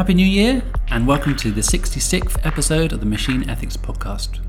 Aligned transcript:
Happy 0.00 0.14
New 0.14 0.26
Year, 0.26 0.62
and 0.88 1.06
welcome 1.06 1.36
to 1.36 1.50
the 1.50 1.60
66th 1.60 2.46
episode 2.46 2.94
of 2.94 3.00
the 3.00 3.06
Machine 3.06 3.50
Ethics 3.50 3.76
Podcast. 3.76 4.40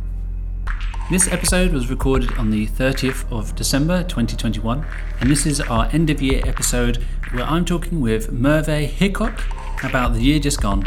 This 1.10 1.28
episode 1.28 1.74
was 1.74 1.90
recorded 1.90 2.32
on 2.38 2.52
the 2.52 2.68
30th 2.68 3.30
of 3.30 3.54
December 3.54 4.02
2021, 4.04 4.86
and 5.20 5.30
this 5.30 5.46
is 5.46 5.60
our 5.60 5.88
end 5.88 6.10
of 6.10 6.22
year 6.22 6.42
episode 6.46 7.06
where 7.34 7.44
I'm 7.44 7.66
talking 7.66 8.00
with 8.00 8.32
Merve 8.32 8.68
Hickok 8.68 9.44
about 9.84 10.14
the 10.14 10.22
year 10.22 10.40
just 10.40 10.62
gone. 10.62 10.86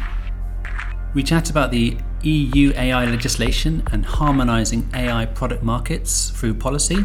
We 1.13 1.23
chat 1.23 1.51
about 1.51 1.71
the 1.71 1.99
EU 2.23 2.73
AI 2.75 3.05
legislation 3.05 3.83
and 3.93 4.07
harmonising 4.07 4.89
AI 4.95 5.27
product 5.27 5.63
markets 5.63 6.31
through 6.31 6.55
policy. 6.55 7.05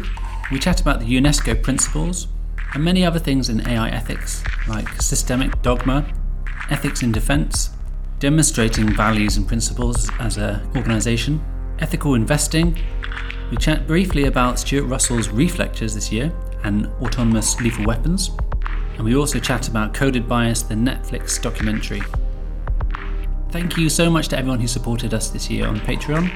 We 0.50 0.58
chat 0.58 0.80
about 0.80 1.00
the 1.00 1.14
UNESCO 1.14 1.62
principles 1.62 2.26
and 2.72 2.82
many 2.82 3.04
other 3.04 3.18
things 3.18 3.50
in 3.50 3.68
AI 3.68 3.90
ethics, 3.90 4.42
like 4.66 4.88
systemic 5.02 5.60
dogma, 5.60 6.10
ethics 6.70 7.02
in 7.02 7.12
defence, 7.12 7.70
demonstrating 8.18 8.94
values 8.94 9.36
and 9.36 9.46
principles 9.46 10.10
as 10.20 10.36
an 10.36 10.60
organisation, 10.76 11.42
ethical 11.80 12.14
investing, 12.14 12.76
we 13.50 13.56
chat 13.56 13.86
briefly 13.86 14.26
about 14.26 14.58
Stuart 14.60 14.86
Russell's 14.86 15.28
Reith 15.28 15.58
Lectures 15.58 15.94
this 15.94 16.12
year 16.12 16.32
and 16.62 16.86
autonomous 17.02 17.60
lethal 17.60 17.84
weapons. 17.84 18.30
And 18.94 19.04
we 19.04 19.16
also 19.16 19.40
chat 19.40 19.66
about 19.68 19.94
Coded 19.94 20.28
Bias, 20.28 20.62
the 20.62 20.74
Netflix 20.74 21.40
documentary. 21.42 22.02
Thank 23.50 23.76
you 23.76 23.88
so 23.88 24.08
much 24.08 24.28
to 24.28 24.38
everyone 24.38 24.60
who 24.60 24.68
supported 24.68 25.12
us 25.12 25.30
this 25.30 25.50
year 25.50 25.66
on 25.66 25.80
Patreon. 25.80 26.30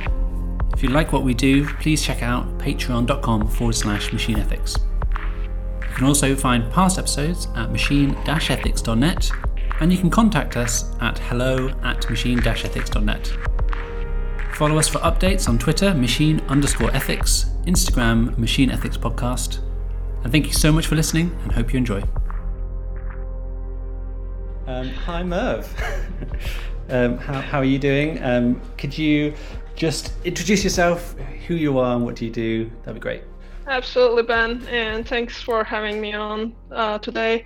If 0.73 0.82
you 0.82 0.88
like 0.88 1.12
what 1.12 1.23
we 1.23 1.35
do, 1.35 1.66
please 1.74 2.02
check 2.02 2.23
out 2.23 2.59
patreon.com 2.59 3.48
forward 3.48 3.77
slash 3.77 4.12
machine 4.12 4.38
ethics. 4.41 4.77
You 5.80 5.95
can 5.95 6.07
also 6.07 6.35
find 6.35 6.69
past 6.73 6.98
episodes 6.98 7.46
at 7.55 7.71
machine 7.71 8.16
ethics.net 8.27 9.30
and 9.85 9.93
you 9.93 9.99
can 9.99 10.09
contact 10.09 10.57
us 10.57 10.90
at 11.02 11.18
hello 11.18 11.68
at 11.82 12.09
machine 12.09 12.38
ethics.net. 12.38 13.37
Follow 14.54 14.79
us 14.79 14.88
for 14.88 14.96
updates 15.01 15.46
on 15.46 15.59
Twitter, 15.59 15.93
machine 15.93 16.40
underscore 16.49 16.90
ethics, 16.96 17.51
Instagram, 17.66 18.38
machine 18.38 18.71
ethics 18.71 18.96
podcast. 18.96 19.59
And 20.23 20.32
thank 20.32 20.46
you 20.46 20.55
so 20.55 20.73
much 20.73 20.87
for 20.87 20.95
listening 20.95 21.38
and 21.43 21.52
hope 21.52 21.74
you 21.74 21.77
enjoy. 21.77 22.02
Um, 24.66 24.88
hi, 24.88 25.23
Merv. 25.23 25.68
um, 26.88 27.18
how, 27.18 27.43
how, 27.43 27.59
are 27.59 27.65
you 27.65 27.79
doing? 27.79 28.24
Um, 28.24 28.62
could 28.79 28.96
you 28.96 29.35
just 29.77 30.15
introduce 30.24 30.65
yourself, 30.65 31.15
who 31.46 31.57
you 31.57 31.79
are, 31.79 31.95
and 31.95 32.07
what 32.07 32.16
do 32.16 32.24
you 32.24 32.30
do? 32.30 32.71
That'd 32.85 32.95
be 32.95 33.01
great. 33.01 33.24
Absolutely, 33.66 34.23
Ben. 34.23 34.66
And 34.68 35.07
thanks 35.07 35.43
for 35.43 35.62
having 35.62 36.01
me 36.01 36.15
on 36.15 36.55
uh, 36.71 36.99
today. 37.01 37.45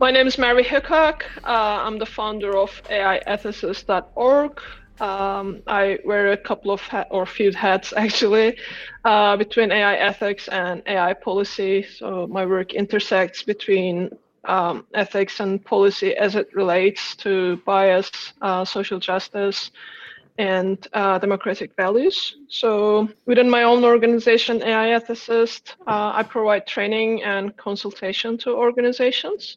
My 0.00 0.12
name 0.12 0.28
is 0.28 0.38
Merve 0.38 0.64
Hickok. 0.64 1.24
Uh, 1.42 1.82
I'm 1.84 1.98
the 1.98 2.06
founder 2.06 2.56
of 2.56 2.70
AIethicist.org, 2.84 4.60
um, 5.00 5.60
I 5.66 5.98
wear 6.04 6.30
a 6.32 6.36
couple 6.36 6.70
of 6.70 6.80
hat 6.80 7.08
or 7.10 7.26
few 7.26 7.52
hats 7.52 7.92
actually 7.96 8.58
uh, 9.04 9.36
between 9.36 9.72
AI 9.72 9.96
ethics 9.96 10.46
and 10.48 10.82
AI 10.86 11.14
policy. 11.14 11.82
So 11.82 12.28
my 12.28 12.46
work 12.46 12.74
intersects 12.74 13.42
between 13.42 14.10
um, 14.44 14.86
ethics 14.94 15.40
and 15.40 15.64
policy 15.64 16.16
as 16.16 16.36
it 16.36 16.48
relates 16.54 17.16
to 17.16 17.56
bias, 17.66 18.10
uh, 18.40 18.64
social 18.64 19.00
justice, 19.00 19.72
and 20.38 20.86
uh, 20.92 21.18
democratic 21.18 21.74
values. 21.74 22.36
So 22.48 23.08
within 23.26 23.50
my 23.50 23.64
own 23.64 23.84
organization, 23.84 24.62
AI 24.62 24.98
Ethicist, 24.98 25.74
uh, 25.88 26.12
I 26.14 26.22
provide 26.22 26.68
training 26.68 27.24
and 27.24 27.56
consultation 27.56 28.38
to 28.38 28.54
organizations 28.54 29.56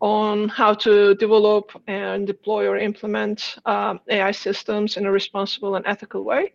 on 0.00 0.48
how 0.48 0.74
to 0.74 1.14
develop 1.14 1.70
and 1.86 2.26
deploy 2.26 2.66
or 2.66 2.76
implement 2.76 3.56
uh, 3.66 3.94
AI 4.10 4.32
systems 4.32 4.96
in 4.96 5.06
a 5.06 5.12
responsible 5.12 5.76
and 5.76 5.86
ethical 5.86 6.24
way. 6.24 6.52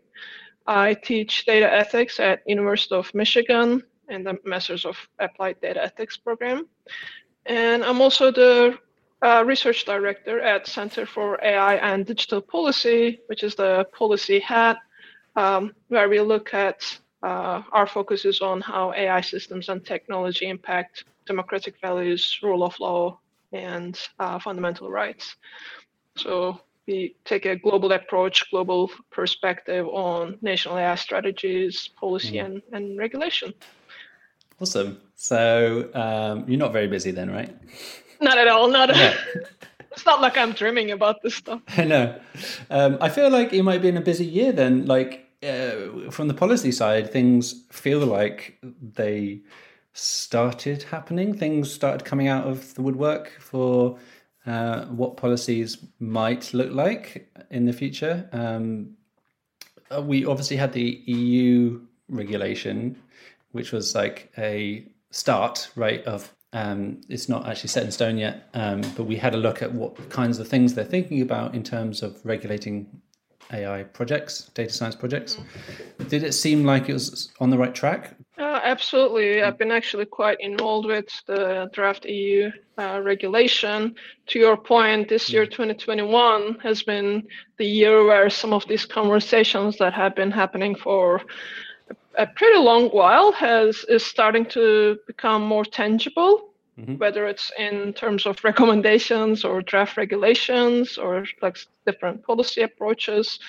I 0.67 0.95
teach 0.95 1.45
data 1.45 1.71
ethics 1.71 2.19
at 2.19 2.41
University 2.45 2.95
of 2.95 3.13
Michigan 3.13 3.83
in 4.09 4.23
the 4.23 4.37
Masters 4.43 4.85
of 4.85 4.97
Applied 5.19 5.61
Data 5.61 5.81
Ethics 5.81 6.17
program. 6.17 6.67
And 7.45 7.85
I'm 7.85 8.01
also 8.01 8.31
the 8.31 8.77
uh, 9.21 9.43
research 9.45 9.85
director 9.85 10.41
at 10.41 10.67
Center 10.67 11.05
for 11.05 11.39
AI 11.43 11.75
and 11.75 12.05
Digital 12.05 12.41
Policy, 12.41 13.21
which 13.27 13.43
is 13.43 13.55
the 13.55 13.87
policy 13.97 14.39
hat, 14.39 14.77
um, 15.37 15.73
where 15.87 16.09
we 16.09 16.19
look 16.19 16.53
at 16.53 16.83
uh, 17.23 17.61
our 17.71 17.87
focus 17.87 18.25
is 18.25 18.41
on 18.41 18.61
how 18.61 18.93
AI 18.93 19.21
systems 19.21 19.69
and 19.69 19.85
technology 19.85 20.47
impact 20.47 21.05
democratic 21.27 21.79
values, 21.81 22.39
rule 22.41 22.63
of 22.63 22.79
law, 22.79 23.19
and 23.51 23.99
uh, 24.19 24.39
fundamental 24.39 24.89
rights. 24.89 25.35
So 26.15 26.59
we 26.87 27.15
take 27.25 27.45
a 27.45 27.55
global 27.55 27.91
approach, 27.91 28.49
global 28.49 28.89
perspective 29.11 29.87
on 29.87 30.37
national 30.41 30.77
AI 30.77 30.95
strategies, 30.95 31.89
policy, 31.99 32.37
mm. 32.37 32.45
and, 32.45 32.61
and 32.71 32.97
regulation. 32.97 33.53
Awesome. 34.59 34.99
So 35.15 35.89
um, 35.93 36.45
you're 36.47 36.59
not 36.59 36.73
very 36.73 36.87
busy 36.87 37.11
then, 37.11 37.29
right? 37.29 37.55
Not 38.21 38.37
at 38.37 38.47
all. 38.47 38.69
Not. 38.69 38.95
Yeah. 38.95 39.15
it's 39.91 40.05
not 40.05 40.21
like 40.21 40.37
I'm 40.37 40.53
dreaming 40.53 40.91
about 40.91 41.21
this 41.21 41.35
stuff. 41.35 41.61
I 41.77 41.83
know. 41.83 42.19
Um, 42.69 42.97
I 43.01 43.09
feel 43.09 43.29
like 43.29 43.53
it 43.53 43.63
might 43.63 43.81
be 43.81 43.89
in 43.89 43.97
a 43.97 44.01
busy 44.01 44.25
year 44.25 44.51
then. 44.51 44.85
Like 44.85 45.29
uh, 45.43 46.09
from 46.09 46.27
the 46.27 46.33
policy 46.33 46.71
side, 46.71 47.11
things 47.11 47.65
feel 47.71 47.99
like 47.99 48.57
they 48.81 49.41
started 49.97 50.83
happening. 50.83 51.33
Things 51.33 51.73
started 51.73 52.05
coming 52.05 52.27
out 52.27 52.45
of 52.45 52.73
the 52.75 52.81
woodwork 52.81 53.31
for 53.39 53.97
uh, 54.45 54.85
what 54.85 55.17
policies 55.17 55.77
might 55.99 56.53
look 56.53 56.71
like 56.71 57.29
in 57.49 57.65
the 57.65 57.73
future. 57.73 58.29
Um, 58.31 58.95
uh, 59.93 60.01
we 60.01 60.25
obviously 60.25 60.57
had 60.57 60.73
the 60.73 61.01
EU 61.05 61.81
regulation, 62.09 62.95
which 63.51 63.71
was 63.71 63.95
like 63.95 64.31
a 64.37 64.85
start, 65.11 65.69
right? 65.75 66.03
Of 66.05 66.33
um, 66.53 67.01
it's 67.09 67.27
not 67.27 67.47
actually 67.47 67.69
set 67.69 67.83
in 67.83 67.91
stone 67.91 68.17
yet, 68.17 68.49
um, 68.53 68.81
but 68.95 69.03
we 69.03 69.15
had 69.15 69.33
a 69.33 69.37
look 69.37 69.61
at 69.61 69.73
what 69.73 70.09
kinds 70.09 70.39
of 70.39 70.47
things 70.47 70.75
they're 70.75 70.85
thinking 70.85 71.21
about 71.21 71.55
in 71.55 71.63
terms 71.63 72.03
of 72.03 72.23
regulating 72.23 73.01
AI 73.51 73.83
projects, 73.83 74.49
data 74.53 74.71
science 74.71 74.95
projects. 74.95 75.37
Did 76.07 76.23
it 76.23 76.33
seem 76.33 76.63
like 76.65 76.89
it 76.89 76.93
was 76.93 77.31
on 77.39 77.49
the 77.49 77.57
right 77.57 77.73
track? 77.73 78.16
Uh, 78.37 78.59
absolutely. 78.63 79.41
I've 79.41 79.57
been 79.57 79.71
actually 79.71 80.05
quite 80.05 80.39
involved 80.39 80.87
with 80.87 81.07
the 81.25 81.69
draft 81.73 82.05
EU 82.05 82.51
uh, 82.77 83.01
regulation. 83.03 83.95
To 84.27 84.39
your 84.39 84.55
point, 84.55 85.09
this 85.09 85.31
year, 85.31 85.47
2021, 85.47 86.41
mm. 86.53 86.61
has 86.61 86.83
been 86.83 87.27
the 87.57 87.65
year 87.65 88.05
where 88.05 88.29
some 88.29 88.53
of 88.53 88.67
these 88.67 88.85
conversations 88.85 89.77
that 89.79 89.93
have 89.93 90.15
been 90.15 90.29
happening 90.29 90.75
for 90.75 91.21
a 92.15 92.27
pretty 92.27 92.59
long 92.59 92.89
while 92.89 93.31
has 93.31 93.83
is 93.89 94.05
starting 94.05 94.45
to 94.45 94.99
become 95.07 95.41
more 95.41 95.65
tangible. 95.65 96.49
Mm-hmm. 96.79 96.97
Whether 96.97 97.25
it's 97.25 97.51
in 97.57 97.91
terms 97.93 98.27
of 98.27 98.43
recommendations 98.43 99.43
or 99.43 99.63
draft 99.63 99.97
regulations 99.97 100.99
or 100.99 101.25
like 101.41 101.57
different 101.87 102.21
policy 102.21 102.61
approaches, 102.61 103.39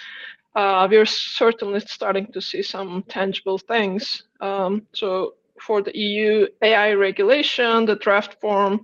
uh, 0.59 0.89
we're 0.91 1.07
certainly 1.07 1.79
starting 1.79 2.27
to 2.33 2.41
see 2.41 2.63
some 2.63 3.05
tangible 3.09 3.59
things. 3.59 4.25
Um, 4.41 4.89
so 4.93 5.35
for 5.63 5.83
the 5.83 5.97
EU 5.97 6.49
AI 6.63 6.95
regulation, 6.95 7.87
the 7.87 7.95
draft 7.95 8.41
form, 8.41 8.81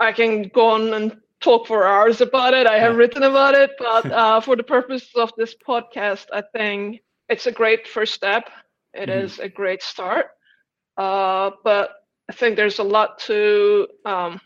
I 0.00 0.12
can 0.12 0.48
go 0.48 0.68
on 0.68 0.92
and 0.92 1.16
talk 1.40 1.66
for 1.66 1.86
hours 1.86 2.20
about 2.20 2.52
it. 2.52 2.66
I 2.66 2.78
have 2.78 2.96
written 2.96 3.22
about 3.22 3.54
it, 3.54 3.70
but 3.78 4.04
uh, 4.12 4.40
for 4.42 4.54
the 4.54 4.62
purposes 4.62 5.08
of 5.16 5.32
this 5.38 5.56
podcast, 5.66 6.26
I 6.30 6.42
think 6.54 7.00
it's 7.30 7.46
a 7.46 7.52
great 7.52 7.88
first 7.88 8.12
step. 8.12 8.50
It 8.92 9.08
mm-hmm. 9.08 9.24
is 9.24 9.38
a 9.38 9.48
great 9.48 9.82
start, 9.82 10.26
uh, 10.98 11.52
but 11.64 11.88
I 12.28 12.34
think 12.34 12.56
there's 12.56 12.80
a 12.80 12.84
lot 12.84 13.18
to 13.20 13.88
um, 14.04 14.42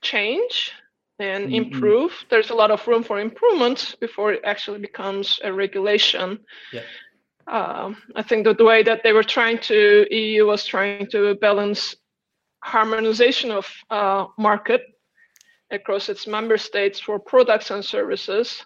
change 0.00 0.70
and 1.18 1.44
mm-hmm. 1.44 1.54
improve. 1.54 2.12
There's 2.30 2.50
a 2.50 2.54
lot 2.54 2.70
of 2.70 2.86
room 2.86 3.02
for 3.02 3.18
improvement 3.18 3.96
before 4.00 4.32
it 4.32 4.42
actually 4.44 4.78
becomes 4.78 5.40
a 5.42 5.52
regulation. 5.52 6.38
Yeah. 6.72 6.82
Um, 7.46 7.96
I 8.14 8.22
think 8.22 8.44
that 8.44 8.58
the 8.58 8.64
way 8.64 8.82
that 8.82 9.02
they 9.02 9.12
were 9.12 9.22
trying 9.22 9.58
to, 9.60 10.06
EU 10.14 10.46
was 10.46 10.66
trying 10.66 11.06
to 11.10 11.34
balance 11.36 11.96
harmonization 12.62 13.50
of 13.50 13.66
uh, 13.90 14.26
market 14.36 14.82
across 15.70 16.08
its 16.08 16.26
member 16.26 16.58
states 16.58 17.00
for 17.00 17.18
products 17.18 17.70
and 17.70 17.84
services 17.84 18.64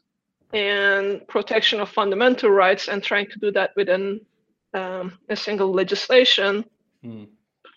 and 0.52 1.26
protection 1.28 1.80
of 1.80 1.88
fundamental 1.88 2.50
rights 2.50 2.88
and 2.88 3.02
trying 3.02 3.26
to 3.26 3.38
do 3.38 3.50
that 3.52 3.70
within 3.76 4.20
um, 4.74 5.18
a 5.28 5.36
single 5.36 5.72
legislation. 5.72 6.64
Mm. 7.04 7.28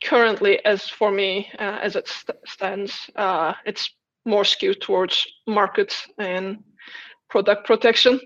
Currently, 0.03 0.63
as 0.65 0.89
for 0.89 1.11
me, 1.11 1.49
uh, 1.57 1.79
as 1.81 1.95
it 1.95 2.07
st- 2.07 2.37
stands, 2.45 3.09
uh, 3.15 3.53
it's 3.65 3.95
more 4.25 4.43
skewed 4.43 4.81
towards 4.81 5.25
market 5.47 5.95
and 6.17 6.63
product 7.29 7.65
protection 7.65 8.19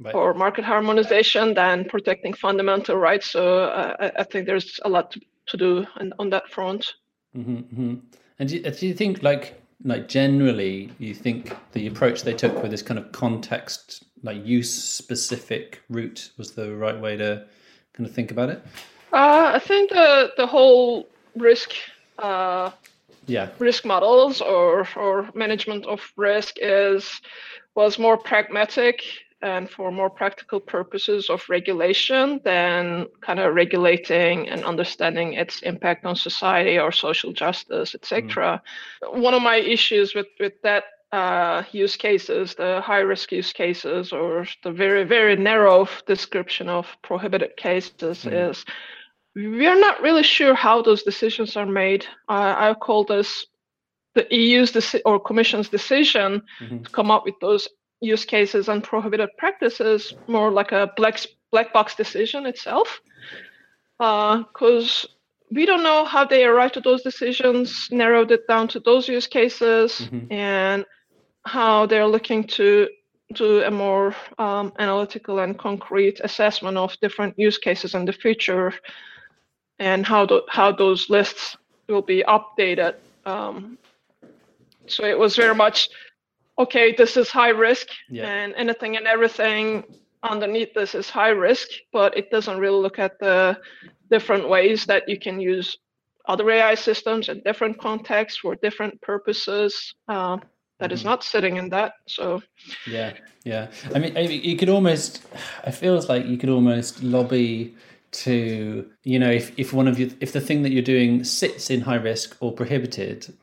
right. 0.00 0.14
or 0.14 0.34
market 0.34 0.64
harmonization 0.64 1.54
than 1.54 1.84
protecting 1.84 2.32
fundamental 2.32 2.96
rights. 2.96 3.30
So 3.30 3.64
I, 3.64 4.10
I, 4.18 4.24
think 4.24 4.46
there's 4.46 4.80
a 4.84 4.88
lot 4.88 5.10
to, 5.12 5.20
to 5.46 5.56
do 5.56 5.86
on, 5.96 6.12
on 6.18 6.30
that 6.30 6.48
front. 6.48 6.94
Mm-hmm, 7.36 7.56
mm-hmm. 7.56 7.94
And 8.38 8.48
do, 8.48 8.60
do, 8.60 8.86
you 8.86 8.94
think 8.94 9.22
like 9.22 9.60
like 9.84 10.08
generally 10.08 10.90
you 10.98 11.14
think 11.14 11.56
the 11.72 11.86
approach 11.86 12.22
they 12.22 12.34
took 12.34 12.62
with 12.62 12.70
this 12.70 12.82
kind 12.82 12.98
of 12.98 13.12
context 13.12 14.04
like 14.22 14.44
use 14.44 14.72
specific 14.72 15.80
route 15.88 16.30
was 16.36 16.52
the 16.52 16.74
right 16.74 16.98
way 16.98 17.16
to 17.16 17.44
kind 17.92 18.08
of 18.08 18.12
think 18.12 18.30
about 18.30 18.48
it 18.48 18.60
uh, 19.12 19.52
i 19.54 19.58
think 19.58 19.90
the 19.90 20.32
the 20.36 20.46
whole 20.46 21.08
risk 21.36 21.72
uh, 22.18 22.70
yeah 23.28 23.48
risk 23.58 23.84
models 23.84 24.40
or 24.40 24.86
or 24.96 25.28
management 25.34 25.86
of 25.86 26.00
risk 26.16 26.56
is 26.60 27.20
was 27.74 27.98
more 27.98 28.16
pragmatic 28.16 29.02
and 29.42 29.70
for 29.70 29.92
more 29.92 30.10
practical 30.10 30.58
purposes 30.58 31.30
of 31.30 31.44
regulation 31.48 32.40
than 32.44 33.06
kind 33.20 33.38
of 33.38 33.54
regulating 33.54 34.48
and 34.48 34.64
understanding 34.64 35.34
its 35.34 35.62
impact 35.62 36.04
on 36.04 36.16
society 36.16 36.78
or 36.78 36.90
social 36.90 37.32
justice, 37.32 37.94
etc. 37.94 38.60
Mm. 39.02 39.20
One 39.20 39.34
of 39.34 39.42
my 39.42 39.56
issues 39.56 40.14
with 40.14 40.26
with 40.40 40.60
that 40.62 40.84
uh, 41.12 41.62
use 41.72 41.96
cases, 41.96 42.54
the 42.54 42.80
high 42.80 43.00
risk 43.00 43.32
use 43.32 43.52
cases, 43.52 44.12
or 44.12 44.46
the 44.64 44.72
very 44.72 45.04
very 45.04 45.36
narrow 45.36 45.88
description 46.06 46.68
of 46.68 46.86
prohibited 47.02 47.56
cases, 47.56 48.24
mm. 48.24 48.50
is 48.50 48.64
we 49.46 49.66
are 49.66 49.78
not 49.78 50.02
really 50.02 50.24
sure 50.24 50.54
how 50.54 50.82
those 50.82 51.04
decisions 51.04 51.56
are 51.56 51.66
made. 51.66 52.04
Uh, 52.28 52.54
I 52.58 52.74
call 52.74 53.04
this 53.04 53.46
the 54.14 54.26
EU's 54.34 54.72
deci- 54.72 55.02
or 55.04 55.20
Commission's 55.20 55.68
decision 55.68 56.42
mm-hmm. 56.60 56.82
to 56.82 56.90
come 56.90 57.10
up 57.10 57.24
with 57.24 57.36
those 57.40 57.68
use 58.00 58.24
cases 58.24 58.68
and 58.68 58.82
prohibited 58.82 59.28
practices 59.38 60.14
more 60.26 60.50
like 60.50 60.72
a 60.72 60.90
black 60.96 61.20
black 61.50 61.72
box 61.72 61.94
decision 61.94 62.46
itself 62.46 63.00
because 63.98 65.04
uh, 65.04 65.12
we 65.50 65.66
don't 65.66 65.82
know 65.82 66.04
how 66.04 66.24
they 66.24 66.44
arrived 66.44 66.76
at 66.76 66.84
those 66.84 67.02
decisions 67.02 67.88
narrowed 67.90 68.30
it 68.30 68.46
down 68.46 68.68
to 68.68 68.80
those 68.80 69.08
use 69.08 69.26
cases 69.26 69.92
mm-hmm. 70.00 70.32
and 70.32 70.84
how 71.44 71.86
they're 71.86 72.06
looking 72.06 72.44
to 72.44 72.88
do 73.34 73.62
a 73.62 73.70
more 73.70 74.14
um, 74.38 74.72
analytical 74.78 75.40
and 75.40 75.58
concrete 75.58 76.20
assessment 76.22 76.76
of 76.76 76.96
different 77.00 77.34
use 77.38 77.58
cases 77.58 77.94
in 77.94 78.04
the 78.04 78.12
future 78.12 78.72
and 79.78 80.06
how, 80.06 80.26
the, 80.26 80.42
how 80.48 80.72
those 80.72 81.08
lists 81.08 81.56
will 81.88 82.02
be 82.02 82.24
updated 82.28 82.94
um, 83.26 83.78
so 84.86 85.04
it 85.04 85.18
was 85.18 85.36
very 85.36 85.54
much 85.54 85.88
okay, 86.58 86.92
this 86.92 87.16
is 87.16 87.30
high 87.30 87.50
risk, 87.50 87.88
yeah. 88.10 88.26
and 88.26 88.54
anything 88.56 88.96
and 88.96 89.06
everything 89.06 89.84
underneath 90.22 90.74
this 90.74 90.94
is 90.94 91.08
high 91.08 91.28
risk, 91.28 91.68
but 91.92 92.16
it 92.16 92.30
doesn't 92.30 92.58
really 92.58 92.80
look 92.80 92.98
at 92.98 93.18
the 93.20 93.56
different 94.10 94.48
ways 94.48 94.84
that 94.86 95.08
you 95.08 95.18
can 95.18 95.40
use 95.40 95.78
other 96.26 96.50
AI 96.50 96.74
systems 96.74 97.28
in 97.28 97.40
different 97.44 97.78
contexts 97.78 98.40
for 98.40 98.56
different 98.56 99.00
purposes. 99.00 99.94
Uh, 100.08 100.38
that 100.80 100.92
is 100.92 101.00
mm-hmm. 101.00 101.08
not 101.08 101.24
sitting 101.24 101.56
in 101.56 101.68
that. 101.70 101.92
So 102.06 102.40
yeah, 102.86 103.14
yeah. 103.44 103.68
I 103.94 103.98
mean, 103.98 104.14
you 104.16 104.56
could 104.56 104.68
almost. 104.68 105.24
It 105.66 105.72
feels 105.72 106.08
like 106.08 106.26
you 106.26 106.38
could 106.38 106.50
almost 106.50 107.02
lobby 107.02 107.74
to 108.10 108.88
you 109.04 109.18
know 109.18 109.30
if 109.30 109.58
if 109.58 109.72
one 109.72 109.86
of 109.86 109.98
you 109.98 110.10
if 110.20 110.32
the 110.32 110.40
thing 110.40 110.62
that 110.62 110.72
you're 110.72 110.82
doing 110.82 111.24
sits 111.24 111.70
in 111.70 111.82
high 111.82 111.96
risk 111.96 112.36
or 112.40 112.52
prohibited 112.52 113.34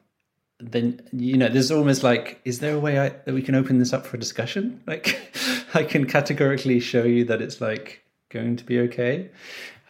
then 0.60 1.02
you 1.12 1.38
know 1.38 1.50
there's 1.50 1.72
almost 1.72 2.04
like 2.04 2.40
is 2.46 2.60
there 2.60 2.76
a 2.76 2.80
way 2.80 3.00
I, 3.00 3.10
that 3.10 3.34
we 3.34 3.42
can 3.42 3.56
open 3.56 3.80
this 3.80 3.94
up 3.94 4.06
for 4.06 4.18
discussion? 4.18 4.82
Like 4.88 5.20
i 5.74 5.84
can 5.84 6.06
categorically 6.06 6.80
show 6.80 7.04
you 7.04 7.26
that 7.26 7.42
it's 7.42 7.60
like 7.60 8.06
going 8.30 8.56
to 8.56 8.64
be 8.64 8.80
okay. 8.80 9.30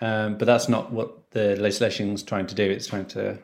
Um, 0.02 0.38
but 0.38 0.46
that's 0.46 0.68
not 0.68 0.92
what 0.92 1.32
the 1.32 1.56
legislation 1.58 2.12
is 2.12 2.24
trying 2.24 2.48
to 2.48 2.56
do. 2.56 2.64
It's 2.64 2.88
trying 2.88 3.06
to 3.08 3.38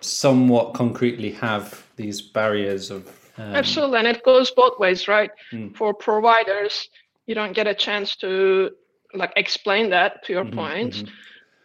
somewhat 0.00 0.74
concretely 0.74 1.32
have 1.32 1.86
these 1.96 2.20
barriers 2.20 2.90
of 2.90 3.08
um, 3.38 3.54
absolutely. 3.54 3.98
And 3.98 4.08
it 4.08 4.22
goes 4.24 4.50
both 4.50 4.78
ways 4.78 5.08
right? 5.08 5.30
Mm. 5.52 5.74
for 5.74 5.94
providers 5.94 6.88
you 7.26 7.34
don't 7.34 7.52
get 7.52 7.66
a 7.66 7.74
chance 7.74 8.16
to 8.16 8.70
like 9.16 9.32
explain 9.36 9.90
that 9.90 10.24
to 10.24 10.32
your 10.32 10.44
mm-hmm, 10.44 10.58
point 10.58 10.94
mm-hmm. 10.94 11.12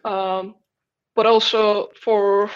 Um, 0.04 0.56
but 1.14 1.26
also 1.26 1.88
for 2.02 2.50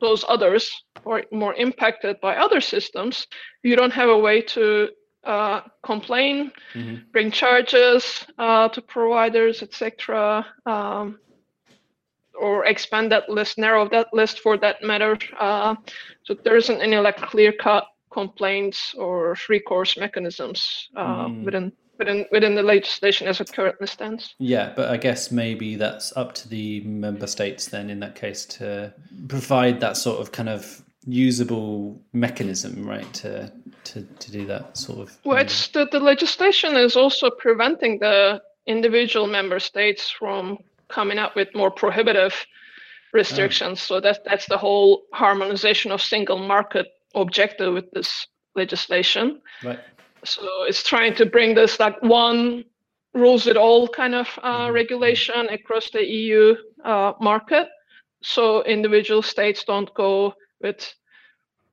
those 0.00 0.24
others 0.28 0.70
or 1.04 1.22
more 1.32 1.54
impacted 1.54 2.20
by 2.20 2.36
other 2.36 2.60
systems, 2.60 3.26
you 3.62 3.76
don't 3.76 3.92
have 3.92 4.08
a 4.08 4.18
way 4.18 4.40
to 4.40 4.88
uh, 5.24 5.60
complain, 5.82 6.50
mm-hmm. 6.74 6.96
bring 7.12 7.30
charges 7.30 8.26
uh, 8.38 8.68
to 8.68 8.80
providers, 8.80 9.62
etc., 9.62 10.46
um, 10.66 11.18
or 12.40 12.64
expand 12.64 13.12
that 13.12 13.28
list, 13.28 13.58
narrow 13.58 13.86
that 13.88 14.08
list 14.14 14.40
for 14.40 14.56
that 14.56 14.82
matter. 14.82 15.18
Uh, 15.38 15.74
so 16.22 16.34
there 16.42 16.56
isn't 16.56 16.80
any 16.80 16.96
like 16.96 17.18
clear-cut 17.18 17.84
complaints 18.10 18.94
or 18.94 19.36
recourse 19.48 19.98
mechanisms 19.98 20.88
mm. 20.96 21.44
within 21.44 21.70
within 22.00 22.26
within 22.32 22.56
the 22.56 22.62
legislation 22.62 23.28
as 23.28 23.40
it 23.40 23.52
currently 23.52 23.86
stands. 23.86 24.34
Yeah, 24.38 24.72
but 24.74 24.88
I 24.88 24.96
guess 24.96 25.30
maybe 25.30 25.76
that's 25.76 26.16
up 26.16 26.34
to 26.36 26.48
the 26.48 26.80
member 26.80 27.28
states 27.28 27.68
then 27.68 27.90
in 27.90 28.00
that 28.00 28.16
case 28.16 28.44
to 28.46 28.92
provide 29.28 29.78
that 29.80 29.96
sort 29.96 30.20
of 30.20 30.32
kind 30.32 30.48
of 30.48 30.82
usable 31.06 32.00
mechanism, 32.12 32.84
right, 32.84 33.12
to 33.14 33.52
to, 33.84 34.02
to 34.02 34.32
do 34.32 34.46
that 34.46 34.76
sort 34.76 34.98
of. 34.98 35.16
Well, 35.24 35.38
it's 35.38 35.68
the, 35.68 35.86
the 35.90 36.00
legislation 36.00 36.76
is 36.76 36.96
also 36.96 37.30
preventing 37.30 38.00
the 38.00 38.42
individual 38.66 39.26
member 39.26 39.60
states 39.60 40.10
from 40.10 40.58
coming 40.88 41.18
up 41.18 41.36
with 41.36 41.48
more 41.54 41.70
prohibitive 41.70 42.34
restrictions. 43.12 43.80
Oh. 43.82 43.86
So 43.86 44.00
that 44.00 44.24
that's 44.24 44.46
the 44.46 44.58
whole 44.58 45.02
harmonization 45.12 45.92
of 45.92 46.00
single 46.00 46.38
market 46.38 46.88
objective 47.14 47.74
with 47.74 47.90
this 47.92 48.26
legislation. 48.56 49.40
Right 49.62 49.78
so 50.24 50.64
it's 50.64 50.82
trying 50.82 51.14
to 51.16 51.26
bring 51.26 51.54
this 51.54 51.78
like 51.80 52.00
one 52.02 52.64
rules 53.14 53.46
it 53.46 53.56
all 53.56 53.88
kind 53.88 54.14
of 54.14 54.28
uh, 54.42 54.66
mm-hmm. 54.66 54.74
regulation 54.74 55.48
across 55.48 55.90
the 55.90 56.04
EU 56.04 56.54
uh, 56.84 57.12
market, 57.20 57.68
so 58.22 58.62
individual 58.64 59.22
states 59.22 59.64
don't 59.64 59.92
go 59.94 60.34
with 60.60 60.94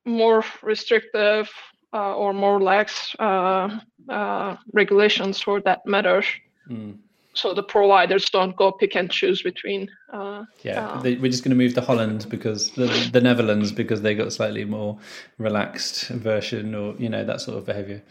more 0.04 0.44
restrictive 0.62 1.50
uh, 1.92 2.14
or 2.16 2.32
more 2.32 2.60
lax 2.60 3.14
uh, 3.18 3.78
uh, 4.08 4.56
regulations 4.72 5.40
for 5.40 5.60
that 5.60 5.86
matter. 5.86 6.22
Mm. 6.68 6.98
So 7.38 7.54
the 7.54 7.62
providers 7.62 8.28
don't 8.30 8.56
go 8.56 8.72
pick 8.72 8.96
and 8.96 9.10
choose 9.10 9.42
between. 9.42 9.88
Uh, 10.12 10.44
yeah, 10.62 11.00
they, 11.02 11.14
we're 11.16 11.30
just 11.30 11.44
going 11.44 11.50
to 11.50 11.56
move 11.56 11.74
to 11.74 11.80
Holland 11.80 12.26
because 12.28 12.70
the, 12.72 12.86
the 13.12 13.20
Netherlands 13.20 13.70
because 13.70 14.02
they 14.02 14.14
got 14.14 14.32
slightly 14.32 14.64
more 14.64 14.98
relaxed 15.38 16.08
version 16.08 16.74
or 16.74 16.94
you 16.96 17.08
know 17.08 17.24
that 17.24 17.40
sort 17.40 17.58
of 17.58 17.64
behavior. 17.64 18.02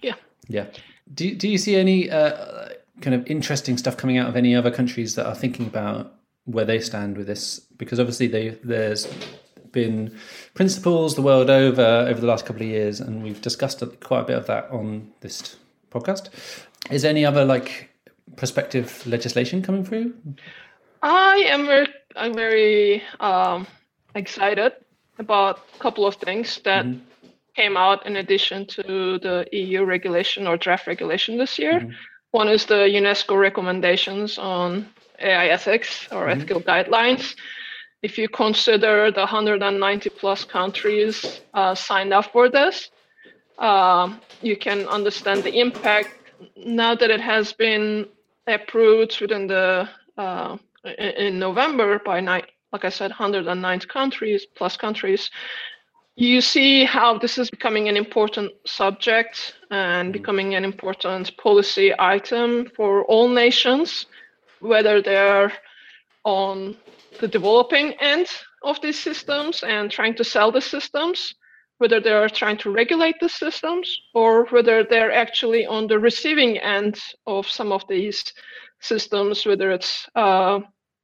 Yeah. 0.00 0.14
Yeah. 0.48 0.66
Do 1.12 1.34
Do 1.34 1.48
you 1.48 1.58
see 1.58 1.76
any 1.76 2.10
uh, 2.10 2.68
kind 3.00 3.14
of 3.14 3.26
interesting 3.26 3.76
stuff 3.76 3.96
coming 3.96 4.18
out 4.18 4.28
of 4.28 4.36
any 4.36 4.54
other 4.54 4.70
countries 4.70 5.16
that 5.16 5.26
are 5.26 5.34
thinking 5.34 5.66
about 5.66 6.14
where 6.44 6.64
they 6.64 6.78
stand 6.78 7.16
with 7.16 7.26
this? 7.26 7.58
Because 7.58 7.98
obviously 7.98 8.28
they, 8.28 8.50
there's 8.62 9.08
been 9.72 10.16
principles 10.54 11.16
the 11.16 11.22
world 11.22 11.50
over 11.50 11.82
over 11.82 12.20
the 12.20 12.26
last 12.26 12.46
couple 12.46 12.62
of 12.62 12.68
years, 12.68 13.00
and 13.00 13.22
we've 13.22 13.40
discussed 13.40 13.82
quite 14.00 14.20
a 14.20 14.24
bit 14.24 14.38
of 14.38 14.46
that 14.46 14.70
on 14.70 15.12
this 15.20 15.56
podcast. 15.90 16.28
Is 16.90 17.02
there 17.02 17.10
any 17.10 17.24
other 17.24 17.44
like 17.44 17.90
prospective 18.36 19.06
legislation 19.06 19.62
coming 19.62 19.84
through? 19.84 20.14
I 21.02 21.36
am 21.48 21.66
very, 21.66 21.88
I'm 22.16 22.34
very 22.34 23.02
um, 23.20 23.66
excited 24.14 24.72
about 25.18 25.60
a 25.74 25.78
couple 25.78 26.06
of 26.06 26.16
things 26.16 26.60
that 26.64 26.84
mm-hmm. 26.84 27.28
came 27.54 27.76
out 27.76 28.06
in 28.06 28.16
addition 28.16 28.66
to 28.66 29.18
the 29.18 29.46
EU 29.52 29.84
regulation 29.84 30.46
or 30.46 30.56
draft 30.56 30.86
regulation 30.86 31.36
this 31.36 31.58
year. 31.58 31.80
Mm-hmm. 31.80 31.90
One 32.30 32.48
is 32.48 32.66
the 32.66 32.88
UNESCO 33.00 33.38
recommendations 33.38 34.38
on 34.38 34.88
AI 35.20 35.46
ethics 35.48 36.08
or 36.10 36.22
mm-hmm. 36.22 36.30
ethical 36.30 36.60
guidelines. 36.60 37.36
If 38.02 38.18
you 38.18 38.28
consider 38.28 39.10
the 39.10 39.20
190 39.20 40.10
plus 40.10 40.44
countries 40.44 41.40
uh, 41.54 41.74
signed 41.74 42.12
up 42.12 42.32
for 42.32 42.50
this, 42.50 42.90
uh, 43.58 44.12
you 44.42 44.56
can 44.56 44.86
understand 44.88 45.42
the 45.42 45.58
impact 45.58 46.10
now 46.56 46.94
that 46.94 47.10
it 47.10 47.20
has 47.20 47.52
been 47.52 48.06
approved 48.46 49.20
within 49.20 49.46
the 49.46 49.88
uh, 50.16 50.56
in 50.98 51.38
November 51.38 51.98
by 51.98 52.20
nine, 52.20 52.44
like 52.72 52.84
I 52.84 52.90
said, 52.90 53.10
109 53.10 53.80
countries 53.80 54.46
plus 54.54 54.76
countries. 54.76 55.30
You 56.16 56.40
see 56.40 56.84
how 56.84 57.18
this 57.18 57.38
is 57.38 57.50
becoming 57.50 57.88
an 57.88 57.96
important 57.96 58.52
subject 58.66 59.54
and 59.70 60.06
mm-hmm. 60.06 60.12
becoming 60.12 60.54
an 60.54 60.64
important 60.64 61.36
policy 61.38 61.92
item 61.98 62.70
for 62.76 63.04
all 63.06 63.28
nations, 63.28 64.06
whether 64.60 65.02
they're 65.02 65.52
on 66.24 66.76
the 67.20 67.28
developing 67.28 67.92
end 67.94 68.28
of 68.62 68.80
these 68.80 68.98
systems 68.98 69.62
and 69.62 69.90
trying 69.90 70.14
to 70.14 70.24
sell 70.24 70.52
the 70.52 70.60
systems, 70.60 71.34
whether 71.84 72.00
they 72.00 72.12
are 72.12 72.30
trying 72.30 72.56
to 72.56 72.70
regulate 72.70 73.16
the 73.20 73.28
systems 73.28 74.00
or 74.14 74.46
whether 74.46 74.82
they're 74.82 75.12
actually 75.12 75.66
on 75.66 75.86
the 75.86 75.98
receiving 75.98 76.56
end 76.56 76.98
of 77.26 77.46
some 77.46 77.72
of 77.72 77.86
these 77.90 78.24
systems, 78.80 79.44
whether 79.44 79.70
it's 79.70 80.08
uh, 80.14 80.60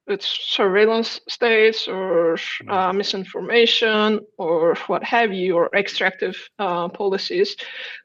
with 0.06 0.22
surveillance 0.22 1.20
states 1.28 1.86
or 1.86 2.36
mm. 2.36 2.72
uh, 2.72 2.94
misinformation 2.94 4.20
or 4.38 4.74
what 4.86 5.04
have 5.04 5.34
you, 5.34 5.54
or 5.54 5.68
extractive 5.76 6.34
uh, 6.58 6.88
policies. 6.88 7.56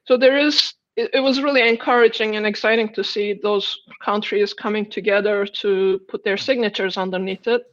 So 0.03 0.17
there 0.17 0.37
is. 0.37 0.73
It, 0.97 1.09
it, 1.13 1.19
was 1.19 1.41
really 1.41 1.67
encouraging 1.67 2.37
and 2.37 2.45
exciting 2.45 2.93
to 2.93 3.03
see 3.03 3.37
those 3.43 3.67
countries 4.01 4.53
coming 4.53 4.89
together 4.89 5.45
to 5.61 5.99
put 6.07 6.23
their 6.23 6.37
signatures 6.37 6.95
underneath 6.97 7.47
it. 7.47 7.63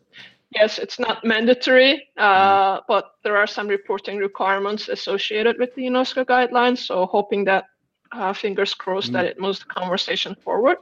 Yes, 0.55 0.79
it's 0.79 0.99
not 0.99 1.25
mandatory, 1.25 2.09
uh, 2.19 2.79
mm. 2.79 2.83
but 2.87 3.13
there 3.25 3.37
are 3.37 3.47
some 3.47 3.69
reporting 3.69 4.19
requirements 4.19 4.89
associated 4.89 5.59
with 5.59 5.75
the 5.75 5.83
UNESCO 5.83 6.25
guidelines. 6.27 6.79
So 6.79 7.07
hoping 7.07 7.45
that, 7.45 7.65
uh, 8.13 8.33
fingers 8.35 8.75
crossed, 8.75 9.11
mm. 9.11 9.15
that 9.15 9.25
it 9.25 9.41
moves 9.41 9.61
the 9.61 9.67
conversation 9.67 10.35
forward. 10.45 10.77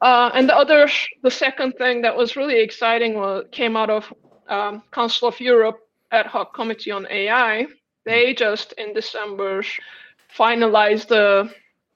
Uh, 0.00 0.30
and 0.34 0.48
the 0.48 0.56
other, 0.56 0.88
the 1.22 1.30
second 1.30 1.72
thing 1.72 2.02
that 2.02 2.16
was 2.16 2.36
really 2.36 2.60
exciting 2.60 3.14
was, 3.14 3.44
came 3.52 3.76
out 3.76 3.90
of 3.90 4.12
um, 4.48 4.82
Council 4.92 5.28
of 5.28 5.38
Europe 5.40 5.80
ad 6.10 6.26
hoc 6.26 6.54
committee 6.54 6.90
on 6.90 7.06
AI. 7.10 7.66
They 8.04 8.34
just 8.34 8.72
in 8.74 8.94
December 8.94 9.62
finalized 10.36 11.08
the, 11.08 11.50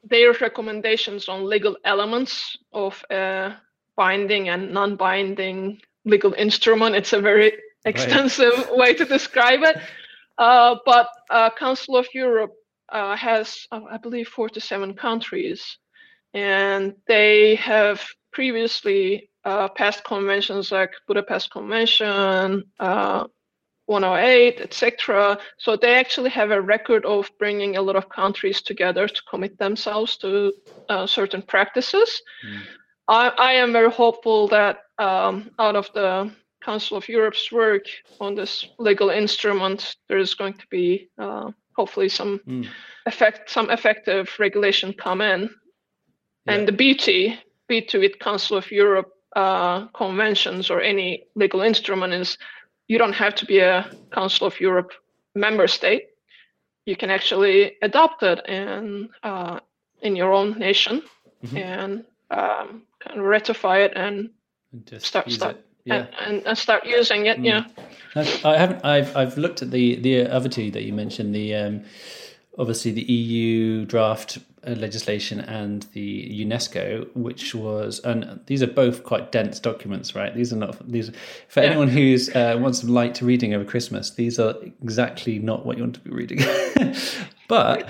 their 0.04 0.32
recommendations 0.32 1.28
on 1.28 1.48
legal 1.48 1.76
elements 1.84 2.58
of 2.72 3.02
a 3.10 3.54
binding 3.96 4.48
and 4.48 4.72
non-binding 4.72 5.80
legal 6.08 6.32
instrument. 6.34 6.96
It's 6.96 7.12
a 7.12 7.20
very 7.20 7.52
extensive 7.84 8.56
right. 8.56 8.76
way 8.80 8.94
to 8.94 9.04
describe 9.04 9.62
it. 9.62 9.76
Uh, 10.36 10.76
but 10.84 11.08
uh, 11.30 11.50
Council 11.58 11.96
of 11.96 12.06
Europe 12.14 12.52
uh, 12.90 13.16
has, 13.16 13.66
uh, 13.72 13.80
I 13.90 13.98
believe, 13.98 14.28
47 14.28 14.94
countries 14.94 15.78
and 16.34 16.94
they 17.06 17.54
have 17.56 18.04
previously 18.32 19.30
uh, 19.44 19.68
passed 19.68 20.04
conventions 20.04 20.70
like 20.70 20.92
Budapest 21.06 21.50
Convention, 21.50 22.64
uh, 22.78 23.24
108, 23.86 24.60
etc. 24.60 25.38
So 25.56 25.76
they 25.76 25.94
actually 25.94 26.30
have 26.30 26.50
a 26.50 26.60
record 26.60 27.06
of 27.06 27.30
bringing 27.38 27.76
a 27.76 27.82
lot 27.82 27.96
of 27.96 28.08
countries 28.10 28.60
together 28.60 29.08
to 29.08 29.22
commit 29.30 29.58
themselves 29.58 30.18
to 30.18 30.52
uh, 30.90 31.06
certain 31.06 31.40
practices. 31.40 32.20
Mm. 32.46 32.60
I, 33.08 33.28
I, 33.28 33.52
am 33.52 33.72
very 33.72 33.90
hopeful 33.90 34.48
that 34.48 34.80
um, 34.98 35.50
out 35.58 35.76
of 35.76 35.90
the 35.94 36.30
Council 36.62 36.96
of 36.96 37.08
Europe's 37.08 37.52
work 37.52 37.84
on 38.20 38.34
this 38.34 38.66
legal 38.78 39.10
instrument, 39.10 39.96
there 40.08 40.18
is 40.18 40.34
going 40.34 40.54
to 40.54 40.66
be 40.70 41.08
uh, 41.18 41.50
hopefully 41.76 42.08
some 42.08 42.40
mm. 42.46 42.66
effect, 43.06 43.50
some 43.50 43.70
effective 43.70 44.28
regulation 44.38 44.92
come 44.92 45.20
in 45.20 45.50
and 46.48 46.66
the 46.66 46.72
beauty, 46.72 47.38
beauty 47.68 47.98
with 47.98 48.18
Council 48.18 48.56
of 48.56 48.70
Europe 48.70 49.12
uh, 49.36 49.86
conventions 49.88 50.70
or 50.70 50.80
any 50.80 51.24
legal 51.34 51.60
instrument 51.60 52.12
is 52.12 52.38
you 52.88 52.98
don't 52.98 53.12
have 53.12 53.34
to 53.36 53.46
be 53.46 53.58
a 53.58 53.90
Council 54.12 54.46
of 54.46 54.58
Europe 54.58 54.92
member 55.34 55.68
state. 55.68 56.04
You 56.86 56.96
can 56.96 57.10
actually 57.10 57.76
adopt 57.82 58.22
it 58.22 58.46
in 58.48 59.10
uh, 59.22 59.60
in 60.00 60.16
your 60.16 60.32
own 60.32 60.58
nation 60.58 61.02
mm-hmm. 61.44 61.56
and 61.56 62.04
um, 62.30 62.82
kind 63.00 63.20
of 63.20 63.26
ratify 63.26 63.78
it 63.80 63.92
and, 63.94 64.30
and 64.72 65.02
start 65.02 65.30
start 65.30 65.64
yeah. 65.84 66.06
and, 66.20 66.46
and, 66.46 66.58
start 66.58 66.84
using 66.84 67.26
it. 67.26 67.38
Mm. 67.38 67.44
Yeah, 67.44 68.24
I 68.44 68.56
haven't. 68.56 68.84
I've 68.84 69.16
I've 69.16 69.38
looked 69.38 69.62
at 69.62 69.70
the 69.70 69.96
the 69.96 70.26
other 70.26 70.48
two 70.48 70.70
that 70.72 70.82
you 70.82 70.92
mentioned. 70.92 71.34
The 71.34 71.54
um, 71.54 71.84
obviously 72.58 72.90
the 72.90 73.02
EU 73.02 73.84
draft 73.86 74.38
uh, 74.66 74.72
legislation 74.72 75.40
and 75.40 75.84
the 75.92 76.44
UNESCO, 76.44 77.08
which 77.14 77.54
was, 77.54 78.00
and 78.00 78.40
these 78.46 78.62
are 78.62 78.66
both 78.66 79.04
quite 79.04 79.30
dense 79.30 79.60
documents, 79.60 80.14
right? 80.14 80.34
These 80.34 80.52
are 80.52 80.56
not 80.56 80.90
these 80.90 81.12
for 81.48 81.62
yeah. 81.62 81.70
anyone 81.70 81.88
who's 81.88 82.28
uh, 82.30 82.56
wants 82.58 82.80
some 82.80 82.90
light 82.90 83.22
reading 83.22 83.54
over 83.54 83.64
Christmas. 83.64 84.10
These 84.10 84.38
are 84.38 84.54
exactly 84.82 85.38
not 85.38 85.64
what 85.64 85.76
you 85.76 85.84
want 85.84 85.94
to 85.94 86.00
be 86.00 86.10
reading, 86.10 86.40
but. 87.48 87.88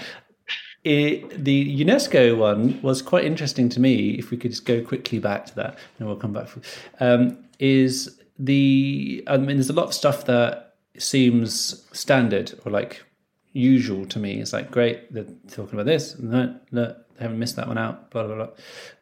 It, 0.88 1.45
the 1.45 1.85
UNESCO 1.85 2.38
one 2.38 2.80
was 2.80 3.02
quite 3.02 3.25
interesting 3.25 3.68
to 3.71 3.78
me. 3.78 4.12
If 4.12 4.30
we 4.30 4.38
could 4.38 4.52
just 4.52 4.64
go 4.64 4.83
quickly 4.83 5.18
back 5.18 5.45
to 5.47 5.54
that, 5.57 5.78
and 5.99 6.09
we'll 6.09 6.16
come 6.16 6.33
back. 6.33 6.49
For, 6.49 6.62
um, 6.99 7.37
is 7.59 8.18
the 8.38 9.23
I 9.26 9.37
mean, 9.37 9.57
there's 9.59 9.68
a 9.68 9.75
lot 9.75 9.85
of 9.85 9.92
stuff 9.92 10.25
that 10.25 10.76
seems 10.97 11.85
standard 11.92 12.59
or 12.64 12.73
like 12.73 13.04
usual 13.52 14.07
to 14.07 14.18
me. 14.18 14.40
It's 14.40 14.54
like 14.54 14.71
great, 14.71 15.12
they're 15.12 15.26
talking 15.50 15.75
about 15.75 15.85
this. 15.85 16.18
No, 16.18 16.59
no, 16.73 16.97
they 17.16 17.25
haven't 17.25 17.38
missed 17.38 17.57
that 17.57 17.68
one 17.68 17.76
out. 17.76 18.11
Blah 18.11 18.26
blah 18.26 18.37
blah. 18.37 18.49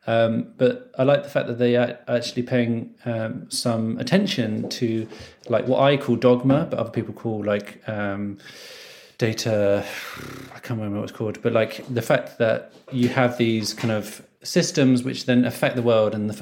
Um, 0.08 0.54
but 0.56 0.90
I 0.98 1.04
like 1.04 1.22
the 1.22 1.30
fact 1.30 1.46
that 1.46 1.58
they 1.58 1.76
are 1.76 2.00
actually 2.08 2.42
paying 2.42 2.96
um, 3.04 3.48
some 3.48 3.96
attention 3.98 4.68
to 4.70 5.06
like 5.48 5.68
what 5.68 5.80
I 5.80 5.96
call 5.96 6.16
dogma, 6.16 6.66
but 6.68 6.80
other 6.80 6.90
people 6.90 7.14
call 7.14 7.44
like 7.44 7.80
um, 7.88 8.38
data. 9.18 9.84
I 10.54 10.58
can't 10.58 10.78
remember 10.78 11.00
what 11.00 11.10
it's 11.10 11.16
called, 11.16 11.40
but 11.42 11.52
like 11.52 11.84
the 11.92 12.02
fact 12.02 12.38
that 12.38 12.72
you 12.92 13.08
have 13.08 13.38
these 13.38 13.74
kind 13.74 13.92
of 13.92 14.22
systems 14.42 15.02
which 15.02 15.26
then 15.26 15.44
affect 15.44 15.76
the 15.76 15.82
world, 15.82 16.14
and 16.14 16.28
the 16.28 16.34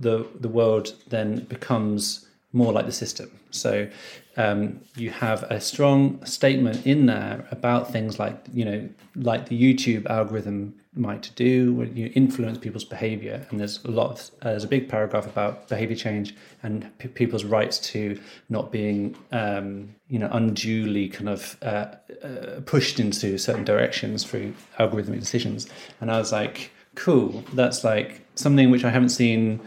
the 0.00 0.26
the 0.40 0.48
world 0.48 0.94
then 1.08 1.40
becomes 1.44 2.25
more 2.56 2.72
like 2.72 2.86
the 2.86 2.92
system. 2.92 3.30
So 3.50 3.88
um, 4.36 4.80
you 4.96 5.10
have 5.10 5.42
a 5.44 5.60
strong 5.60 6.24
statement 6.24 6.86
in 6.86 7.06
there 7.06 7.46
about 7.50 7.92
things 7.92 8.18
like 8.18 8.36
you 8.52 8.64
know 8.64 8.88
like 9.14 9.48
the 9.48 9.58
YouTube 9.62 10.06
algorithm 10.06 10.74
might 10.94 11.30
do 11.36 11.74
when 11.74 11.94
you 11.94 12.10
influence 12.14 12.56
people's 12.56 12.84
behavior 12.84 13.46
and 13.50 13.60
there's 13.60 13.84
a 13.84 13.90
lot 13.90 14.10
of 14.12 14.18
uh, 14.42 14.50
there's 14.50 14.64
a 14.64 14.68
big 14.68 14.88
paragraph 14.88 15.26
about 15.26 15.68
behavior 15.68 15.96
change 15.96 16.34
and 16.62 16.90
p- 16.98 17.08
people's 17.08 17.44
rights 17.44 17.78
to 17.78 18.18
not 18.48 18.72
being 18.72 19.14
um, 19.32 19.94
you 20.08 20.18
know 20.18 20.28
unduly 20.32 21.08
kind 21.08 21.28
of 21.28 21.56
uh, 21.62 21.86
uh, 22.22 22.60
pushed 22.64 22.98
into 22.98 23.36
certain 23.36 23.64
directions 23.64 24.24
through 24.24 24.54
algorithmic 24.78 25.20
decisions 25.20 25.68
and 26.00 26.10
I 26.10 26.18
was 26.18 26.32
like 26.32 26.70
cool 26.94 27.44
that's 27.52 27.84
like 27.84 28.22
something 28.34 28.70
which 28.70 28.84
I 28.84 28.90
haven't 28.90 29.10
seen 29.10 29.60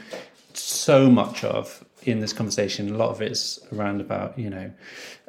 so 0.54 1.10
much 1.10 1.44
of 1.44 1.86
in 2.04 2.20
this 2.20 2.34
conversation. 2.34 2.94
A 2.94 2.98
lot 2.98 3.10
of 3.10 3.22
it's 3.22 3.60
around 3.74 4.02
about 4.02 4.38
you 4.38 4.50
know 4.50 4.72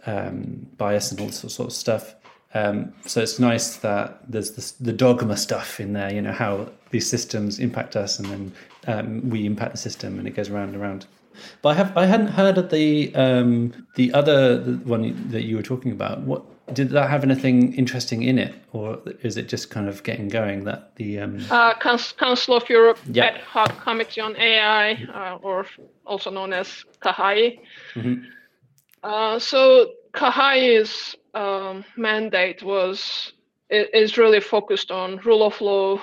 um, 0.07 0.67
bias 0.77 1.11
and 1.11 1.21
all 1.21 1.31
sort 1.31 1.69
of 1.69 1.73
stuff. 1.73 2.15
Um, 2.53 2.93
so 3.07 3.21
it's 3.21 3.39
nice 3.39 3.77
that 3.77 4.21
there's 4.29 4.53
this, 4.53 4.73
the 4.73 4.93
dogma 4.93 5.37
stuff 5.37 5.79
in 5.79 5.93
there. 5.93 6.13
You 6.13 6.23
know 6.23 6.33
how 6.33 6.69
these 6.91 7.09
systems 7.09 7.59
impact 7.59 7.97
us, 7.97 8.19
and 8.19 8.29
then 8.29 8.53
um, 8.87 9.31
we 9.31 9.47
impact 9.47 9.73
the 9.73 9.79
system, 9.79 10.19
and 10.19 10.27
it 10.27 10.33
goes 10.33 10.49
around 10.49 10.71
and 10.71 10.77
around. 10.77 11.07
But 11.63 11.71
I 11.71 11.75
have 11.75 11.97
I 11.97 12.07
hadn't 12.07 12.29
heard 12.29 12.59
of 12.59 12.71
the 12.71 13.15
um, 13.15 13.87
the 13.95 14.13
other 14.13 14.59
the 14.59 14.73
one 14.79 15.31
that 15.31 15.45
you 15.45 15.57
were 15.57 15.63
talking 15.63 15.93
about. 15.93 16.21
What 16.23 16.45
did 16.73 16.91
that 16.91 17.11
have 17.11 17.25
anything 17.25 17.75
interesting 17.75 18.23
in 18.23 18.39
it, 18.39 18.55
or 18.73 19.01
is 19.23 19.37
it 19.37 19.49
just 19.49 19.71
kind 19.71 19.89
of 19.89 20.03
getting 20.03 20.29
going? 20.29 20.65
That 20.65 20.97
the 20.97 21.21
um... 21.21 21.45
uh, 21.51 21.75
Council 21.75 22.57
of 22.57 22.69
Europe 22.69 22.99
yep. 23.07 23.35
Ad 23.35 23.41
Hoc 23.41 23.81
Committee 23.83 24.21
on 24.21 24.37
AI, 24.37 24.93
uh, 25.15 25.39
or 25.43 25.67
also 26.07 26.31
known 26.31 26.53
as 26.53 26.85
CAHAI. 27.03 27.61
Mm-hmm. 27.95 28.25
Uh, 29.03 29.39
so 29.39 29.93
CAHAI's 30.13 31.17
um, 31.35 31.85
mandate 31.97 32.63
was 32.63 33.33
is 33.71 34.19
really 34.19 34.41
focused 34.41 34.91
on 34.91 35.19
rule 35.19 35.45
of 35.45 35.61
law, 35.61 36.01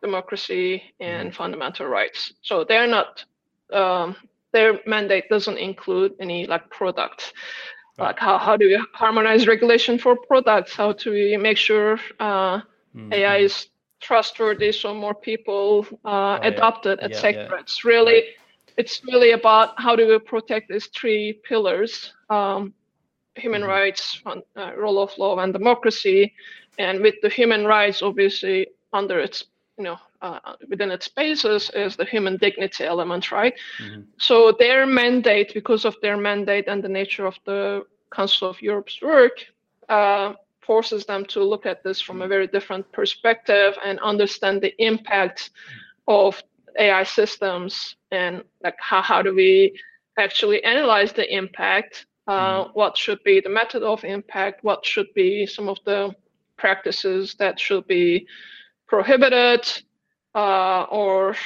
democracy, 0.00 0.82
and 1.00 1.28
mm-hmm. 1.28 1.36
fundamental 1.36 1.86
rights. 1.86 2.32
So 2.42 2.64
they're 2.64 2.86
not 2.86 3.24
um, 3.72 4.16
their 4.52 4.80
mandate 4.86 5.28
doesn't 5.28 5.58
include 5.58 6.12
any 6.20 6.46
like 6.46 6.68
product 6.70 7.32
like 7.98 8.18
how, 8.18 8.38
how 8.38 8.56
do 8.56 8.66
we 8.66 8.82
harmonize 8.94 9.46
regulation 9.46 9.98
for 9.98 10.16
products 10.16 10.74
how 10.74 10.92
do 10.92 11.10
we 11.10 11.36
make 11.36 11.56
sure 11.56 11.98
uh, 12.20 12.58
mm-hmm. 12.58 13.12
ai 13.12 13.38
is 13.38 13.68
trustworthy 14.00 14.72
so 14.72 14.94
more 14.94 15.14
people 15.14 15.86
uh, 16.04 16.38
oh, 16.42 16.48
adopt 16.48 16.86
yeah. 16.86 16.92
it 16.92 17.00
etc 17.02 17.32
yeah, 17.32 17.48
yeah. 17.48 17.60
it's 17.60 17.84
really 17.84 18.14
right. 18.14 18.24
it's 18.76 19.02
really 19.04 19.32
about 19.32 19.80
how 19.80 19.94
do 19.94 20.08
we 20.08 20.18
protect 20.18 20.68
these 20.68 20.86
three 20.86 21.40
pillars 21.44 22.12
um, 22.30 22.72
human 23.36 23.62
mm-hmm. 23.62 23.70
rights 23.70 24.22
uh, 24.26 24.72
rule 24.76 25.00
of 25.00 25.16
law 25.18 25.38
and 25.38 25.52
democracy 25.52 26.32
and 26.78 27.00
with 27.00 27.14
the 27.22 27.28
human 27.28 27.64
rights 27.64 28.02
obviously 28.02 28.66
under 28.92 29.20
its 29.20 29.44
you 29.78 29.84
know 29.84 29.98
uh, 30.22 30.38
within 30.68 30.90
its 30.90 31.08
basis 31.08 31.70
is 31.70 31.96
the 31.96 32.04
human 32.04 32.36
dignity 32.36 32.84
element, 32.84 33.30
right? 33.32 33.54
Mm-hmm. 33.82 34.02
So 34.18 34.52
their 34.58 34.86
mandate, 34.86 35.52
because 35.52 35.84
of 35.84 35.96
their 36.00 36.16
mandate 36.16 36.68
and 36.68 36.82
the 36.82 36.88
nature 36.88 37.26
of 37.26 37.36
the 37.44 37.84
Council 38.14 38.48
of 38.48 38.62
Europe's 38.62 39.02
work, 39.02 39.44
uh, 39.88 40.34
forces 40.60 41.04
them 41.04 41.24
to 41.26 41.42
look 41.42 41.66
at 41.66 41.82
this 41.82 42.00
from 42.00 42.22
a 42.22 42.28
very 42.28 42.46
different 42.46 42.90
perspective 42.92 43.76
and 43.84 43.98
understand 43.98 44.62
the 44.62 44.72
impact 44.82 45.50
of 46.06 46.40
AI 46.78 47.02
systems 47.02 47.96
and 48.12 48.42
like 48.62 48.76
how, 48.78 49.02
how 49.02 49.20
do 49.22 49.34
we 49.34 49.76
actually 50.18 50.62
analyze 50.62 51.12
the 51.12 51.26
impact? 51.34 52.06
Uh, 52.28 52.64
mm-hmm. 52.64 52.70
What 52.74 52.96
should 52.96 53.22
be 53.24 53.40
the 53.40 53.48
method 53.48 53.82
of 53.82 54.04
impact? 54.04 54.62
What 54.62 54.86
should 54.86 55.12
be 55.14 55.46
some 55.46 55.68
of 55.68 55.78
the 55.84 56.14
practices 56.56 57.34
that 57.40 57.58
should 57.58 57.86
be 57.88 58.26
prohibited 58.86 59.66
uh, 60.34 60.82
or 60.84 61.36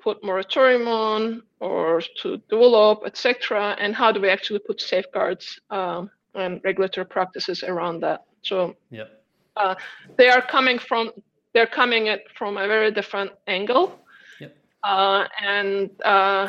put 0.00 0.24
moratorium 0.24 0.88
on 0.88 1.42
or 1.60 2.02
to 2.22 2.38
develop, 2.48 3.02
etc. 3.04 3.76
And 3.78 3.94
how 3.94 4.10
do 4.12 4.20
we 4.20 4.28
actually 4.28 4.60
put 4.60 4.80
safeguards 4.80 5.60
um, 5.70 6.10
and 6.34 6.60
regulatory 6.64 7.06
practices 7.06 7.62
around 7.62 8.00
that? 8.00 8.24
So 8.42 8.76
yep. 8.90 9.22
uh, 9.56 9.74
they 10.16 10.28
are 10.28 10.42
coming 10.42 10.78
from 10.78 11.12
they're 11.52 11.66
coming 11.66 12.08
at 12.08 12.20
from 12.36 12.56
a 12.56 12.66
very 12.66 12.90
different 12.92 13.32
angle, 13.46 13.98
yep. 14.40 14.56
uh, 14.84 15.26
and 15.42 15.90
uh, 16.04 16.48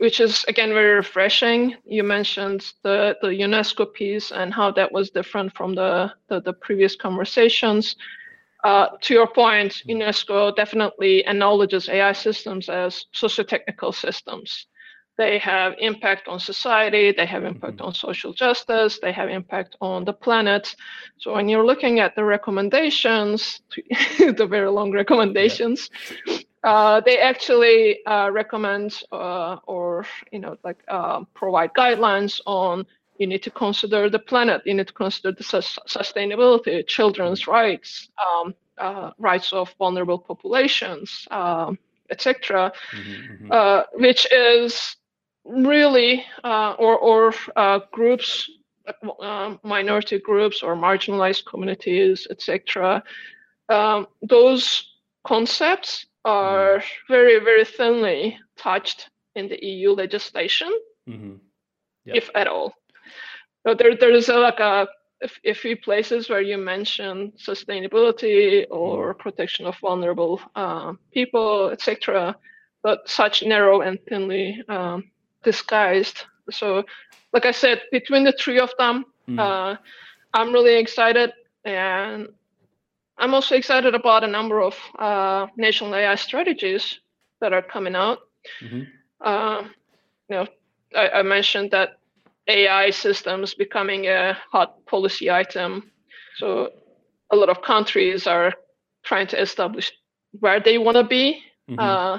which 0.00 0.20
is 0.20 0.44
again 0.48 0.70
very 0.70 0.94
refreshing. 0.96 1.76
You 1.84 2.02
mentioned 2.02 2.72
the 2.82 3.16
the 3.22 3.28
UNESCO 3.28 3.92
piece 3.92 4.32
and 4.32 4.52
how 4.52 4.70
that 4.72 4.92
was 4.92 5.10
different 5.10 5.56
from 5.56 5.74
the 5.74 6.12
the, 6.28 6.40
the 6.40 6.52
previous 6.52 6.96
conversations. 6.96 7.96
Uh, 8.64 8.88
to 9.00 9.14
your 9.14 9.26
point, 9.26 9.72
mm-hmm. 9.72 10.02
UNESCO 10.02 10.54
definitely 10.56 11.24
acknowledges 11.26 11.88
AI 11.88 12.12
systems 12.12 12.68
as 12.68 13.06
socio-technical 13.12 13.92
systems. 13.92 14.66
They 15.16 15.38
have 15.38 15.74
impact 15.80 16.28
on 16.28 16.38
society, 16.38 17.12
they 17.12 17.26
have 17.26 17.44
impact 17.44 17.78
mm-hmm. 17.78 17.86
on 17.86 17.94
social 17.94 18.32
justice, 18.32 19.00
they 19.00 19.10
have 19.10 19.28
impact 19.28 19.76
on 19.80 20.04
the 20.04 20.12
planet. 20.12 20.74
So 21.18 21.34
when 21.34 21.48
you're 21.48 21.66
looking 21.66 21.98
at 21.98 22.14
the 22.14 22.24
recommendations, 22.24 23.60
the 24.18 24.46
very 24.48 24.70
long 24.70 24.92
recommendations, 24.92 25.90
yeah. 26.24 26.38
uh, 26.62 27.00
they 27.00 27.18
actually 27.18 28.04
uh, 28.06 28.30
recommend 28.30 29.02
uh, 29.10 29.56
or 29.66 30.06
you 30.30 30.38
know 30.38 30.56
like 30.62 30.84
uh, 30.86 31.24
provide 31.34 31.74
guidelines 31.74 32.40
on 32.46 32.86
you 33.18 33.26
need 33.26 33.42
to 33.42 33.50
consider 33.50 34.08
the 34.08 34.18
planet 34.18 34.62
you 34.64 34.74
need 34.74 34.86
to 34.86 34.92
consider 34.92 35.32
the 35.32 35.42
su- 35.42 35.80
sustainability 35.86 36.86
children's 36.86 37.42
mm-hmm. 37.42 37.50
rights 37.50 38.08
um, 38.24 38.54
uh, 38.78 39.10
rights 39.18 39.52
of 39.52 39.74
vulnerable 39.78 40.18
populations 40.18 41.26
um, 41.30 41.78
etc 42.10 42.72
mm-hmm, 42.92 43.10
mm-hmm. 43.10 43.52
uh, 43.52 43.82
which 43.94 44.26
is 44.32 44.96
really 45.44 46.24
uh, 46.44 46.74
or 46.78 46.98
or 46.98 47.34
uh, 47.56 47.80
groups 47.92 48.48
uh, 49.20 49.54
minority 49.62 50.18
groups 50.18 50.62
or 50.62 50.74
marginalized 50.74 51.44
communities 51.44 52.26
etc 52.30 53.02
um, 53.68 54.06
those 54.22 54.94
concepts 55.26 56.06
are 56.24 56.78
mm-hmm. 56.78 57.12
very 57.12 57.38
very 57.38 57.64
thinly 57.64 58.38
touched 58.56 59.10
in 59.34 59.48
the 59.48 59.58
eu 59.64 59.92
legislation 59.92 60.72
mm-hmm. 61.08 61.34
yep. 62.04 62.16
if 62.16 62.30
at 62.34 62.46
all 62.46 62.72
so 63.66 63.74
there, 63.74 63.96
there's 63.96 64.28
a, 64.28 64.36
like 64.36 64.60
a, 64.60 64.88
a 65.44 65.54
few 65.54 65.76
places 65.76 66.28
where 66.28 66.40
you 66.40 66.56
mention 66.58 67.32
sustainability 67.36 68.66
or 68.70 69.14
mm. 69.14 69.18
protection 69.18 69.66
of 69.66 69.76
vulnerable 69.80 70.40
uh, 70.54 70.92
people, 71.12 71.70
etc., 71.70 72.36
but 72.82 73.08
such 73.08 73.42
narrow 73.42 73.80
and 73.80 73.98
thinly 74.08 74.62
um, 74.68 75.10
disguised. 75.42 76.22
So, 76.50 76.84
like 77.32 77.44
I 77.44 77.50
said, 77.50 77.82
between 77.90 78.24
the 78.24 78.32
three 78.32 78.60
of 78.60 78.70
them, 78.78 79.04
mm. 79.28 79.38
uh, 79.38 79.76
I'm 80.32 80.52
really 80.52 80.76
excited, 80.76 81.32
and 81.64 82.28
I'm 83.18 83.34
also 83.34 83.56
excited 83.56 83.94
about 83.94 84.22
a 84.22 84.28
number 84.28 84.62
of 84.62 84.76
uh, 84.98 85.48
national 85.56 85.94
AI 85.94 86.14
strategies 86.14 87.00
that 87.40 87.52
are 87.52 87.62
coming 87.62 87.96
out. 87.96 88.18
Mm-hmm. 88.62 88.82
Uh, 89.20 89.62
you 90.28 90.36
know, 90.36 90.46
I, 90.96 91.08
I 91.08 91.22
mentioned 91.22 91.72
that 91.72 91.98
AI 92.48 92.90
systems 92.90 93.54
becoming 93.54 94.06
a 94.06 94.36
hot 94.50 94.84
policy 94.86 95.30
item. 95.30 95.90
So 96.36 96.70
a 97.30 97.36
lot 97.36 97.48
of 97.48 97.62
countries 97.62 98.26
are 98.26 98.54
trying 99.04 99.26
to 99.28 99.40
establish 99.40 99.92
where 100.40 100.60
they 100.60 100.78
want 100.78 100.96
to 100.96 101.04
be 101.04 101.42
mm-hmm. 101.70 101.78
uh, 101.78 102.18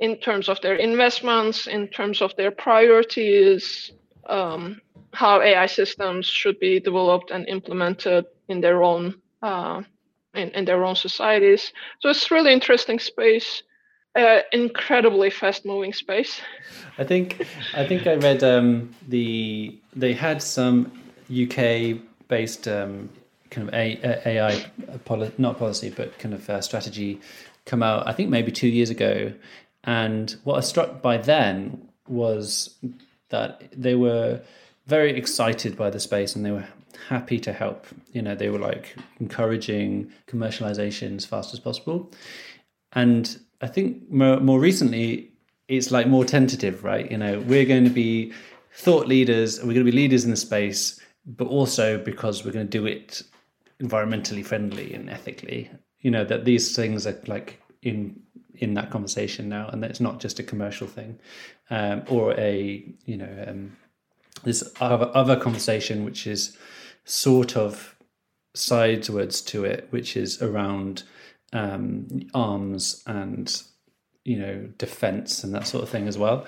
in 0.00 0.16
terms 0.16 0.48
of 0.48 0.60
their 0.60 0.76
investments, 0.76 1.66
in 1.66 1.88
terms 1.88 2.22
of 2.22 2.34
their 2.36 2.50
priorities, 2.50 3.92
um, 4.28 4.80
how 5.12 5.40
AI 5.40 5.66
systems 5.66 6.26
should 6.26 6.58
be 6.58 6.80
developed 6.80 7.30
and 7.30 7.48
implemented 7.48 8.24
in 8.48 8.60
their 8.60 8.82
own 8.82 9.14
uh, 9.42 9.82
in, 10.34 10.50
in 10.50 10.64
their 10.64 10.84
own 10.84 10.96
societies. 10.96 11.72
So 12.00 12.08
it's 12.08 12.30
really 12.30 12.52
interesting 12.52 12.98
space 12.98 13.62
uh, 14.16 14.40
incredibly 14.52 15.30
fast 15.30 15.64
moving 15.64 15.92
space. 15.92 16.40
I 16.98 17.04
think 17.04 17.46
I 17.74 17.86
think 17.86 18.06
I 18.06 18.14
read 18.14 18.42
um, 18.44 18.94
the 19.08 19.76
they 19.94 20.12
had 20.12 20.42
some 20.42 20.92
UK 21.30 21.98
based 22.28 22.68
um, 22.68 23.08
kind 23.50 23.68
of 23.68 23.74
AI 23.74 24.64
not 25.38 25.58
policy 25.58 25.90
but 25.90 26.18
kind 26.18 26.34
of 26.34 26.48
uh, 26.48 26.60
strategy 26.60 27.20
come 27.66 27.82
out. 27.82 28.06
I 28.06 28.12
think 28.12 28.30
maybe 28.30 28.52
two 28.52 28.68
years 28.68 28.90
ago, 28.90 29.32
and 29.84 30.34
what 30.44 30.56
I 30.56 30.60
struck 30.60 31.02
by 31.02 31.16
then 31.16 31.88
was 32.06 32.74
that 33.30 33.64
they 33.72 33.94
were 33.94 34.40
very 34.86 35.16
excited 35.16 35.76
by 35.76 35.90
the 35.90 35.98
space 35.98 36.36
and 36.36 36.44
they 36.44 36.50
were 36.50 36.66
happy 37.08 37.40
to 37.40 37.52
help. 37.52 37.86
You 38.12 38.22
know, 38.22 38.34
they 38.34 38.50
were 38.50 38.58
like 38.58 38.96
encouraging 39.18 40.12
commercialization 40.26 41.16
as 41.16 41.24
fast 41.24 41.52
as 41.54 41.60
possible. 41.60 42.10
And 42.92 43.38
I 43.64 43.66
think 43.66 44.10
more, 44.10 44.40
more 44.40 44.60
recently, 44.60 45.32
it's 45.68 45.90
like 45.90 46.06
more 46.06 46.26
tentative, 46.26 46.84
right? 46.84 47.10
You 47.10 47.16
know, 47.16 47.40
we're 47.40 47.64
going 47.64 47.84
to 47.84 47.90
be 47.90 48.30
thought 48.74 49.08
leaders, 49.08 49.56
and 49.56 49.66
we're 49.66 49.72
going 49.72 49.86
to 49.86 49.90
be 49.90 49.96
leaders 49.96 50.22
in 50.24 50.30
the 50.30 50.36
space, 50.36 51.00
but 51.24 51.46
also 51.46 51.96
because 51.96 52.44
we're 52.44 52.52
going 52.52 52.66
to 52.66 52.78
do 52.78 52.84
it 52.84 53.22
environmentally 53.82 54.44
friendly 54.44 54.92
and 54.92 55.08
ethically. 55.08 55.70
You 56.00 56.10
know 56.10 56.24
that 56.24 56.44
these 56.44 56.76
things 56.76 57.06
are 57.06 57.18
like 57.26 57.62
in 57.80 58.20
in 58.56 58.74
that 58.74 58.90
conversation 58.90 59.48
now, 59.48 59.68
and 59.68 59.82
that 59.82 59.88
it's 59.88 60.00
not 60.00 60.20
just 60.20 60.38
a 60.38 60.42
commercial 60.42 60.86
thing, 60.86 61.18
um, 61.70 62.02
or 62.08 62.38
a 62.38 62.84
you 63.06 63.16
know 63.16 63.44
um, 63.48 63.74
this 64.42 64.62
other 64.78 65.10
other 65.14 65.36
conversation 65.40 66.04
which 66.04 66.26
is 66.26 66.54
sort 67.04 67.56
of 67.56 67.96
sidewards 68.54 69.40
to 69.40 69.64
it, 69.64 69.86
which 69.88 70.18
is 70.18 70.42
around 70.42 71.04
um, 71.54 72.08
arms 72.34 73.02
and 73.06 73.62
you 74.24 74.38
know 74.38 74.68
defense 74.76 75.44
and 75.44 75.54
that 75.54 75.66
sort 75.66 75.82
of 75.82 75.88
thing 75.88 76.08
as 76.08 76.18
well. 76.18 76.44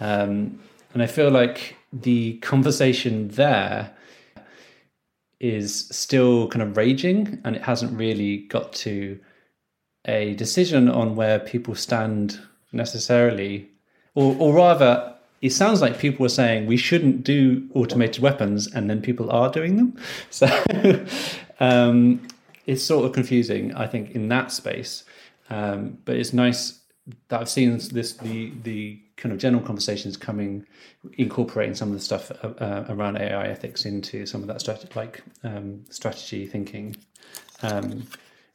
Um, 0.00 0.58
and 0.92 1.02
I 1.02 1.06
feel 1.06 1.30
like 1.30 1.76
the 1.92 2.38
conversation 2.38 3.28
there 3.28 3.94
is 5.38 5.88
still 5.90 6.48
kind 6.48 6.62
of 6.62 6.76
raging, 6.76 7.40
and 7.44 7.54
it 7.54 7.62
hasn't 7.62 7.96
really 7.96 8.38
got 8.38 8.72
to 8.72 9.20
a 10.06 10.34
decision 10.34 10.88
on 10.88 11.16
where 11.16 11.38
people 11.38 11.74
stand 11.74 12.40
necessarily, 12.72 13.68
or 14.14 14.34
or 14.38 14.54
rather. 14.54 15.12
It 15.42 15.50
sounds 15.50 15.82
like 15.82 15.98
people 15.98 16.24
are 16.24 16.30
saying 16.30 16.66
we 16.66 16.78
shouldn't 16.78 17.22
do 17.22 17.68
automated 17.74 18.22
weapons, 18.22 18.66
and 18.66 18.88
then 18.88 19.02
people 19.02 19.30
are 19.30 19.50
doing 19.50 19.76
them. 19.76 19.96
So, 20.30 20.46
um, 21.60 22.26
it's 22.66 22.82
sort 22.82 23.06
of 23.06 23.12
confusing, 23.12 23.74
I 23.74 23.86
think, 23.86 24.10
in 24.10 24.28
that 24.28 24.52
space. 24.52 25.04
Um, 25.48 25.98
but 26.04 26.16
it's 26.16 26.32
nice 26.32 26.80
that 27.28 27.40
I've 27.40 27.48
seen 27.48 27.78
this 27.92 28.14
the 28.14 28.52
the 28.62 29.00
kind 29.16 29.32
of 29.32 29.38
general 29.38 29.62
conversations 29.62 30.16
coming, 30.16 30.66
incorporating 31.14 31.74
some 31.74 31.88
of 31.88 31.94
the 31.94 32.00
stuff 32.00 32.30
uh, 32.42 32.48
uh 32.60 32.84
around 32.88 33.16
AI 33.16 33.46
ethics 33.46 33.86
into 33.86 34.26
some 34.26 34.42
of 34.42 34.48
that 34.48 34.60
strategy, 34.60 34.92
like 34.94 35.22
um, 35.44 35.84
strategy 35.90 36.46
thinking. 36.46 36.96
Um, 37.62 38.06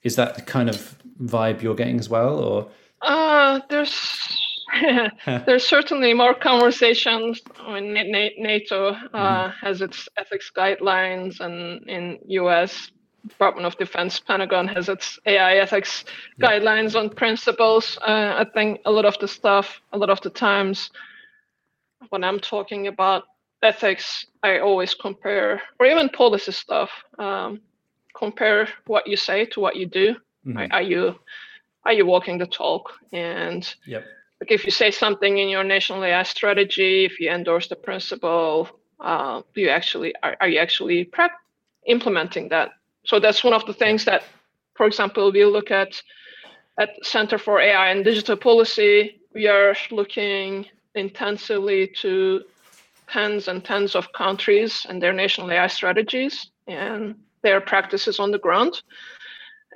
is 0.04 0.16
that 0.18 0.36
the 0.36 0.42
kind 0.42 0.70
of 0.70 0.98
vibe 1.22 1.62
you're 1.62 1.76
getting 1.76 2.00
as 2.00 2.10
well, 2.10 2.40
or? 2.40 2.70
Uh, 3.02 3.62
there's 3.70 4.38
there's 5.26 5.66
certainly 5.66 6.14
more 6.14 6.34
conversations. 6.34 7.42
I 7.60 7.80
mean, 7.80 7.94
NATO 7.94 8.90
uh, 8.90 8.98
mm-hmm. 9.14 9.66
has 9.66 9.82
its 9.82 10.10
ethics 10.18 10.52
guidelines, 10.56 11.40
and 11.40 11.88
in 11.88 12.20
US 12.28 12.92
Department 13.28 13.66
of 13.66 13.78
Defense, 13.78 14.20
Pentagon 14.20 14.68
has 14.68 14.90
its 14.90 15.20
AI 15.26 15.58
ethics 15.58 16.06
yeah. 16.38 16.48
guidelines 16.48 16.96
on 17.00 17.10
principles. 17.10 17.98
Uh, 18.02 18.36
I 18.38 18.46
think 18.54 18.82
a 18.86 18.92
lot 18.92 19.06
of 19.06 19.18
the 19.20 19.28
stuff, 19.28 19.82
a 19.94 19.98
lot 19.98 20.10
of 20.10 20.22
the 20.22 20.30
times, 20.30 20.90
when 22.10 22.24
I'm 22.24 22.40
talking 22.40 22.88
about 22.88 23.24
ethics, 23.62 24.26
I 24.42 24.60
always 24.60 24.94
compare, 24.96 25.62
or 25.80 25.86
even 25.86 26.10
policy 26.10 26.52
stuff, 26.52 26.90
um, 27.20 27.62
compare 28.16 28.68
what 28.88 29.08
you 29.08 29.16
say 29.16 29.46
to 29.46 29.60
what 29.60 29.76
you 29.76 29.86
do. 29.86 30.16
Mm-hmm. 30.46 30.58
Right? 30.58 30.72
Are 30.72 30.82
you 30.82 31.16
are 31.86 31.94
you 31.94 32.06
walking 32.06 32.38
the 32.38 32.46
talk? 32.46 32.92
And 33.12 33.74
yep. 33.86 34.06
like 34.40 34.52
if 34.52 34.66
you 34.66 34.72
say 34.72 34.92
something 34.92 35.38
in 35.38 35.50
your 35.50 35.64
national 35.64 36.04
AI 36.04 36.24
strategy, 36.24 37.06
if 37.06 37.20
you 37.20 37.30
endorse 37.30 37.68
the 37.68 37.76
principle, 37.76 38.70
uh, 39.00 39.42
do 39.54 39.62
you 39.62 39.70
actually 39.70 40.14
are, 40.22 40.36
are 40.40 40.48
you 40.48 40.60
actually 40.60 41.06
pra- 41.06 41.32
implementing 41.86 42.50
that 42.50 42.72
so 43.06 43.20
that's 43.20 43.44
one 43.44 43.54
of 43.54 43.66
the 43.66 43.74
things 43.74 44.06
that, 44.06 44.24
for 44.76 44.86
example, 44.86 45.32
we 45.32 45.46
look 45.46 45.72
at 45.72 46.02
at 46.80 46.90
Center 47.04 47.38
for 47.38 47.60
AI 47.60 47.90
and 47.90 48.04
Digital 48.04 48.38
Policy. 48.38 49.20
We 49.34 49.48
are 49.48 49.76
looking 49.92 50.66
intensively 50.96 51.88
to 52.02 52.42
tens 53.10 53.48
and 53.48 53.64
tens 53.64 53.96
of 53.96 54.12
countries 54.14 54.86
and 54.88 55.02
their 55.02 55.14
national 55.14 55.52
AI 55.52 55.68
strategies 55.68 56.50
and 56.68 57.16
their 57.44 57.60
practices 57.60 58.20
on 58.20 58.32
the 58.32 58.40
ground 58.40 58.82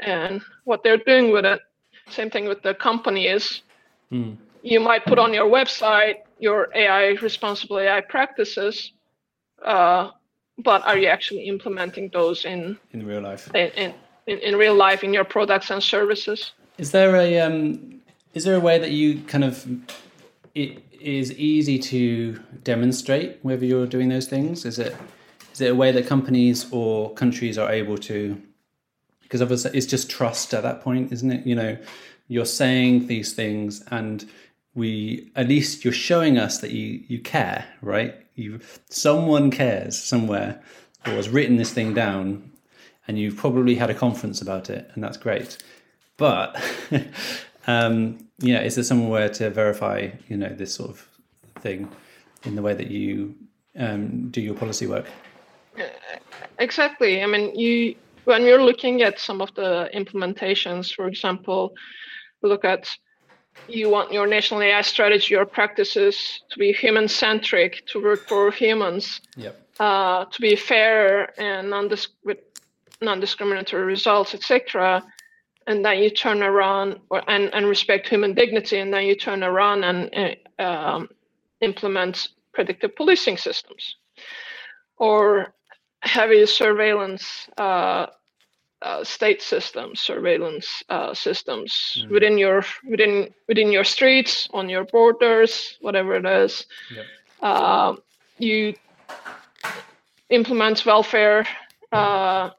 and 0.02 0.42
what 0.64 0.84
they're 0.84 1.04
doing 1.06 1.32
with 1.32 1.46
it. 1.46 1.60
Same 2.10 2.30
thing 2.30 2.48
with 2.48 2.62
the 2.62 2.74
companies. 2.76 3.62
Mm. 4.12 4.38
you 4.62 4.80
might 4.80 5.04
put 5.06 5.18
on 5.18 5.34
your 5.34 5.50
website 5.50 6.18
your 6.40 6.70
AI 6.76 7.16
responsible 7.22 7.80
AI 7.80 8.02
practices, 8.02 8.92
uh, 9.64 10.12
but 10.58 10.86
are 10.86 10.98
you 10.98 11.08
actually 11.08 11.48
implementing 11.48 12.10
those 12.10 12.46
in 12.46 12.78
in 12.92 13.06
real 13.06 13.22
life? 13.22 13.54
In, 13.54 13.94
in, 14.28 14.40
in 14.40 14.56
real 14.56 14.76
life 14.76 15.04
in 15.04 15.14
your 15.14 15.24
products 15.24 15.70
and 15.70 15.82
services. 15.82 16.54
Is 16.78 16.92
there 16.92 17.16
a 17.16 17.40
um, 17.40 18.02
is 18.34 18.44
there 18.44 18.56
a 18.56 18.60
way 18.60 18.78
that 18.80 18.92
you 18.92 19.22
kind 19.22 19.44
of 19.44 19.66
it 20.54 20.82
is 21.00 21.32
easy 21.34 21.78
to 21.78 22.40
demonstrate 22.64 23.38
whether 23.44 23.66
you're 23.66 23.86
doing 23.86 24.10
those 24.10 24.28
things? 24.28 24.66
Is 24.66 24.80
it 24.80 24.96
is 25.54 25.62
it 25.62 25.72
a 25.72 25.76
way 25.76 25.92
that 25.92 26.08
companies 26.08 26.68
or 26.72 27.14
countries 27.14 27.58
are 27.58 27.72
able 27.72 27.98
to 28.00 28.42
because 29.22 29.42
obviously 29.42 29.72
it's 29.74 29.88
just 29.88 30.10
trust 30.10 30.54
at 30.54 30.64
that 30.64 30.82
point, 30.82 31.12
isn't 31.12 31.32
it? 31.32 31.46
You 31.46 31.56
know, 31.56 31.78
you're 32.28 32.46
saying 32.46 33.08
these 33.08 33.34
things 33.34 33.84
and 33.92 34.28
we 34.76 35.32
at 35.36 35.48
least 35.48 35.84
you're 35.84 35.94
showing 35.94 36.38
us 36.38 36.60
that 36.60 36.72
you 36.72 37.04
you 37.08 37.20
care, 37.20 37.66
right? 37.82 38.14
You 38.36 38.60
someone 38.90 39.50
cares 39.50 39.98
somewhere 39.98 40.62
or 41.06 41.14
has 41.14 41.30
written 41.30 41.56
this 41.58 41.72
thing 41.72 41.94
down 41.94 42.52
and 43.08 43.18
you've 43.18 43.38
probably 43.38 43.76
had 43.76 43.90
a 43.90 43.94
conference 43.94 44.42
about 44.42 44.70
it 44.70 44.92
and 44.94 45.04
that's 45.04 45.18
great. 45.18 45.58
But 46.18 46.62
um, 47.68 48.20
you 48.40 48.54
know, 48.54 48.62
is 48.62 48.76
there 48.76 48.84
somewhere 48.84 49.30
to 49.30 49.50
verify, 49.50 50.10
you 50.28 50.38
know, 50.38 50.50
this 50.50 50.76
sort 50.76 50.92
of 50.92 51.08
thing 51.62 51.90
in 52.44 52.56
the 52.56 52.62
way 52.62 52.74
that 52.74 52.92
you 52.92 53.36
um, 53.78 54.30
do 54.30 54.42
your 54.42 54.56
policy 54.56 54.88
work? 54.88 55.06
Exactly. 56.60 57.24
I 57.24 57.26
mean, 57.28 57.58
you 57.58 57.96
when 58.26 58.44
you're 58.44 58.64
looking 58.64 59.04
at 59.04 59.20
some 59.20 59.42
of 59.42 59.54
the 59.56 59.90
implementations, 59.94 60.94
for 60.94 61.08
example, 61.08 61.74
look 62.42 62.66
at 62.66 62.90
you 63.68 63.90
want 63.90 64.12
your 64.12 64.28
national 64.28 64.62
AI 64.62 64.82
strategy 64.82 65.36
or 65.36 65.46
practices 65.46 66.42
to 66.50 66.60
be 66.60 66.72
human 66.72 67.08
centric, 67.08 67.86
to 67.88 68.02
work 68.02 68.28
for 68.28 68.52
humans, 68.52 69.22
yep. 69.36 69.60
uh, 69.80 70.26
to 70.26 70.42
be 70.42 70.56
fair 70.56 71.40
and 71.40 71.70
non-dis- 71.70 72.10
with 72.24 72.38
non-discriminatory 73.02 73.84
results, 73.84 74.34
etc. 74.34 75.04
And 75.68 75.84
then 75.84 76.00
you 76.00 76.10
turn 76.10 76.44
around 76.44 77.00
or, 77.10 77.28
and, 77.30 77.54
and 77.54 77.68
respect 77.68 78.08
human 78.08 78.34
dignity, 78.34 78.80
and 78.80 78.94
then 78.94 79.06
you 79.06 79.16
turn 79.16 79.44
around 79.44 79.84
and 79.84 80.38
uh, 80.60 80.64
um, 80.64 81.10
implement 81.62 82.30
predictive 82.54 82.96
policing 82.96 83.38
systems, 83.38 83.96
or 84.98 85.54
heavy 86.02 86.46
surveillance 86.46 87.50
uh, 87.58 88.06
uh, 88.82 89.04
state 89.04 89.42
systems, 89.42 90.00
surveillance 90.00 90.84
uh, 90.90 91.14
systems 91.14 91.98
mm. 91.98 92.10
within 92.10 92.38
your 92.38 92.64
within 92.88 93.34
within 93.48 93.72
your 93.72 93.84
streets, 93.84 94.48
on 94.54 94.70
your 94.70 94.86
borders, 94.86 95.78
whatever 95.82 96.16
it 96.16 96.26
is. 96.26 96.66
Yep. 96.94 97.06
Uh, 97.42 97.96
you 98.38 98.74
implement 100.30 100.86
welfare 100.86 101.48
uh, 101.92 102.50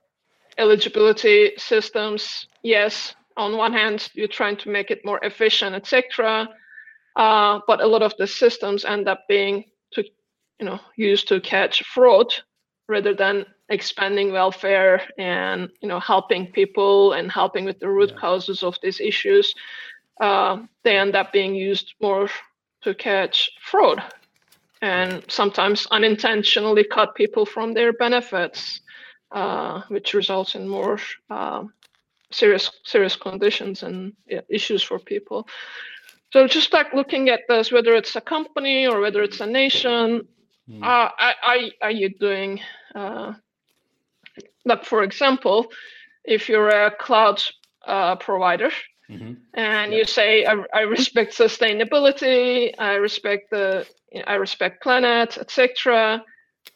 eligibility 0.59 1.53
systems. 1.59 2.47
Yes, 2.63 3.15
on 3.37 3.57
one 3.57 3.73
hand, 3.73 4.09
you're 4.15 4.29
trying 4.29 4.57
to 4.59 4.71
make 4.71 4.91
it 4.91 5.05
more 5.05 5.21
efficient, 5.23 5.75
etc. 5.75 6.49
Uh, 7.17 7.61
but 7.67 7.81
a 7.81 7.87
lot 7.87 8.03
of 8.03 8.15
the 8.19 8.27
systems 8.27 8.85
end 8.85 9.09
up 9.09 9.25
being 9.29 9.65
to, 9.93 10.05
you 10.61 10.67
know, 10.67 10.81
used 10.97 11.29
to 11.29 11.41
catch 11.41 11.83
fraud 11.85 12.33
rather 12.89 13.15
than 13.15 13.45
expanding 13.69 14.33
welfare 14.33 15.03
and 15.19 15.71
you 15.81 15.89
know 15.89 15.99
helping 15.99 16.47
people 16.47 17.13
and 17.13 17.31
helping 17.31 17.65
with 17.65 17.79
the 17.81 17.89
root 17.89 18.11
yeah. 18.11 18.17
causes 18.17 18.63
of 18.63 18.79
these 18.83 19.01
issues 19.01 19.55
uh, 20.21 20.59
they 20.85 20.97
end 20.97 21.17
up 21.17 21.33
being 21.33 21.55
used 21.55 21.95
more 22.01 22.29
to 22.83 22.95
catch 22.95 23.51
fraud 23.61 24.03
and 24.83 25.25
sometimes 25.29 25.87
unintentionally 25.91 26.85
cut 26.85 27.15
people 27.15 27.45
from 27.45 27.75
their 27.75 27.93
benefits 27.93 28.81
uh, 29.33 29.83
which 29.89 30.15
results 30.15 30.55
in 30.55 30.69
more 30.69 30.99
uh, 31.31 31.65
serious 32.31 32.71
serious 32.85 33.17
conditions 33.17 33.83
and 33.83 34.13
yeah, 34.29 34.43
issues 34.49 34.83
for 34.83 34.99
people 35.01 35.47
so 36.33 36.47
just 36.47 36.73
like 36.73 36.95
looking 36.95 37.31
at 37.31 37.41
this 37.49 37.73
whether 37.73 37.97
it's 37.97 38.15
a 38.15 38.21
company 38.21 38.87
or 38.87 39.01
whether 39.01 39.23
it's 39.23 39.41
a 39.41 39.47
nation 39.47 40.27
mm. 40.69 40.83
are, 40.83 41.13
are 41.83 41.91
you 41.91 42.09
doing 42.19 42.61
uh, 42.95 43.33
like 44.67 44.85
for 44.85 45.03
example, 45.03 45.67
if 46.25 46.49
you're 46.49 46.69
a 46.69 46.91
cloud 46.91 47.43
uh, 47.87 48.17
provider 48.17 48.71
mm-hmm. 49.09 49.35
and 49.55 49.93
yeah. 49.93 49.99
you 49.99 50.05
say 50.05 50.45
I, 50.45 50.57
I, 50.75 50.81
respect 50.81 51.33
sustainability, 51.33 52.75
I 52.79 52.95
respect 52.95 53.51
the 53.51 53.87
I 54.27 54.35
respect 54.35 54.83
planet, 54.83 55.39
etc. 55.39 56.23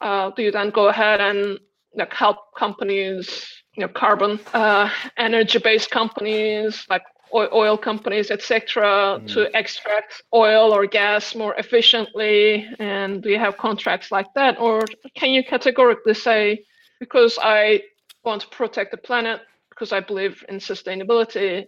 Uh, 0.00 0.30
do 0.30 0.42
you 0.42 0.52
then 0.52 0.70
go 0.70 0.88
ahead 0.88 1.20
and 1.20 1.58
like 1.94 2.14
help 2.14 2.36
companies, 2.56 3.46
you 3.76 3.82
know, 3.82 3.88
carbon 3.88 4.38
uh, 4.54 4.88
energy-based 5.16 5.90
companies 5.90 6.86
like 6.88 7.02
oil 7.34 7.76
companies, 7.76 8.30
etc., 8.30 9.20
mm. 9.20 9.32
to 9.32 9.56
extract 9.56 10.22
oil 10.34 10.72
or 10.72 10.86
gas 10.86 11.34
more 11.34 11.54
efficiently? 11.54 12.66
And 12.78 13.22
do 13.22 13.30
you 13.30 13.38
have 13.38 13.56
contracts 13.56 14.10
like 14.10 14.32
that, 14.34 14.58
or 14.60 14.84
can 15.14 15.30
you 15.30 15.44
categorically 15.44 16.14
say 16.14 16.64
because 17.00 17.38
I 17.42 17.82
want 18.24 18.42
to 18.42 18.48
protect 18.48 18.92
the 18.92 18.98
planet, 18.98 19.40
because 19.70 19.92
I 19.92 20.00
believe 20.00 20.44
in 20.48 20.56
sustainability, 20.56 21.66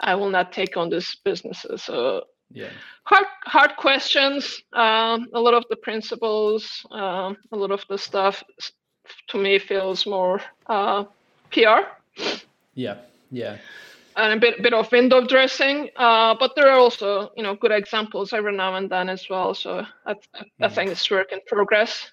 I 0.00 0.14
will 0.14 0.30
not 0.30 0.52
take 0.52 0.76
on 0.76 0.90
these 0.90 1.14
businesses. 1.24 1.82
So 1.84 2.24
yeah, 2.50 2.70
hard 3.04 3.26
hard 3.44 3.76
questions. 3.76 4.62
Um, 4.72 5.28
a 5.32 5.40
lot 5.40 5.54
of 5.54 5.64
the 5.70 5.76
principles, 5.76 6.84
um, 6.90 7.36
a 7.52 7.56
lot 7.56 7.70
of 7.70 7.84
the 7.88 7.98
stuff, 7.98 8.42
to 9.28 9.38
me 9.38 9.58
feels 9.58 10.06
more 10.06 10.40
uh, 10.66 11.04
PR. 11.50 11.86
Yeah, 12.74 12.96
yeah. 13.30 13.58
And 14.16 14.32
a 14.32 14.36
bit 14.36 14.62
bit 14.62 14.74
of 14.74 14.90
window 14.92 15.26
dressing, 15.26 15.88
uh, 15.96 16.34
but 16.38 16.54
there 16.54 16.68
are 16.68 16.78
also 16.78 17.30
you 17.36 17.42
know 17.42 17.54
good 17.54 17.72
examples 17.72 18.32
every 18.32 18.54
now 18.54 18.74
and 18.74 18.90
then 18.90 19.08
as 19.08 19.28
well. 19.28 19.54
So 19.54 19.86
I, 20.06 20.14
I, 20.60 20.68
mm. 20.68 20.72
think 20.72 20.90
it's 20.90 21.10
work 21.10 21.32
in 21.32 21.40
progress. 21.46 22.10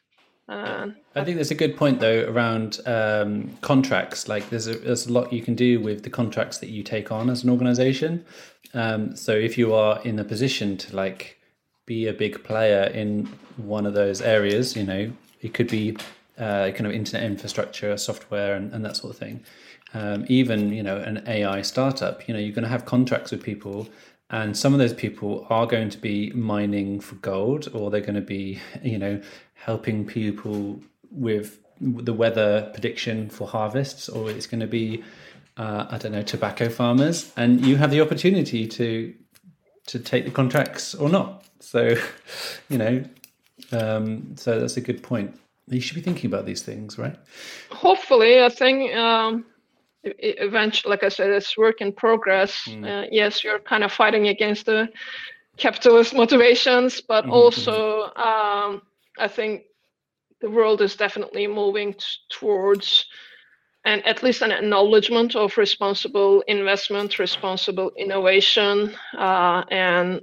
Uh, 0.47 0.87
I 1.15 1.23
think 1.23 1.35
there's 1.35 1.51
a 1.51 1.55
good 1.55 1.77
point 1.77 1.99
though 1.99 2.27
around 2.27 2.79
um, 2.85 3.55
contracts. 3.61 4.27
Like 4.27 4.49
there's 4.49 4.67
a, 4.67 4.75
there's 4.75 5.05
a 5.05 5.13
lot 5.13 5.31
you 5.31 5.43
can 5.43 5.55
do 5.55 5.79
with 5.79 6.03
the 6.03 6.09
contracts 6.09 6.57
that 6.59 6.69
you 6.69 6.81
take 6.81 7.11
on 7.11 7.29
as 7.29 7.43
an 7.43 7.49
organization. 7.49 8.25
Um, 8.73 9.15
so 9.15 9.33
if 9.33 9.57
you 9.57 9.73
are 9.73 10.01
in 10.03 10.17
a 10.17 10.23
position 10.23 10.77
to 10.77 10.95
like 10.95 11.37
be 11.85 12.07
a 12.07 12.13
big 12.13 12.43
player 12.43 12.83
in 12.83 13.25
one 13.57 13.85
of 13.85 13.93
those 13.93 14.21
areas, 14.21 14.75
you 14.75 14.83
know, 14.83 15.11
it 15.41 15.53
could 15.53 15.67
be 15.67 15.97
uh, 16.39 16.71
kind 16.71 16.87
of 16.87 16.93
internet 16.93 17.29
infrastructure, 17.29 17.95
software, 17.97 18.55
and, 18.55 18.73
and 18.73 18.83
that 18.85 18.95
sort 18.95 19.13
of 19.13 19.19
thing. 19.19 19.43
Um, 19.93 20.25
even 20.27 20.71
you 20.71 20.83
know 20.83 20.97
an 20.97 21.23
AI 21.27 21.61
startup, 21.61 22.27
you 22.27 22.33
know, 22.33 22.39
you're 22.39 22.53
going 22.53 22.63
to 22.63 22.69
have 22.69 22.85
contracts 22.85 23.31
with 23.31 23.41
people 23.43 23.89
and 24.31 24.55
some 24.55 24.73
of 24.73 24.79
those 24.79 24.93
people 24.93 25.47
are 25.49 25.65
going 25.65 25.89
to 25.89 25.97
be 25.97 26.29
mining 26.31 26.99
for 26.99 27.15
gold 27.15 27.67
or 27.73 27.89
they're 27.89 27.99
going 27.99 28.13
to 28.13 28.21
be 28.21 28.59
you 28.83 28.99
know 28.99 29.19
helping 29.53 30.05
people 30.05 30.79
with 31.11 31.59
the 31.81 32.13
weather 32.13 32.69
prediction 32.73 33.29
for 33.29 33.47
harvests, 33.47 34.09
or 34.09 34.29
it's 34.29 34.47
going 34.47 34.59
to 34.59 34.67
be, 34.67 35.03
uh, 35.57 35.85
I 35.89 35.97
don't 35.97 36.11
know, 36.11 36.21
tobacco 36.21 36.69
farmers, 36.69 37.31
and 37.37 37.65
you 37.65 37.77
have 37.77 37.91
the 37.91 38.01
opportunity 38.01 38.67
to 38.67 39.13
to 39.87 39.99
take 39.99 40.25
the 40.25 40.31
contracts 40.31 40.93
or 40.93 41.09
not. 41.09 41.45
So, 41.59 41.95
you 42.69 42.77
know, 42.77 43.03
um, 43.71 44.35
so 44.35 44.59
that's 44.59 44.77
a 44.77 44.81
good 44.81 45.01
point. 45.01 45.37
You 45.67 45.81
should 45.81 45.95
be 45.95 46.01
thinking 46.01 46.27
about 46.27 46.45
these 46.45 46.61
things, 46.61 46.97
right? 46.97 47.15
Hopefully, 47.71 48.43
I 48.43 48.49
think 48.49 48.93
um, 48.95 49.45
eventually, 50.03 50.89
like 50.89 51.03
I 51.03 51.09
said, 51.09 51.29
it's 51.29 51.57
work 51.57 51.81
in 51.81 51.91
progress. 51.91 52.63
Mm. 52.67 52.85
Uh, 52.85 53.07
yes, 53.11 53.43
you're 53.43 53.59
kind 53.59 53.83
of 53.83 53.91
fighting 53.91 54.27
against 54.27 54.65
the 54.65 54.89
capitalist 55.57 56.13
motivations, 56.13 57.01
but 57.01 57.23
mm-hmm. 57.23 57.33
also 57.33 58.03
um, 58.15 58.81
I 59.17 59.27
think 59.27 59.63
the 60.41 60.49
world 60.49 60.81
is 60.81 60.95
definitely 60.95 61.47
moving 61.47 61.93
t- 61.93 62.05
towards 62.29 63.05
and 63.85 64.05
at 64.05 64.23
least 64.23 64.41
an 64.41 64.51
acknowledgement 64.51 65.35
of 65.35 65.57
responsible 65.57 66.41
investment, 66.47 67.17
responsible 67.17 67.91
innovation, 67.97 68.93
uh, 69.17 69.63
and 69.71 70.21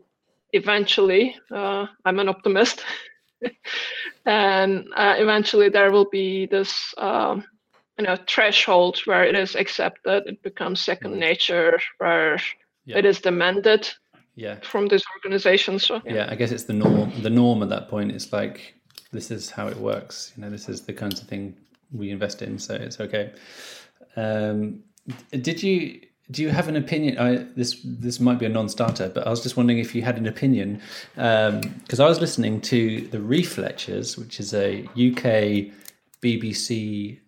eventually, 0.53 1.37
uh, 1.51 1.87
I'm 2.05 2.19
an 2.19 2.29
optimist, 2.29 2.85
and 4.27 4.87
uh, 4.95 5.15
eventually 5.19 5.69
there 5.69 5.91
will 5.91 6.09
be 6.11 6.47
this, 6.47 6.95
um, 6.99 7.45
you 7.99 8.05
know, 8.05 8.17
threshold 8.29 8.99
where 9.07 9.25
it 9.25 9.35
is 9.35 9.55
accepted, 9.55 10.25
it 10.27 10.43
becomes 10.43 10.81
second 10.81 11.15
mm. 11.15 11.19
nature, 11.19 11.81
where 11.99 12.39
yeah. 12.85 12.99
it 12.99 13.05
is 13.05 13.21
demanded 13.21 13.89
yeah. 14.35 14.57
from 14.63 14.89
these 14.89 15.05
organizations. 15.17 15.85
So, 15.85 16.01
yeah. 16.05 16.15
yeah, 16.15 16.29
I 16.31 16.35
guess 16.35 16.53
it's 16.53 16.65
the 16.65 16.75
norm. 16.75 17.13
The 17.23 17.31
norm 17.31 17.63
at 17.63 17.71
that 17.71 17.89
point 17.89 18.13
is 18.13 18.33
like 18.33 18.75
this 19.13 19.31
is 19.31 19.51
how 19.51 19.69
it 19.69 19.77
works. 19.79 20.33
You 20.37 20.43
know, 20.43 20.51
this 20.51 20.69
is 20.69 20.83
the 20.83 20.93
kinds 20.93 21.21
of 21.21 21.27
thing 21.27 21.57
we 21.93 22.11
invest 22.11 22.43
in, 22.43 22.59
so 22.59 22.75
it's 22.75 23.01
okay. 23.01 23.33
Um, 24.17 24.83
did 25.31 25.63
you 25.63 26.01
do 26.31 26.43
you 26.43 26.51
have 26.51 26.69
an 26.69 26.77
opinion? 26.77 27.19
I, 27.19 27.47
this 27.57 27.81
this 27.85 28.21
might 28.21 28.39
be 28.39 28.47
a 28.47 28.49
non-starter, 28.49 29.09
but 29.09 29.27
I 29.27 29.31
was 29.31 29.43
just 29.43 29.57
wondering 29.57 29.79
if 29.79 29.95
you 29.95 30.03
had 30.03 30.19
an 30.19 30.27
opinion 30.27 30.83
because 31.15 32.01
um, 32.01 32.05
I 32.05 32.09
was 32.09 32.21
listening 32.21 32.61
to 32.63 33.03
the 33.09 33.21
Reith 33.21 33.59
Lectures, 33.59 34.19
which 34.19 34.41
is 34.41 34.53
a 34.53 34.85
UK 34.95 35.73
BBC 36.21 37.19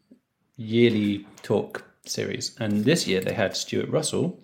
yearly 0.59 1.27
talk 1.43 1.87
series, 2.05 2.55
and 2.61 2.85
this 2.85 3.07
year 3.07 3.23
they 3.23 3.33
had 3.33 3.57
Stuart 3.57 3.89
Russell, 3.89 4.39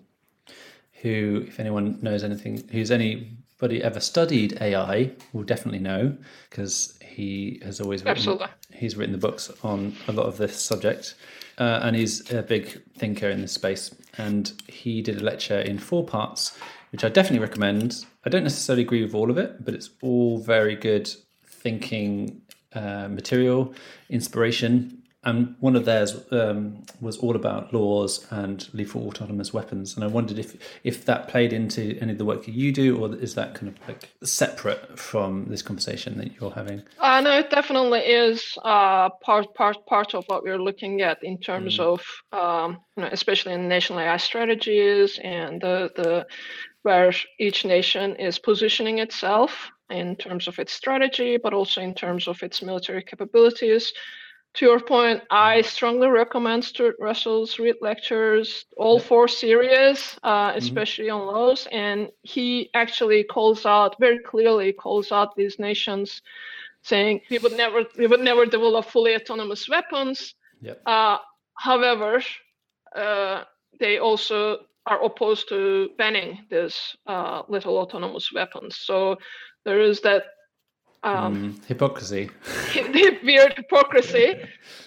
who, 1.03 1.45
if 1.47 1.59
anyone 1.59 1.99
knows 2.01 2.23
anything, 2.23 2.67
who's 2.71 2.89
anybody 2.89 3.83
ever 3.83 3.99
studied 3.99 4.57
AI, 4.59 5.11
will 5.33 5.43
definitely 5.43 5.79
know 5.79 6.17
because 6.49 6.97
he 7.05 7.61
has 7.63 7.79
always 7.79 8.01
written, 8.01 8.17
Absolutely. 8.17 8.47
he's 8.73 8.95
written 8.95 9.11
the 9.11 9.19
books 9.19 9.51
on 9.63 9.95
a 10.07 10.11
lot 10.11 10.25
of 10.25 10.37
this 10.37 10.59
subject 10.59 11.13
uh, 11.57 11.79
and 11.83 11.95
he's 11.95 12.31
a 12.31 12.41
big 12.41 12.81
thinker 12.97 13.29
in 13.29 13.41
this 13.41 13.53
space. 13.53 13.93
And 14.17 14.51
he 14.67 15.01
did 15.01 15.21
a 15.21 15.23
lecture 15.23 15.59
in 15.59 15.77
four 15.77 16.05
parts, 16.05 16.57
which 16.91 17.03
I 17.03 17.09
definitely 17.09 17.39
recommend. 17.39 18.05
I 18.25 18.29
don't 18.29 18.43
necessarily 18.43 18.83
agree 18.83 19.03
with 19.03 19.13
all 19.13 19.29
of 19.29 19.37
it, 19.37 19.63
but 19.63 19.73
it's 19.73 19.89
all 20.01 20.37
very 20.37 20.75
good 20.75 21.09
thinking 21.45 22.41
uh, 22.73 23.07
material, 23.07 23.73
inspiration, 24.09 25.01
and 25.25 25.55
one 25.59 25.75
of 25.75 25.85
theirs 25.85 26.15
um, 26.31 26.83
was 27.01 27.17
all 27.17 27.35
about 27.35 27.73
laws 27.73 28.25
and 28.29 28.69
lethal 28.73 29.07
autonomous 29.07 29.53
weapons. 29.53 29.95
And 29.95 30.03
I 30.03 30.07
wondered 30.07 30.37
if 30.37 30.55
if 30.83 31.05
that 31.05 31.27
played 31.27 31.51
into 31.51 31.97
any 31.99 32.11
of 32.11 32.19
the 32.19 32.25
work 32.25 32.45
that 32.45 32.53
you 32.53 32.71
do, 32.71 32.97
or 32.97 33.15
is 33.15 33.33
that 33.35 33.55
kind 33.55 33.69
of 33.69 33.87
like 33.87 34.09
separate 34.23 34.99
from 34.99 35.45
this 35.47 35.63
conversation 35.63 36.17
that 36.19 36.39
you're 36.39 36.51
having? 36.51 36.83
Uh, 36.99 37.21
no, 37.21 37.39
it 37.39 37.49
definitely 37.49 38.01
is 38.01 38.57
uh, 38.63 39.09
part 39.09 39.53
part 39.55 39.83
part 39.87 40.13
of 40.13 40.23
what 40.27 40.43
we're 40.43 40.61
looking 40.61 41.01
at 41.01 41.23
in 41.23 41.39
terms 41.39 41.79
mm. 41.79 41.79
of 41.79 42.01
um, 42.31 42.79
you 42.95 43.03
know, 43.03 43.09
especially 43.11 43.53
in 43.53 43.67
national 43.67 43.99
AI 43.99 44.17
strategies 44.17 45.19
and 45.23 45.59
the 45.61 45.91
the 45.95 46.27
where 46.83 47.11
each 47.39 47.65
nation 47.65 48.15
is 48.17 48.37
positioning 48.37 48.99
itself 48.99 49.71
in 49.89 50.15
terms 50.15 50.47
of 50.47 50.59
its 50.59 50.71
strategy, 50.71 51.37
but 51.37 51.51
also 51.51 51.81
in 51.81 51.95
terms 51.95 52.27
of 52.27 52.41
its 52.43 52.61
military 52.61 53.01
capabilities 53.01 53.91
to 54.55 54.65
your 54.65 54.79
point, 54.79 55.21
I 55.29 55.57
mm-hmm. 55.59 55.67
strongly 55.67 56.07
recommend 56.07 56.63
Stuart 56.63 56.95
Russell's 56.99 57.59
Reith 57.59 57.81
lectures, 57.81 58.65
all 58.77 58.99
four 58.99 59.27
series, 59.27 60.17
uh, 60.23 60.49
mm-hmm. 60.49 60.57
especially 60.57 61.07
mm-hmm. 61.07 61.27
on 61.27 61.33
laws. 61.33 61.67
And 61.71 62.09
he 62.23 62.69
actually 62.73 63.23
calls 63.23 63.65
out 63.65 63.95
very 63.99 64.19
clearly 64.19 64.71
calls 64.73 65.11
out 65.11 65.35
these 65.35 65.59
nations, 65.59 66.21
saying 66.83 67.21
we 67.29 67.37
would 67.39 67.57
never 67.57 67.83
we 67.97 68.07
would 68.07 68.21
never 68.21 68.45
develop 68.45 68.85
fully 68.85 69.15
autonomous 69.15 69.67
weapons. 69.67 70.35
Yep. 70.61 70.81
Uh, 70.85 71.17
however, 71.55 72.21
uh, 72.95 73.43
they 73.79 73.99
also 73.99 74.59
are 74.85 75.03
opposed 75.03 75.49
to 75.49 75.89
banning 75.97 76.45
these 76.49 76.95
uh, 77.07 77.41
lethal 77.49 77.77
autonomous 77.77 78.31
weapons. 78.31 78.77
So 78.77 79.17
there 79.65 79.81
is 79.81 80.01
that 80.01 80.23
um, 81.03 81.53
mm, 81.53 81.65
hypocrisy 81.65 82.29
weird 83.23 83.53
hypocrisy 83.55 84.35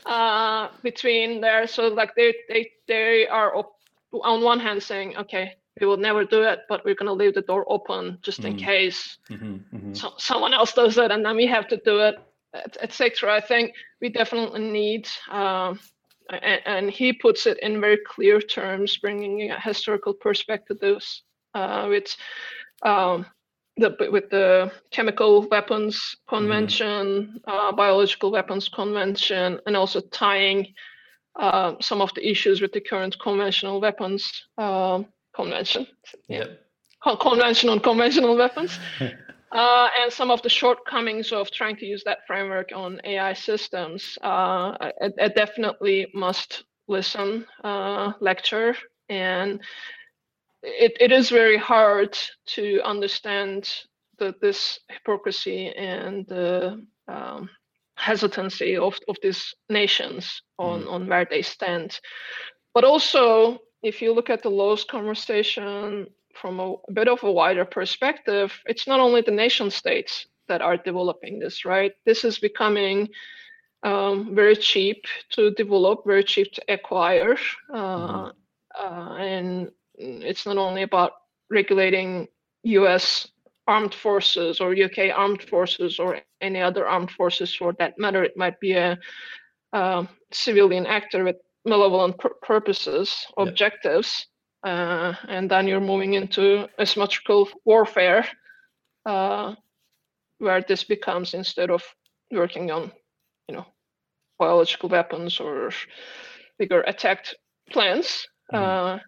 uh, 0.07 0.68
between 0.83 1.40
there 1.40 1.66
so 1.66 1.88
like 1.88 2.14
they 2.14 2.35
they 2.49 2.71
they 2.87 3.27
are 3.29 3.57
op- 3.57 3.77
on 4.25 4.42
one 4.42 4.61
hand 4.61 4.83
saying 4.83 5.16
okay 5.16 5.55
we 5.81 5.87
will 5.87 5.97
never 5.97 6.25
do 6.25 6.42
it 6.42 6.61
but 6.68 6.85
we're 6.85 6.94
going 6.94 7.07
to 7.07 7.12
leave 7.12 7.35
the 7.35 7.42
door 7.42 7.64
open 7.68 8.18
just 8.23 8.44
in 8.44 8.55
mm. 8.55 8.59
case 8.59 9.18
mm-hmm, 9.31 9.57
mm-hmm. 9.75 9.94
So, 9.94 10.14
someone 10.18 10.55
else 10.55 10.73
does 10.73 10.99
it 10.99 11.11
and 11.11 11.25
then 11.25 11.37
we 11.37 11.47
have 11.47 11.68
to 11.68 11.77
do 11.85 12.01
it 12.01 12.16
etc 12.81 13.35
i 13.35 13.40
think 13.40 13.73
we 14.01 14.09
definitely 14.09 14.61
need 14.61 15.09
um, 15.31 15.79
and, 16.31 16.61
and, 16.66 16.90
he 16.90 17.12
puts 17.12 17.47
it 17.47 17.59
in 17.62 17.81
very 17.81 17.99
clear 18.07 18.40
terms 18.40 18.97
bringing 18.99 19.51
a 19.51 19.61
historical 19.61 20.12
perspective 20.12 20.81
to 20.81 20.94
this 20.94 21.23
uh, 21.55 21.87
which 21.87 22.16
um, 22.83 23.27
the, 23.79 24.11
with 24.11 24.31
the 24.31 24.71
chemical 24.91 25.49
weapons 25.49 26.17
convention, 26.29 27.41
mm-hmm. 27.47 27.51
uh, 27.51 27.73
biological 27.73 28.31
weapons 28.31 28.69
convention, 28.69 29.61
and 29.67 29.77
also 29.77 30.01
tying 30.01 30.67
uh, 31.38 31.75
some 31.81 32.01
of 32.01 32.12
the 32.14 32.29
issues 32.29 32.61
with 32.61 32.73
the 32.73 32.81
current 32.81 33.17
conventional 33.21 33.81
weapons 33.81 34.49
uh, 34.59 35.03
convention. 35.35 35.87
Yeah. 36.29 36.47
convention 37.21 37.71
on 37.71 37.81
conventional 37.81 38.37
weapons. 38.37 38.79
Uh, 39.51 39.88
and 40.03 40.12
some 40.12 40.31
of 40.31 40.43
the 40.43 40.49
shortcomings 40.49 41.33
of 41.33 41.51
trying 41.51 41.75
to 41.75 41.87
use 41.87 42.05
that 42.05 42.19
framework 42.27 42.69
on 42.75 43.01
AI 43.05 43.33
systems. 43.33 44.19
Uh, 44.23 44.77
I, 44.79 44.93
I, 45.23 45.29
definitely 45.29 46.07
must 46.12 46.64
listen, 46.87 47.47
uh, 47.64 48.12
lecture, 48.21 48.77
and 49.09 49.59
it, 50.62 50.97
it 51.01 51.12
is 51.12 51.31
very 51.31 51.57
hard 51.57 52.16
to 52.47 52.81
understand 52.85 53.68
the, 54.18 54.35
this 54.40 54.81
hypocrisy 54.88 55.68
and 55.68 56.27
the 56.27 56.85
um, 57.07 57.49
hesitancy 57.97 58.77
of, 58.77 58.99
of 59.09 59.16
these 59.23 59.55
nations 59.68 60.42
on, 60.59 60.83
mm. 60.83 60.92
on 60.92 61.07
where 61.07 61.27
they 61.29 61.42
stand. 61.42 62.01
But 62.75 62.85
also, 62.85 63.59
if 63.83 64.03
you 64.03 64.12
look 64.12 64.31
at 64.31 64.42
the 64.42 64.51
laws 64.51 64.85
conversation 64.85 66.07
from 66.35 66.61
a, 66.61 66.75
a 66.88 66.92
bit 66.92 67.09
of 67.09 67.23
a 67.23 67.33
wider 67.33 67.64
perspective, 67.64 68.53
it's 68.66 68.87
not 68.87 69.01
only 69.01 69.21
the 69.21 69.31
nation 69.31 69.71
states 69.71 70.27
that 70.49 70.62
are 70.62 70.77
developing 70.77 71.38
this, 71.38 71.64
right? 71.64 71.92
This 72.05 72.25
is 72.25 72.38
becoming 72.38 73.09
um, 73.83 74.35
very 74.35 74.57
cheap 74.57 75.05
to 75.31 75.53
develop, 75.53 76.05
very 76.05 76.25
cheap 76.25 76.53
to 76.53 76.62
acquire. 76.68 77.37
Uh, 77.73 77.77
mm. 77.77 78.33
uh, 78.79 79.14
and 79.14 79.71
it's 79.99 80.47
not 80.47 80.57
only 80.57 80.83
about 80.83 81.13
regulating 81.51 82.29
US 82.63 83.29
armed 83.67 83.95
forces 83.95 84.61
or 84.61 84.75
UK 84.75 85.11
armed 85.15 85.43
forces 85.43 85.99
or 85.99 86.21
any 86.41 86.61
other 86.61 86.89
armed 86.89 87.11
forces 87.11 87.55
for 87.55 87.75
that 87.79 87.99
matter. 87.99 88.25
It 88.25 88.37
might 88.37 88.59
be 88.61 88.73
a, 88.73 88.99
a 89.73 90.09
civilian 90.33 90.87
actor 90.87 91.25
with 91.25 91.37
malevolent 91.65 92.19
pur- 92.19 92.35
purposes, 92.43 93.27
objectives, 93.37 94.27
uh, 94.65 95.13
and 95.29 95.51
then 95.51 95.69
you're 95.69 95.81
moving 95.81 96.15
into 96.15 96.67
asymmetrical 96.81 97.49
warfare, 97.65 98.27
uh, 99.05 99.55
where 100.39 100.63
this 100.63 100.85
becomes 100.85 101.35
instead 101.35 101.71
of 101.71 101.83
working 102.31 102.71
on, 102.71 102.91
you 103.49 103.57
know, 103.57 103.67
biological 104.39 104.89
weapons 104.89 105.41
or 105.41 105.71
bigger 106.59 106.81
attack 106.83 107.27
plans. 107.71 108.27
Mm. 108.53 108.59
Uh, 108.59 108.99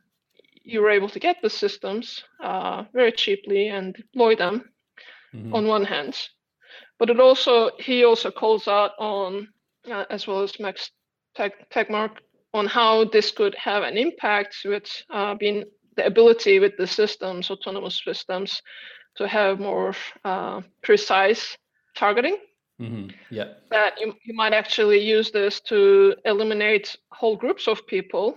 you 0.71 0.81
were 0.81 0.91
able 0.91 1.09
to 1.09 1.19
get 1.19 1.37
the 1.43 1.51
systems 1.51 2.23
uh, 2.43 2.85
very 2.93 3.13
cheaply 3.13 3.69
and 3.69 3.95
deploy 3.95 4.37
them 4.37 4.71
mm-hmm. 5.35 5.55
on 5.55 5.67
one 5.67 5.85
hand. 5.85 6.17
But 6.99 7.11
it 7.11 7.21
also 7.21 7.71
he 7.79 8.05
also 8.05 8.31
calls 8.31 8.69
out 8.69 8.93
on 8.99 9.49
uh, 9.91 10.05
as 10.11 10.27
well 10.27 10.43
as 10.43 10.61
Max 10.61 10.91
Tegmark 11.37 12.19
on 12.53 12.67
how 12.67 13.05
this 13.05 13.31
could 13.31 13.55
have 13.55 13.83
an 13.83 13.97
impact 13.97 14.57
with 14.65 14.85
uh, 15.11 15.35
being 15.35 15.65
the 15.97 16.07
ability 16.07 16.59
with 16.59 16.77
the 16.77 16.87
systems, 16.87 17.51
autonomous 17.51 18.03
systems, 18.05 18.63
to 19.17 19.27
have 19.27 19.61
more 19.61 19.95
uh, 20.25 20.61
precise 20.83 21.57
targeting. 21.97 22.37
Mm-hmm. 22.81 23.11
Yeah. 23.31 23.53
That 23.71 24.01
you, 24.01 24.15
you 24.25 24.35
might 24.35 24.53
actually 24.53 25.01
use 25.01 25.31
this 25.31 25.61
to 25.63 26.15
eliminate 26.25 26.97
whole 27.13 27.37
groups 27.37 27.69
of 27.69 27.87
people 27.87 28.37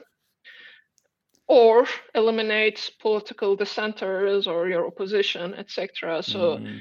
or 1.47 1.86
eliminate 2.15 2.91
political 2.99 3.56
dissenters 3.56 4.47
or 4.47 4.67
your 4.69 4.88
opposition, 4.88 5.53
etc. 5.56 6.23
So 6.23 6.58
mm. 6.58 6.79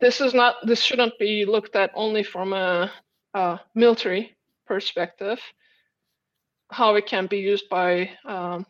this 0.00 0.20
is 0.20 0.34
not 0.34 0.54
this 0.64 0.82
shouldn't 0.82 1.18
be 1.18 1.44
looked 1.44 1.76
at 1.76 1.90
only 1.94 2.22
from 2.22 2.52
a, 2.52 2.90
a 3.34 3.60
military 3.74 4.36
perspective. 4.66 5.40
How 6.70 6.94
it 6.96 7.06
can 7.06 7.26
be 7.26 7.38
used 7.38 7.68
by 7.68 8.10
um, 8.24 8.66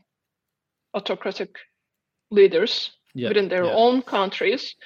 autocratic 0.94 1.56
leaders 2.30 2.90
yeah, 3.14 3.28
within 3.28 3.48
their 3.48 3.64
yeah. 3.64 3.72
own 3.72 4.02
countries, 4.02 4.76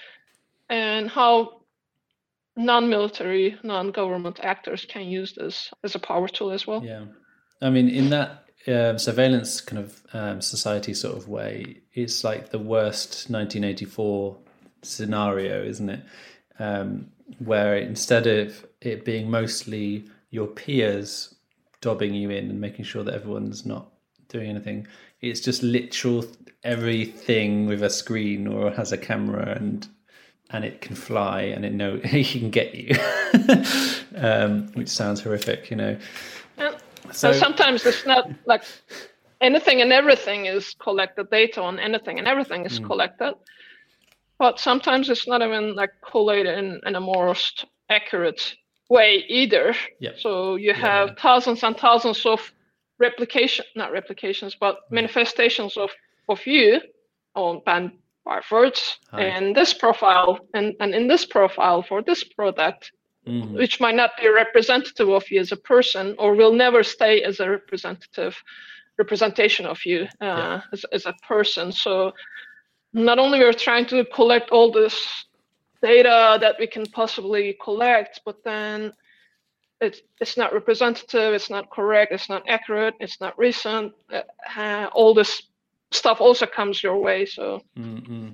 and 0.70 1.10
how 1.10 1.62
non-military, 2.56 3.58
non-government 3.62 4.40
actors 4.42 4.86
can 4.86 5.06
use 5.06 5.34
this 5.34 5.70
as 5.84 5.94
a 5.94 5.98
power 5.98 6.28
tool 6.28 6.50
as 6.50 6.66
well. 6.66 6.82
Yeah, 6.84 7.04
I 7.60 7.70
mean, 7.70 7.88
in 7.88 8.10
that 8.10 8.44
uh, 8.68 8.96
surveillance 8.98 9.60
kind 9.60 9.82
of 9.82 10.02
um, 10.12 10.40
society 10.40 10.94
sort 10.94 11.16
of 11.16 11.28
way, 11.28 11.78
it's 11.94 12.24
like 12.24 12.50
the 12.50 12.58
worst 12.58 13.30
1984 13.30 14.36
scenario, 14.82 15.64
isn't 15.64 15.90
it? 15.90 16.04
Um, 16.58 17.08
where 17.38 17.76
instead 17.76 18.26
of 18.26 18.66
it 18.80 19.04
being 19.04 19.30
mostly 19.30 20.04
your 20.30 20.46
peers 20.46 21.34
dobbing 21.80 22.14
you 22.14 22.30
in 22.30 22.50
and 22.50 22.60
making 22.60 22.84
sure 22.84 23.02
that 23.02 23.14
everyone's 23.14 23.66
not 23.66 23.88
doing 24.28 24.50
anything, 24.50 24.86
it's 25.20 25.40
just 25.40 25.62
literal 25.62 26.24
everything 26.64 27.66
with 27.66 27.82
a 27.82 27.90
screen 27.90 28.46
or 28.46 28.70
has 28.70 28.92
a 28.92 28.98
camera 28.98 29.56
and 29.56 29.88
and 30.50 30.64
it 30.64 30.82
can 30.82 30.94
fly 30.94 31.42
and 31.42 31.64
it 31.64 31.72
know 31.72 31.98
it 32.04 32.26
can 32.26 32.50
get 32.50 32.74
you, 32.74 32.94
um, 34.16 34.68
which 34.74 34.88
sounds 34.88 35.20
horrific, 35.20 35.70
you 35.70 35.76
know. 35.76 35.96
So, 37.12 37.32
so 37.32 37.38
sometimes 37.38 37.84
it's 37.86 38.06
not 38.06 38.30
like 38.46 38.64
anything 39.40 39.82
and 39.82 39.92
everything 39.92 40.46
is 40.46 40.74
collected 40.78 41.30
data 41.30 41.60
on 41.60 41.78
anything 41.78 42.18
and 42.18 42.28
everything 42.28 42.64
is 42.64 42.78
mm. 42.78 42.86
collected 42.86 43.34
but 44.38 44.58
sometimes 44.58 45.08
it's 45.10 45.28
not 45.28 45.42
even 45.42 45.74
like 45.74 45.90
collated 46.10 46.58
in, 46.58 46.80
in 46.86 46.94
a 46.96 47.00
most 47.00 47.66
accurate 47.90 48.54
way 48.88 49.24
either 49.28 49.74
yep. 50.00 50.18
so 50.18 50.56
you 50.56 50.72
have 50.72 51.08
yeah. 51.08 51.14
thousands 51.18 51.62
and 51.62 51.76
thousands 51.76 52.24
of 52.24 52.40
replication 52.98 53.64
not 53.76 53.92
replications 53.92 54.56
but 54.58 54.76
mm. 54.76 54.92
manifestations 54.92 55.76
of 55.76 55.90
of 56.28 56.44
you 56.46 56.80
on 57.34 57.60
band 57.66 57.90
efforts 58.30 58.98
in 59.18 59.52
this 59.52 59.74
profile 59.74 60.38
and, 60.54 60.74
and 60.78 60.94
in 60.94 61.08
this 61.08 61.26
profile 61.26 61.82
for 61.82 62.02
this 62.02 62.22
product 62.22 62.92
mm-hmm. 63.26 63.56
which 63.56 63.80
might 63.80 63.94
not 63.94 64.10
be 64.20 64.28
representative 64.28 65.08
of 65.08 65.30
you 65.30 65.40
as 65.40 65.52
a 65.52 65.56
person 65.56 66.14
or 66.18 66.34
will 66.34 66.52
never 66.52 66.82
stay 66.82 67.22
as 67.22 67.40
a 67.40 67.48
representative 67.48 68.42
representation 68.98 69.66
of 69.66 69.84
you 69.84 70.02
uh, 70.20 70.24
yeah. 70.24 70.60
as, 70.72 70.84
as 70.92 71.06
a 71.06 71.14
person. 71.26 71.72
So 71.72 72.12
not 72.92 73.18
only 73.18 73.38
we're 73.38 73.52
trying 73.52 73.86
to 73.86 74.04
collect 74.04 74.50
all 74.50 74.70
this 74.70 75.26
data 75.82 76.38
that 76.40 76.56
we 76.58 76.66
can 76.66 76.86
possibly 76.86 77.56
collect, 77.62 78.20
but 78.24 78.42
then 78.44 78.92
it's 79.80 80.00
it's 80.20 80.36
not 80.36 80.52
representative, 80.52 81.34
it's 81.34 81.50
not 81.50 81.70
correct, 81.70 82.12
it's 82.12 82.28
not 82.28 82.42
accurate, 82.48 82.94
it's 83.00 83.20
not 83.20 83.36
recent. 83.36 83.92
Uh, 84.56 84.86
all 84.92 85.12
this 85.12 85.42
stuff 85.90 86.20
also 86.20 86.46
comes 86.46 86.82
your 86.82 86.98
way. 86.98 87.26
So, 87.26 87.62
mm-hmm. 87.76 88.28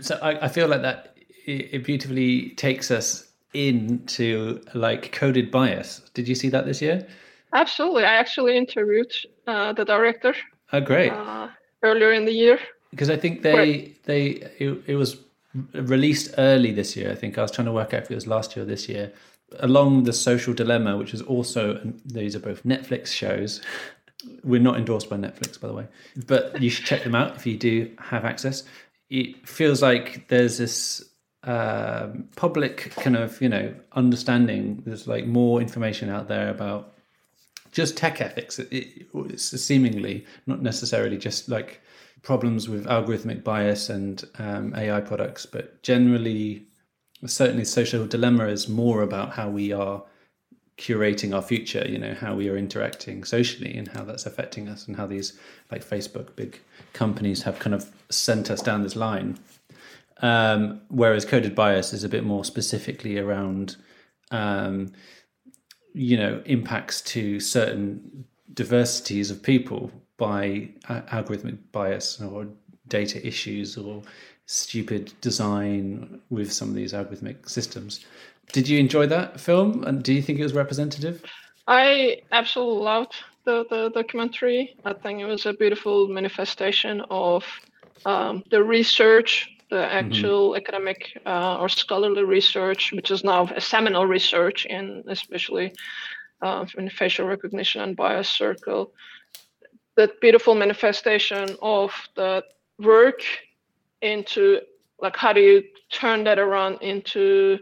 so 0.00 0.18
I, 0.22 0.44
I 0.44 0.48
feel 0.48 0.68
like 0.68 0.82
that 0.82 1.16
it 1.46 1.84
beautifully 1.84 2.50
takes 2.50 2.90
us 2.90 3.29
into 3.52 4.60
like 4.74 5.12
coded 5.12 5.50
bias. 5.50 6.02
Did 6.14 6.28
you 6.28 6.34
see 6.34 6.48
that 6.50 6.66
this 6.66 6.80
year? 6.80 7.06
Absolutely. 7.52 8.04
I 8.04 8.14
actually 8.14 8.56
interviewed 8.56 9.12
uh, 9.46 9.72
the 9.72 9.84
director. 9.84 10.34
Oh, 10.72 10.80
great. 10.80 11.12
Uh, 11.12 11.48
earlier 11.82 12.12
in 12.12 12.24
the 12.24 12.32
year. 12.32 12.58
Because 12.90 13.10
I 13.10 13.16
think 13.16 13.42
they 13.42 13.94
they 14.04 14.50
it, 14.58 14.82
it, 14.86 14.94
was 14.96 15.18
released 15.72 16.34
early 16.38 16.72
this 16.72 16.96
year. 16.96 17.10
I 17.10 17.14
think 17.14 17.38
I 17.38 17.42
was 17.42 17.50
trying 17.50 17.66
to 17.66 17.72
work 17.72 17.94
out 17.94 18.02
if 18.02 18.10
it 18.10 18.14
was 18.14 18.26
last 18.26 18.56
year 18.56 18.64
or 18.64 18.66
this 18.66 18.88
year. 18.88 19.12
Along 19.60 20.04
the 20.04 20.12
social 20.12 20.54
dilemma, 20.54 20.96
which 20.96 21.12
is 21.12 21.22
also 21.22 21.80
these 22.04 22.36
are 22.36 22.40
both 22.40 22.62
Netflix 22.64 23.08
shows. 23.08 23.60
We're 24.44 24.60
not 24.60 24.76
endorsed 24.76 25.08
by 25.08 25.16
Netflix, 25.16 25.60
by 25.60 25.68
the 25.68 25.74
way, 25.74 25.86
but 26.26 26.60
you 26.60 26.68
should 26.70 26.84
check 26.84 27.04
them 27.04 27.14
out 27.14 27.36
if 27.36 27.46
you 27.46 27.56
do 27.56 27.90
have 27.98 28.24
access. 28.24 28.64
It 29.08 29.48
feels 29.48 29.82
like 29.82 30.28
there's 30.28 30.58
this 30.58 31.09
um, 31.44 32.28
public 32.36 32.92
kind 32.96 33.16
of 33.16 33.40
you 33.40 33.48
know 33.48 33.74
understanding. 33.92 34.82
There's 34.84 35.06
like 35.06 35.26
more 35.26 35.60
information 35.60 36.08
out 36.08 36.28
there 36.28 36.50
about 36.50 36.92
just 37.72 37.96
tech 37.96 38.20
ethics. 38.20 38.58
It, 38.58 39.06
it's 39.14 39.60
seemingly 39.60 40.26
not 40.46 40.62
necessarily 40.62 41.16
just 41.16 41.48
like 41.48 41.80
problems 42.22 42.68
with 42.68 42.86
algorithmic 42.86 43.42
bias 43.42 43.88
and 43.88 44.22
um, 44.38 44.74
AI 44.76 45.00
products, 45.00 45.46
but 45.46 45.82
generally, 45.82 46.66
certainly, 47.26 47.64
social 47.64 48.06
dilemma 48.06 48.46
is 48.46 48.68
more 48.68 49.02
about 49.02 49.32
how 49.32 49.48
we 49.48 49.72
are 49.72 50.02
curating 50.76 51.34
our 51.34 51.42
future. 51.42 51.86
You 51.88 51.98
know, 51.98 52.14
how 52.14 52.34
we 52.34 52.48
are 52.50 52.56
interacting 52.56 53.24
socially 53.24 53.74
and 53.76 53.88
how 53.88 54.04
that's 54.04 54.26
affecting 54.26 54.68
us, 54.68 54.86
and 54.86 54.96
how 54.96 55.06
these 55.06 55.38
like 55.70 55.84
Facebook, 55.84 56.36
big 56.36 56.60
companies 56.92 57.42
have 57.44 57.58
kind 57.58 57.74
of 57.74 57.90
sent 58.10 58.50
us 58.50 58.60
down 58.60 58.82
this 58.82 58.96
line. 58.96 59.38
Um, 60.22 60.82
whereas 60.88 61.24
coded 61.24 61.54
bias 61.54 61.92
is 61.92 62.04
a 62.04 62.08
bit 62.08 62.24
more 62.24 62.44
specifically 62.44 63.18
around 63.18 63.76
um, 64.30 64.92
you 65.92 66.16
know 66.16 66.42
impacts 66.44 67.00
to 67.02 67.40
certain 67.40 68.24
diversities 68.54 69.30
of 69.30 69.42
people 69.42 69.90
by 70.16 70.68
algorithmic 70.88 71.58
bias 71.72 72.20
or 72.20 72.46
data 72.88 73.24
issues 73.26 73.76
or 73.76 74.02
stupid 74.46 75.12
design 75.20 76.20
with 76.28 76.52
some 76.52 76.68
of 76.68 76.74
these 76.74 76.92
algorithmic 76.92 77.48
systems. 77.48 78.04
Did 78.52 78.68
you 78.68 78.78
enjoy 78.78 79.06
that 79.06 79.40
film 79.40 79.84
and 79.84 80.02
do 80.02 80.12
you 80.12 80.20
think 80.20 80.38
it 80.38 80.42
was 80.42 80.52
representative? 80.52 81.24
I 81.68 82.20
absolutely 82.32 82.82
loved 82.82 83.14
the, 83.44 83.64
the 83.70 83.90
documentary. 83.94 84.76
I 84.84 84.92
think 84.92 85.20
it 85.20 85.26
was 85.26 85.46
a 85.46 85.52
beautiful 85.52 86.08
manifestation 86.08 87.00
of 87.10 87.44
um, 88.04 88.42
the 88.50 88.62
research 88.62 89.48
the 89.70 89.76
mm-hmm. 89.76 89.96
actual 89.96 90.50
mm-hmm. 90.50 90.56
academic 90.56 91.18
uh, 91.24 91.58
or 91.58 91.68
scholarly 91.68 92.24
research, 92.24 92.92
which 92.92 93.10
is 93.10 93.24
now 93.24 93.48
a 93.54 93.60
seminal 93.60 94.06
research 94.06 94.66
in 94.66 95.02
especially 95.08 95.72
uh, 96.42 96.66
in 96.76 96.90
facial 96.90 97.26
recognition 97.26 97.80
and 97.80 97.96
bias 97.96 98.28
circle. 98.28 98.92
That 99.96 100.20
beautiful 100.20 100.54
manifestation 100.54 101.56
of 101.62 101.92
the 102.16 102.44
work 102.78 103.22
into 104.02 104.60
like 105.00 105.16
how 105.16 105.32
do 105.32 105.40
you 105.40 105.62
turn 105.90 106.24
that 106.24 106.38
around 106.38 106.78
into 106.82 107.58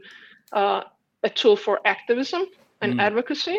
uh, 0.53 0.83
a 1.23 1.31
tool 1.31 1.57
for 1.57 1.81
activism 1.85 2.47
and 2.81 2.95
mm. 2.95 3.01
advocacy? 3.01 3.59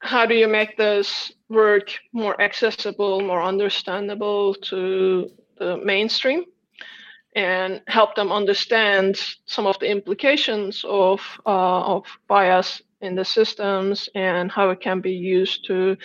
How 0.00 0.26
do 0.26 0.34
you 0.34 0.46
make 0.46 0.76
this 0.76 1.32
work 1.48 1.90
more 2.12 2.40
accessible, 2.40 3.20
more 3.22 3.42
understandable 3.42 4.54
to 4.54 5.30
the 5.58 5.78
mainstream? 5.78 6.44
And 7.36 7.82
help 7.86 8.14
them 8.16 8.32
understand 8.32 9.20
some 9.44 9.66
of 9.66 9.78
the 9.78 9.88
implications 9.88 10.84
of 10.88 11.20
uh, 11.44 11.82
of 11.82 12.04
bias 12.26 12.82
in 13.02 13.14
the 13.14 13.24
systems 13.24 14.08
and 14.14 14.50
how 14.50 14.70
it 14.70 14.80
can 14.80 15.00
be 15.00 15.12
used 15.12 15.66
to 15.66 15.96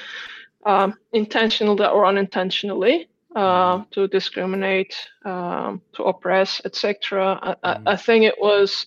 um, 0.66 0.94
intentionally 1.14 1.86
or 1.86 2.06
unintentionally 2.06 3.08
uh, 3.36 3.78
mm-hmm. 3.78 3.90
to 3.92 4.08
discriminate, 4.10 4.94
um, 5.24 5.82
to 5.94 6.04
oppress, 6.04 6.62
etc. 6.66 7.40
I, 7.42 7.52
mm-hmm. 7.52 7.88
I, 7.88 7.94
I, 7.94 7.96
think 7.96 8.26
it 8.26 8.36
was 8.38 8.86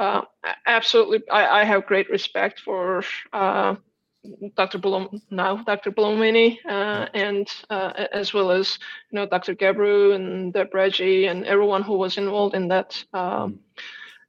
uh, 0.00 0.22
absolutely. 0.66 1.20
I, 1.30 1.60
I, 1.60 1.64
have 1.64 1.86
great 1.86 2.10
respect 2.10 2.58
for 2.58 3.04
uh, 3.32 3.76
Dr. 4.56 4.78
Blum 4.78 5.22
now, 5.30 5.62
Dr. 5.62 5.90
Buolamwini, 5.92 6.58
uh, 6.68 7.06
and 7.14 7.48
uh, 7.70 7.92
as 8.12 8.34
well 8.34 8.50
as 8.50 8.78
you 9.10 9.16
know 9.16 9.26
Dr. 9.26 9.54
Gebru 9.54 10.14
and 10.14 10.52
Deb 10.52 10.74
Raji 10.74 11.26
and 11.26 11.44
everyone 11.44 11.82
who 11.82 11.96
was 11.96 12.18
involved 12.18 12.54
in 12.54 12.68
that 12.68 13.02
um, 13.12 13.60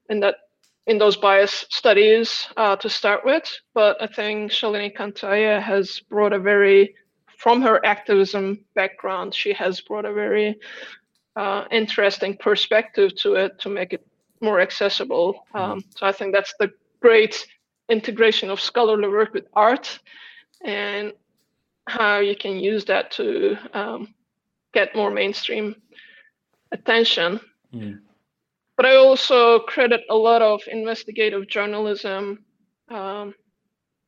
in 0.09 0.19
that 0.19 0.35
in 0.87 0.97
those 0.97 1.17
bias 1.17 1.65
studies 1.69 2.47
uh, 2.57 2.75
to 2.77 2.89
start 2.89 3.25
with. 3.25 3.43
But 3.73 4.01
I 4.01 4.07
think 4.07 4.51
Shalini 4.51 4.95
Kantayya 4.95 5.61
has 5.61 5.99
brought 5.99 6.33
a 6.33 6.39
very 6.39 6.95
from 7.39 7.61
her 7.61 7.83
activism 7.85 8.65
background, 8.75 9.33
she 9.33 9.53
has 9.53 9.79
brought 9.79 10.05
a 10.05 10.13
very 10.13 10.59
uh, 11.37 11.63
interesting 11.71 12.35
perspective 12.35 13.15
to 13.15 13.35
it 13.35 13.57
to 13.59 13.69
make 13.69 13.93
it 13.93 14.05
more 14.41 14.59
accessible. 14.59 15.45
Um, 15.53 15.81
so 15.95 16.05
I 16.05 16.11
think 16.11 16.33
that's 16.33 16.53
the 16.59 16.69
great 16.99 17.47
integration 17.89 18.49
of 18.49 18.59
scholarly 18.59 19.07
work 19.07 19.33
with 19.33 19.45
art 19.53 19.99
and 20.63 21.13
how 21.87 22.19
you 22.19 22.35
can 22.35 22.59
use 22.59 22.85
that 22.85 23.11
to 23.11 23.57
um, 23.73 24.13
get 24.73 24.95
more 24.95 25.11
mainstream 25.11 25.75
attention. 26.71 27.39
Mm. 27.73 27.99
But 28.77 28.85
I 28.85 28.95
also 28.95 29.59
credit 29.59 30.01
a 30.09 30.15
lot 30.15 30.41
of 30.41 30.61
investigative 30.67 31.47
journalism 31.47 32.45
um, 32.89 33.33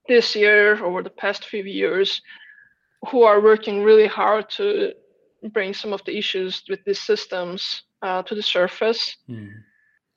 this 0.07 0.35
year, 0.35 0.83
over 0.83 1.03
the 1.03 1.09
past 1.09 1.45
few 1.45 1.63
years, 1.63 2.21
who 3.09 3.23
are 3.23 3.41
working 3.41 3.83
really 3.83 4.07
hard 4.07 4.49
to 4.51 4.93
bring 5.51 5.73
some 5.73 5.93
of 5.93 6.03
the 6.05 6.17
issues 6.17 6.63
with 6.69 6.79
these 6.85 7.01
systems 7.01 7.83
uh, 8.01 8.21
to 8.23 8.35
the 8.35 8.43
surface. 8.43 9.17
Mm. 9.29 9.51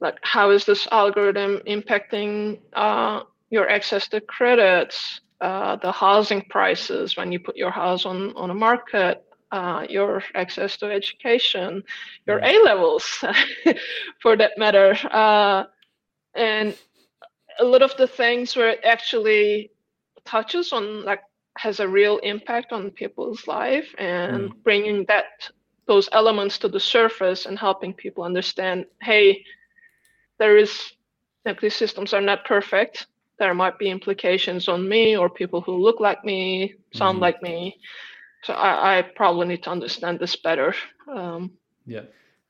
Like, 0.01 0.19
how 0.23 0.51
is 0.51 0.65
this 0.65 0.87
algorithm 0.91 1.61
impacting 1.67 2.61
uh, 2.75 3.23
your 3.55 3.69
access 3.71 4.09
to 4.09 4.21
credits, 4.21 5.21
uh, 5.41 5.77
the 5.77 5.93
housing 5.93 6.43
prices 6.43 7.17
when 7.17 7.33
you 7.33 7.39
put 7.39 7.57
your 7.57 7.71
house 7.71 8.05
on, 8.05 8.35
on 8.37 8.51
a 8.51 8.55
market, 8.55 9.25
uh, 9.53 9.87
your 9.89 10.23
access 10.35 10.77
to 10.77 10.87
education, 10.91 11.83
your 12.27 12.41
A 12.41 12.59
levels 12.65 13.05
for 14.21 14.37
that 14.37 14.59
matter. 14.59 14.97
Uh, 15.11 15.65
and 16.35 16.77
a 17.61 17.65
lot 17.65 17.83
of 17.83 17.97
the 17.97 18.09
things 18.09 18.57
where 18.57 18.71
it 18.71 18.81
actually 18.85 19.71
touches 20.25 20.73
on 20.73 21.05
like 21.05 21.23
has 21.57 21.79
a 21.79 21.87
real 21.87 22.19
impact 22.19 22.73
on 22.73 22.91
people's 22.91 23.47
life 23.47 23.95
and 23.99 24.51
mm. 24.51 24.63
bringing 24.65 25.05
that 25.07 25.27
those 25.87 26.09
elements 26.13 26.59
to 26.59 26.69
the 26.69 26.81
surface 26.81 27.47
and 27.47 27.59
helping 27.59 27.93
people 27.93 28.25
understand 28.25 28.87
hey 29.03 29.45
there 30.39 30.57
is 30.57 30.95
like 31.45 31.61
these 31.61 31.77
systems 31.77 32.13
are 32.13 32.23
not 32.23 32.45
perfect 32.45 33.07
there 33.39 33.55
might 33.55 33.79
be 33.79 33.91
implications 33.91 34.69
on 34.69 34.89
me 34.89 35.17
or 35.17 35.29
people 35.29 35.61
who 35.61 35.77
look 35.77 36.01
like 36.01 36.25
me, 36.25 36.75
sound 36.93 37.17
mm-hmm. 37.17 37.23
like 37.23 37.43
me. 37.43 37.79
So 38.43 38.55
I, 38.55 38.99
I, 38.99 39.03
probably 39.03 39.49
need 39.49 39.63
to 39.63 39.71
understand 39.71 40.21
this 40.21 40.37
better. 40.37 40.75
Um, 41.09 41.53
yeah. 41.87 42.03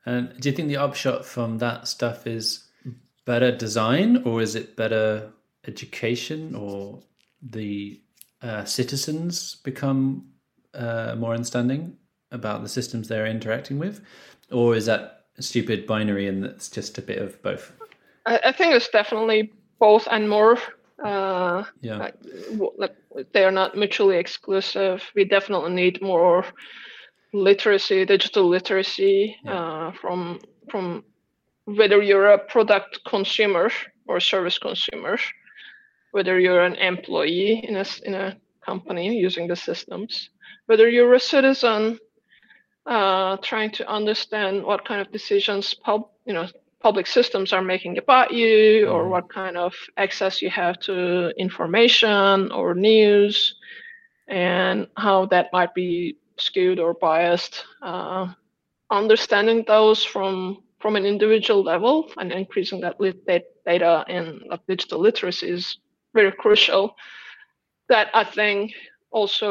And 0.05 0.39
do 0.39 0.49
you 0.49 0.55
think 0.55 0.67
the 0.67 0.77
upshot 0.77 1.25
from 1.25 1.57
that 1.59 1.87
stuff 1.87 2.27
is 2.27 2.67
better 3.25 3.55
design 3.55 4.23
or 4.25 4.41
is 4.41 4.55
it 4.55 4.75
better 4.75 5.31
education 5.67 6.53
or 6.53 6.99
the 7.41 8.01
uh, 8.41 8.65
citizens 8.65 9.55
become 9.63 10.27
uh, 10.73 11.15
more 11.17 11.33
understanding 11.33 11.97
about 12.31 12.61
the 12.61 12.69
systems 12.69 13.07
they're 13.07 13.25
interacting 13.25 13.79
with, 13.79 14.01
or 14.51 14.75
is 14.75 14.85
that 14.85 15.25
stupid 15.39 15.87
binary 15.87 16.27
and 16.27 16.45
it's 16.45 16.69
just 16.69 16.97
a 16.97 17.01
bit 17.01 17.17
of 17.17 17.41
both? 17.41 17.71
I, 18.25 18.39
I 18.45 18.51
think 18.51 18.73
it's 18.73 18.89
definitely 18.89 19.53
both 19.79 20.07
and 20.11 20.29
more. 20.29 20.57
Uh, 21.03 21.63
Yeah. 21.81 21.97
like, 21.97 22.15
like 22.77 22.95
they 23.33 23.43
are 23.43 23.51
not 23.51 23.75
mutually 23.75 24.17
exclusive. 24.17 25.03
We 25.15 25.25
definitely 25.25 25.71
need 25.73 26.01
more 26.01 26.45
literacy, 27.33 28.05
digital 28.05 28.47
literacy 28.47 29.35
uh, 29.47 29.91
from 29.91 30.39
from 30.69 31.03
whether 31.65 32.01
you're 32.01 32.31
a 32.31 32.37
product 32.37 32.99
consumer 33.05 33.69
or 34.07 34.19
service 34.19 34.57
consumer, 34.57 35.17
whether 36.11 36.39
you're 36.39 36.63
an 36.63 36.75
employee 36.75 37.63
in 37.67 37.75
a 37.75 37.85
in 38.05 38.13
a 38.13 38.37
company 38.65 39.17
using 39.17 39.47
the 39.47 39.55
systems, 39.55 40.29
whether 40.67 40.89
you're 40.89 41.13
a 41.13 41.19
citizen 41.19 41.99
uh, 42.85 43.37
trying 43.37 43.71
to 43.71 43.87
understand 43.89 44.63
what 44.63 44.85
kind 44.85 45.01
of 45.01 45.11
decisions 45.11 45.73
pub 45.73 46.07
you 46.25 46.33
know 46.33 46.47
public 46.85 47.07
systems 47.07 47.51
are 47.51 47.63
making 47.73 47.97
about 47.97 48.29
you 48.41 48.87
or 48.93 49.01
Mhm. 49.05 49.09
what 49.13 49.25
kind 49.41 49.57
of 49.57 49.73
access 50.05 50.33
you 50.43 50.49
have 50.63 50.75
to 50.87 50.95
information 51.45 52.51
or 52.57 52.67
news 52.89 53.35
and 54.27 54.77
how 55.05 55.25
that 55.33 55.45
might 55.57 55.73
be 55.73 55.89
skewed 56.37 56.79
or 56.85 56.93
biased 57.09 57.53
uh, 57.81 58.25
understanding 59.01 59.59
those 59.67 59.99
from 60.13 60.57
from 60.81 60.95
an 60.95 61.05
individual 61.05 61.61
level 61.73 61.95
and 62.19 62.31
increasing 62.31 62.79
that 62.81 62.95
lit- 63.03 63.25
dat- 63.25 63.53
data 63.65 63.93
and 64.15 64.25
digital 64.67 64.99
literacy 65.07 65.47
is 65.57 65.63
very 66.13 66.31
crucial 66.43 66.83
that 67.93 68.07
i 68.21 68.23
think 68.37 68.59
also 69.19 69.47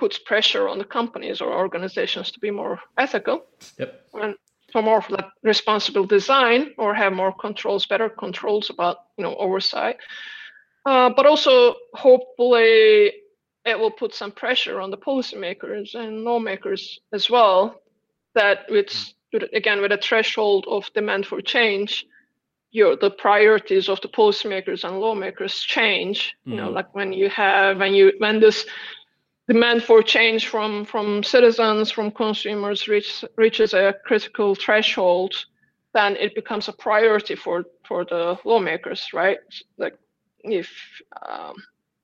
puts 0.00 0.18
pressure 0.30 0.64
on 0.72 0.78
the 0.78 0.84
companies 0.98 1.40
or 1.44 1.50
organizations 1.64 2.30
to 2.32 2.38
be 2.40 2.50
more 2.62 2.76
ethical 3.04 3.36
Yep. 3.78 3.90
and 4.22 4.34
for 4.72 4.82
more 4.82 4.98
of 4.98 5.10
like 5.10 5.26
responsible 5.42 6.04
design 6.06 6.72
or 6.78 6.94
have 6.94 7.12
more 7.12 7.32
controls, 7.32 7.86
better 7.86 8.08
controls 8.08 8.70
about 8.70 8.96
you 9.16 9.24
know 9.24 9.34
oversight. 9.36 9.96
Uh, 10.86 11.10
but 11.10 11.26
also 11.26 11.74
hopefully 11.94 13.12
it 13.66 13.78
will 13.78 13.90
put 13.90 14.14
some 14.14 14.32
pressure 14.32 14.80
on 14.80 14.90
the 14.90 14.96
policymakers 14.96 15.94
and 15.94 16.24
lawmakers 16.24 17.00
as 17.12 17.28
well. 17.30 17.80
That 18.34 18.66
with 18.70 18.90
with- 19.32 19.50
again 19.52 19.80
with 19.80 19.92
a 19.92 19.98
threshold 19.98 20.66
of 20.68 20.90
demand 20.94 21.26
for 21.26 21.40
change, 21.40 22.06
your 22.70 22.96
the 22.96 23.10
priorities 23.10 23.88
of 23.88 24.00
the 24.00 24.08
policymakers 24.08 24.84
and 24.84 25.00
lawmakers 25.00 25.60
change. 25.60 26.34
You 26.44 26.56
know, 26.56 26.70
Mhm. 26.70 26.74
like 26.74 26.94
when 26.94 27.12
you 27.12 27.28
have 27.28 27.78
when 27.78 27.94
you 27.94 28.12
when 28.18 28.40
this 28.40 28.66
demand 29.50 29.82
for 29.82 30.02
change 30.02 30.42
from 30.48 30.84
from 30.84 31.22
citizens 31.22 31.90
from 31.90 32.10
consumers 32.10 32.88
reach, 32.88 33.24
reaches 33.36 33.74
a 33.74 33.94
critical 34.06 34.54
threshold 34.54 35.32
then 35.92 36.16
it 36.16 36.34
becomes 36.34 36.68
a 36.68 36.72
priority 36.72 37.34
for 37.34 37.64
for 37.88 38.04
the 38.04 38.38
lawmakers 38.44 39.02
right? 39.12 39.38
Like 39.78 39.96
if 40.44 40.68
um, 41.28 41.54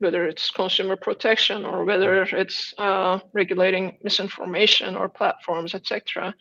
whether 0.00 0.26
it's 0.26 0.50
consumer 0.50 0.96
protection 0.96 1.64
or 1.64 1.84
whether 1.84 2.22
it's 2.42 2.74
uh, 2.78 3.18
regulating 3.32 3.96
misinformation 4.02 4.96
or 4.96 5.08
platforms 5.08 5.74
etc 5.74 6.34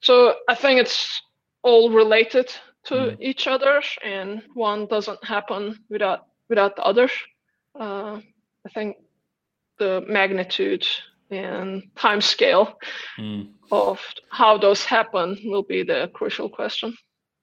so 0.00 0.34
i 0.48 0.54
think 0.54 0.80
it's 0.80 1.22
all 1.62 1.90
related 1.90 2.48
to 2.84 2.94
Mm. 2.94 3.16
each 3.20 3.46
other 3.46 3.82
and 4.02 4.42
one 4.54 4.86
doesn't 4.86 5.22
happen 5.24 5.62
without 5.90 6.20
without 6.48 6.74
the 6.76 6.82
other. 6.90 7.08
Uh, 7.78 8.18
i 8.66 8.68
think 8.74 8.96
the 9.80 10.04
magnitude 10.08 10.86
and 11.30 11.82
time 11.96 12.20
scale 12.20 12.78
Mm. 13.18 13.48
of 13.72 14.00
how 14.30 14.58
those 14.58 14.84
happen 14.84 15.38
will 15.44 15.62
be 15.64 15.82
the 15.82 16.08
crucial 16.12 16.48
question. 16.48 16.96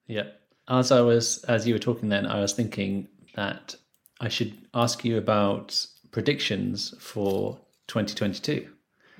Yeah. 0.06 0.28
As 0.68 0.92
I 0.92 1.00
was, 1.00 1.44
as 1.44 1.66
you 1.66 1.74
were 1.74 1.78
talking, 1.88 2.08
then 2.10 2.26
I 2.26 2.40
was 2.40 2.52
thinking 2.52 3.08
that 3.34 3.74
I 4.20 4.28
should 4.28 4.52
ask 4.74 5.04
you 5.04 5.16
about 5.18 5.86
predictions 6.10 6.94
for 6.98 7.58
2022. 7.88 8.68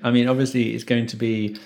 I 0.03 0.11
mean, 0.11 0.27
obviously, 0.29 0.73
it's 0.75 0.83
going 0.83 1.07
to 1.07 1.17
be 1.17 1.57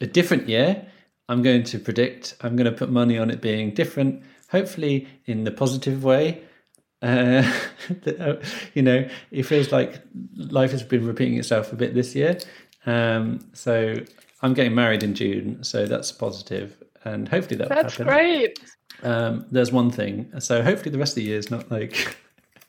a 0.00 0.06
different 0.06 0.48
year. 0.48 0.86
I'm 1.28 1.42
going 1.42 1.64
to 1.64 1.78
predict. 1.78 2.36
I'm 2.40 2.56
going 2.56 2.70
to 2.72 2.78
put 2.78 2.90
money 2.90 3.18
on 3.18 3.30
it 3.30 3.40
being 3.40 3.74
different. 3.74 4.22
Hopefully, 4.50 5.06
in 5.26 5.44
the 5.44 5.50
positive 5.50 6.04
way. 6.04 6.42
Uh, 7.02 7.50
uh, 8.18 8.34
you 8.74 8.82
know, 8.82 9.08
it 9.30 9.44
feels 9.44 9.72
like 9.72 10.00
life 10.36 10.72
has 10.72 10.82
been 10.82 11.06
repeating 11.06 11.38
itself 11.38 11.72
a 11.72 11.76
bit 11.76 11.94
this 11.94 12.14
year. 12.14 12.38
Um, 12.86 13.40
so 13.52 13.96
I'm 14.42 14.54
getting 14.54 14.74
married 14.74 15.02
in 15.02 15.14
June, 15.14 15.62
so 15.62 15.86
that's 15.86 16.12
positive, 16.12 16.82
and 17.04 17.28
hopefully 17.28 17.56
that 17.56 17.68
That's 17.68 17.96
happen. 17.96 18.06
great. 18.06 18.58
Um, 19.02 19.46
there's 19.50 19.72
one 19.72 19.90
thing. 19.90 20.30
So 20.40 20.62
hopefully 20.62 20.90
the 20.90 20.98
rest 20.98 21.12
of 21.12 21.16
the 21.16 21.22
year 21.22 21.38
is 21.38 21.50
not 21.50 21.70
like 21.70 22.16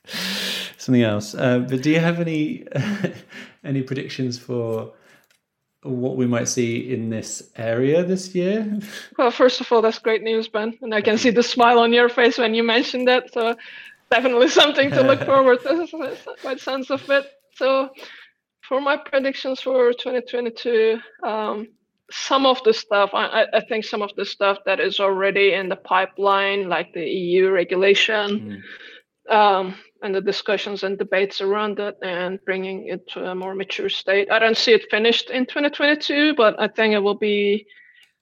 something 0.77 1.03
else. 1.03 1.33
Uh, 1.33 1.59
but 1.59 1.81
do 1.81 1.89
you 1.89 1.99
have 1.99 2.19
any 2.19 2.67
any 3.63 3.81
predictions 3.81 4.37
for 4.37 4.93
what 5.83 6.17
we 6.17 6.27
might 6.27 6.47
see 6.47 6.91
in 6.91 7.09
this 7.09 7.51
area 7.55 8.03
this 8.03 8.35
year? 8.35 8.79
Well, 9.17 9.31
first 9.31 9.61
of 9.61 9.71
all, 9.71 9.81
that's 9.81 9.99
great 9.99 10.23
news, 10.23 10.47
Ben. 10.47 10.77
And 10.81 10.93
I 10.93 11.01
can 11.01 11.17
see 11.17 11.29
the 11.29 11.43
smile 11.43 11.79
on 11.79 11.93
your 11.93 12.09
face 12.09 12.37
when 12.37 12.53
you 12.53 12.63
mentioned 12.63 13.07
that. 13.07 13.33
So 13.33 13.55
definitely 14.11 14.49
something 14.61 14.91
to 14.91 15.03
look 15.03 15.23
forward 15.25 15.61
to 15.63 15.87
by 16.43 16.55
the 16.55 16.59
sense 16.59 16.89
of 16.91 17.09
it. 17.09 17.25
So 17.55 17.89
for 18.67 18.81
my 18.81 18.97
predictions 18.97 19.61
for 19.61 19.93
2022, 19.93 20.99
um, 21.25 21.67
some 22.11 22.45
of 22.45 22.61
the 22.63 22.73
stuff, 22.73 23.11
I, 23.13 23.45
I- 23.53 23.61
think 23.69 23.85
some 23.85 24.01
of 24.01 24.11
the 24.15 24.25
stuff 24.25 24.59
that 24.65 24.79
is 24.79 24.99
already 24.99 25.53
in 25.53 25.69
the 25.69 25.75
pipeline, 25.77 26.69
like 26.69 26.93
the 26.93 27.05
EU 27.05 27.49
regulation, 27.51 28.41
um, 29.29 29.75
and 30.03 30.15
the 30.15 30.21
discussions 30.21 30.83
and 30.83 30.97
debates 30.97 31.41
around 31.41 31.79
it 31.79 31.95
and 32.03 32.39
bringing 32.45 32.87
it 32.87 33.07
to 33.09 33.25
a 33.31 33.35
more 33.35 33.55
mature 33.55 33.89
state. 33.89 34.31
I 34.31 34.39
don't 34.39 34.57
see 34.57 34.73
it 34.73 34.89
finished 34.91 35.29
in 35.29 35.45
2022, 35.45 36.35
but 36.35 36.59
I 36.59 36.67
think 36.67 36.93
it 36.93 36.99
will 36.99 37.17
be 37.17 37.65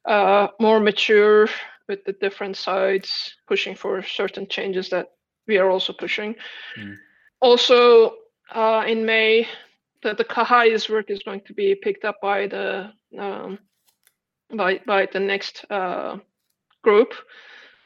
uh, 0.05 0.47
more 0.59 0.79
mature 0.79 1.47
with 1.87 2.03
the 2.05 2.13
different 2.13 2.57
sides 2.57 3.35
pushing 3.47 3.75
for 3.75 4.03
certain 4.03 4.47
changes 4.47 4.89
that 4.89 5.07
we 5.47 5.57
are 5.57 5.69
also 5.69 5.93
pushing. 5.93 6.35
Mm. 6.77 6.95
Also, 7.39 8.13
uh, 8.53 8.83
in 8.87 9.05
May, 9.05 9.47
the, 10.03 10.13
the 10.13 10.23
CAHAI's 10.23 10.89
work 10.89 11.09
is 11.09 11.19
going 11.23 11.41
to 11.41 11.53
be 11.53 11.75
picked 11.75 12.05
up 12.05 12.17
by 12.21 12.47
the 12.47 12.91
um, 13.17 13.59
by 14.55 14.79
by 14.85 15.07
the 15.11 15.19
next 15.19 15.65
uh, 15.69 16.17
group. 16.83 17.13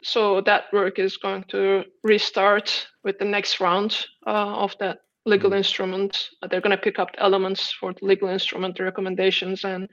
So 0.04 0.42
that 0.42 0.64
work 0.74 0.98
is 1.00 1.18
going 1.18 1.44
to 1.50 1.84
restart 2.04 2.88
with 3.04 3.20
the 3.20 3.26
next 3.26 3.60
round 3.60 4.06
uh, 4.26 4.64
of 4.64 4.76
that 4.80 5.00
legal 5.26 5.52
Mm. 5.52 5.58
instrument. 5.58 6.30
They're 6.50 6.62
going 6.62 6.78
to 6.78 6.84
pick 6.84 6.98
up 6.98 7.12
the 7.12 7.24
elements 7.24 7.72
for 7.72 7.94
the 7.94 8.06
legal 8.06 8.30
instrument 8.30 8.80
recommendations 8.80 9.64
and 9.64 9.88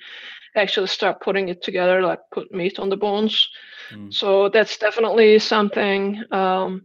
actually 0.56 0.86
start 0.86 1.20
putting 1.20 1.50
it 1.50 1.62
together, 1.62 2.00
like 2.00 2.20
put 2.32 2.50
meat 2.52 2.78
on 2.78 2.88
the 2.88 2.96
bones. 2.96 3.48
Mm. 3.90 4.12
So 4.12 4.48
that's 4.48 4.78
definitely 4.78 5.38
something 5.38 6.24
um, 6.30 6.82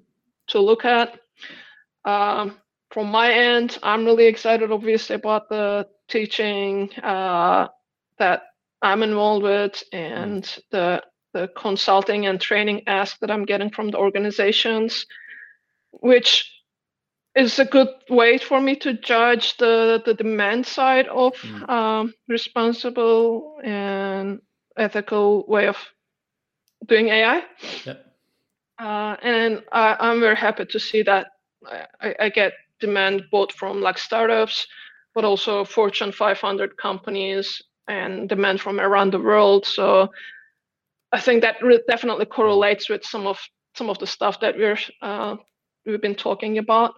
to 0.48 0.60
look 0.60 0.86
at. 0.86 1.20
Um, 2.06 2.58
from 2.92 3.08
my 3.10 3.32
end, 3.34 3.80
I'm 3.82 4.06
really 4.06 4.26
excited, 4.26 4.72
obviously, 4.72 5.16
about 5.16 5.50
the 5.50 5.88
teaching 6.10 6.92
uh, 7.02 7.68
that 8.20 8.44
I'm 8.82 9.04
involved 9.04 9.44
with 9.44 9.84
and 9.92 10.44
the 10.72 11.02
the 11.34 11.50
consulting 11.58 12.28
and 12.28 12.40
training 12.40 12.84
ask 12.86 13.18
that 13.20 13.32
I'm 13.32 13.46
getting 13.46 13.72
from 13.72 13.90
the 13.90 13.98
organizations, 13.98 15.08
which 15.92 16.52
is 17.36 17.58
a 17.58 17.66
good 17.66 17.88
way 18.10 18.38
for 18.38 18.62
me 18.62 18.76
to 18.76 18.94
judge 18.94 19.58
the, 19.58 20.00
the 20.06 20.14
demand 20.14 20.68
side 20.68 21.08
of 21.08 21.34
Mm. 21.42 21.70
um, 21.70 22.14
responsible 22.28 23.58
and 23.64 24.42
ethical 24.78 25.44
way 25.48 25.68
of 25.68 25.78
doing 26.86 27.08
AI. 27.10 27.44
Yep. 27.86 28.03
Uh, 28.84 29.16
and 29.24 29.64
I, 29.72 29.96
I'm 30.00 30.20
very 30.20 30.36
happy 30.36 30.66
to 30.66 30.80
see 30.80 31.04
that 31.04 31.28
I, 32.02 32.16
I- 32.20 32.30
get 32.30 32.54
demand 32.82 33.24
both 33.32 33.54
from 33.54 33.82
like 33.82 33.98
startups, 33.98 34.68
but 35.16 35.24
also 35.24 35.64
Fortune 35.64 36.12
500 36.12 36.76
companies 36.78 37.62
and 37.88 38.28
demand 38.28 38.60
from 38.62 38.80
around 38.82 39.14
the 39.14 39.22
world. 39.22 39.66
So 39.66 40.10
I 41.14 41.22
think 41.22 41.44
that 41.44 41.58
definitely 41.88 42.26
correlates 42.26 42.90
with 42.90 43.06
some 43.06 43.28
of 43.28 43.40
some 43.76 43.90
of 43.90 44.00
the 44.00 44.08
stuff 44.08 44.40
that 44.42 44.58
we're 44.58 44.80
uh, 45.02 45.38
we've 45.86 46.02
been 46.02 46.16
talking 46.16 46.58
about. 46.60 46.94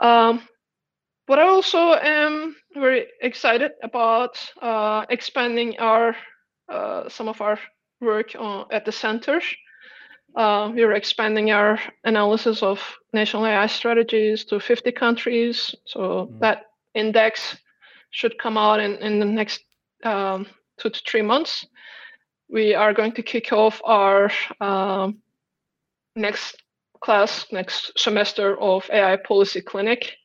Um, 0.00 0.42
but 1.28 1.38
I 1.38 1.48
also 1.48 1.94
am 1.94 2.56
very 2.74 3.06
excited 3.22 3.72
about 3.82 4.38
uh, 4.62 5.06
expanding 5.10 5.78
our 5.78 6.16
uh, 6.68 7.08
some 7.08 7.28
of 7.28 7.40
our 7.40 7.58
work 8.00 8.36
on, 8.38 8.66
at 8.72 8.84
the 8.84 8.92
center. 8.92 9.40
Uh, 10.36 10.70
we're 10.74 10.92
expanding 10.92 11.50
our 11.50 11.78
analysis 12.04 12.62
of 12.62 12.80
national 13.12 13.46
AI 13.46 13.66
strategies 13.66 14.44
to 14.44 14.60
50 14.60 14.92
countries. 14.92 15.74
So 15.86 16.26
Mm. 16.26 16.38
that 16.40 16.66
index 16.94 17.56
should 18.10 18.38
come 18.38 18.56
out 18.58 18.80
in, 18.80 18.96
in 18.96 19.18
the 19.18 19.24
next 19.24 19.64
um, 20.04 20.46
two 20.78 20.90
to 20.90 21.00
three 21.06 21.22
months. 21.22 21.66
We 22.48 22.74
are 22.74 22.92
going 22.92 23.12
to 23.12 23.22
kick 23.22 23.52
off 23.52 23.80
our 23.84 24.30
um, 24.60 25.22
next 26.16 26.56
class, 27.00 27.46
next 27.52 27.92
semester 27.96 28.60
of 28.60 28.88
AI 28.90 29.16
Policy 29.16 29.60
Clinic. 29.60 30.16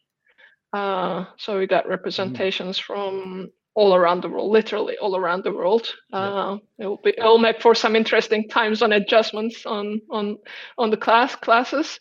Uh, 0.73 1.25
so 1.37 1.57
we 1.57 1.67
got 1.67 1.83
mm-hmm. 1.83 1.91
representations 1.91 2.79
mm. 2.79 2.83
from 2.83 3.51
all 3.75 3.93
around 3.93 4.23
the 4.23 4.29
world, 4.29 4.51
literally 4.51 4.97
all 4.97 5.17
around 5.17 5.43
the 5.43 5.51
world. 5.51 5.85
Uh, 6.11 6.57
it 6.79 6.85
will 6.85 7.01
be 7.03 7.11
it 7.11 7.23
will 7.23 7.37
make 7.37 7.61
for 7.61 7.75
some 7.75 7.95
interesting 7.95 8.47
times 8.47 8.81
on 8.81 8.93
adjustments 8.93 9.65
on 9.65 10.01
on 10.09 10.37
on 10.77 10.89
the 10.89 10.97
class 10.97 11.35
classes. 11.35 11.99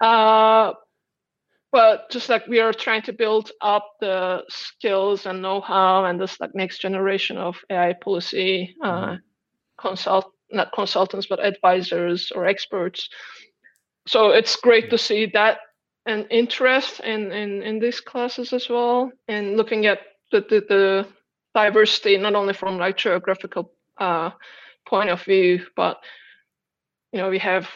Uh, 0.00 0.72
but 1.70 2.10
just 2.10 2.28
like 2.28 2.46
we 2.46 2.60
are 2.60 2.72
trying 2.72 3.02
to 3.02 3.12
build 3.12 3.50
up 3.60 3.94
the 4.00 4.42
skills 4.48 5.26
and 5.26 5.42
know-how 5.42 6.04
and 6.04 6.20
this 6.20 6.38
like 6.40 6.54
next 6.54 6.78
generation 6.78 7.36
of 7.36 7.56
AI 7.70 7.94
policy 7.94 8.76
uh, 8.82 9.06
mm-hmm. 9.06 9.14
consult 9.80 10.32
not 10.50 10.72
consultants 10.72 11.26
but 11.26 11.44
advisors 11.44 12.30
or 12.34 12.46
experts. 12.46 13.08
So 14.06 14.30
it's 14.30 14.56
great 14.56 14.90
to 14.90 14.98
see 14.98 15.30
that 15.34 15.58
and 16.06 16.26
interest 16.30 17.00
in, 17.00 17.32
in, 17.32 17.62
in 17.62 17.78
these 17.78 18.00
classes 18.00 18.52
as 18.52 18.68
well 18.68 19.10
and 19.26 19.56
looking 19.56 19.86
at 19.86 20.00
the, 20.34 20.40
the, 20.40 20.60
the 20.68 21.06
diversity 21.54 22.18
not 22.18 22.34
only 22.34 22.52
from 22.52 22.78
like 22.78 22.96
geographical 22.96 23.72
uh, 23.98 24.30
point 24.86 25.08
of 25.08 25.22
view 25.22 25.64
but 25.76 25.98
you 27.12 27.20
know 27.20 27.30
we 27.30 27.38
have 27.38 27.68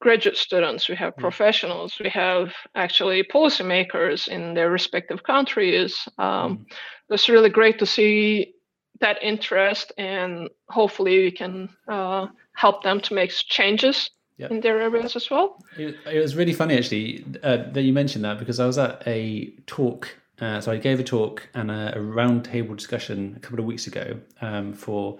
graduate 0.00 0.36
students 0.36 0.88
we 0.88 0.96
have 0.96 1.14
mm. 1.14 1.18
professionals 1.18 1.98
we 2.00 2.08
have 2.08 2.52
actually 2.74 3.22
policymakers 3.22 4.28
in 4.28 4.54
their 4.54 4.70
respective 4.70 5.22
countries 5.22 6.08
um, 6.18 6.58
mm. 6.58 6.64
it's 7.10 7.28
really 7.28 7.50
great 7.50 7.78
to 7.78 7.86
see 7.86 8.54
that 9.00 9.22
interest 9.22 9.92
and 9.98 10.48
hopefully 10.70 11.22
we 11.24 11.30
can 11.30 11.68
uh, 11.88 12.26
help 12.54 12.82
them 12.82 13.00
to 13.00 13.14
make 13.14 13.30
changes 13.30 14.10
yep. 14.38 14.50
in 14.50 14.60
their 14.60 14.80
areas 14.80 15.14
as 15.14 15.30
well 15.30 15.62
it, 15.76 15.94
it 16.06 16.20
was 16.20 16.34
really 16.34 16.54
funny 16.54 16.76
actually 16.76 17.24
uh, 17.42 17.58
that 17.72 17.82
you 17.82 17.92
mentioned 17.92 18.24
that 18.24 18.38
because 18.38 18.58
i 18.58 18.66
was 18.66 18.78
at 18.78 19.02
a 19.06 19.52
talk 19.66 20.16
uh, 20.40 20.60
so 20.60 20.72
I 20.72 20.76
gave 20.76 21.00
a 21.00 21.04
talk 21.04 21.48
and 21.54 21.70
a, 21.70 21.96
a 21.96 22.00
roundtable 22.00 22.76
discussion 22.76 23.34
a 23.36 23.40
couple 23.40 23.58
of 23.58 23.64
weeks 23.64 23.86
ago 23.86 24.18
um, 24.40 24.72
for 24.72 25.18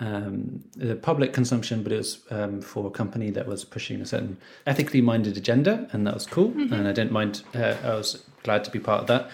um, 0.00 0.64
the 0.76 0.96
public 0.96 1.32
consumption, 1.32 1.82
but 1.82 1.92
it 1.92 1.96
was 1.96 2.20
um, 2.30 2.60
for 2.60 2.86
a 2.86 2.90
company 2.90 3.30
that 3.30 3.46
was 3.46 3.64
pushing 3.64 4.00
a 4.00 4.06
certain 4.06 4.36
ethically 4.66 5.00
minded 5.00 5.36
agenda, 5.36 5.88
and 5.92 6.06
that 6.06 6.14
was 6.14 6.26
cool. 6.26 6.50
Mm-hmm. 6.50 6.72
And 6.72 6.88
I 6.88 6.92
didn't 6.92 7.12
mind. 7.12 7.42
Uh, 7.54 7.74
I 7.82 7.94
was 7.94 8.24
glad 8.42 8.64
to 8.64 8.70
be 8.70 8.78
part 8.78 9.00
of 9.02 9.06
that. 9.08 9.30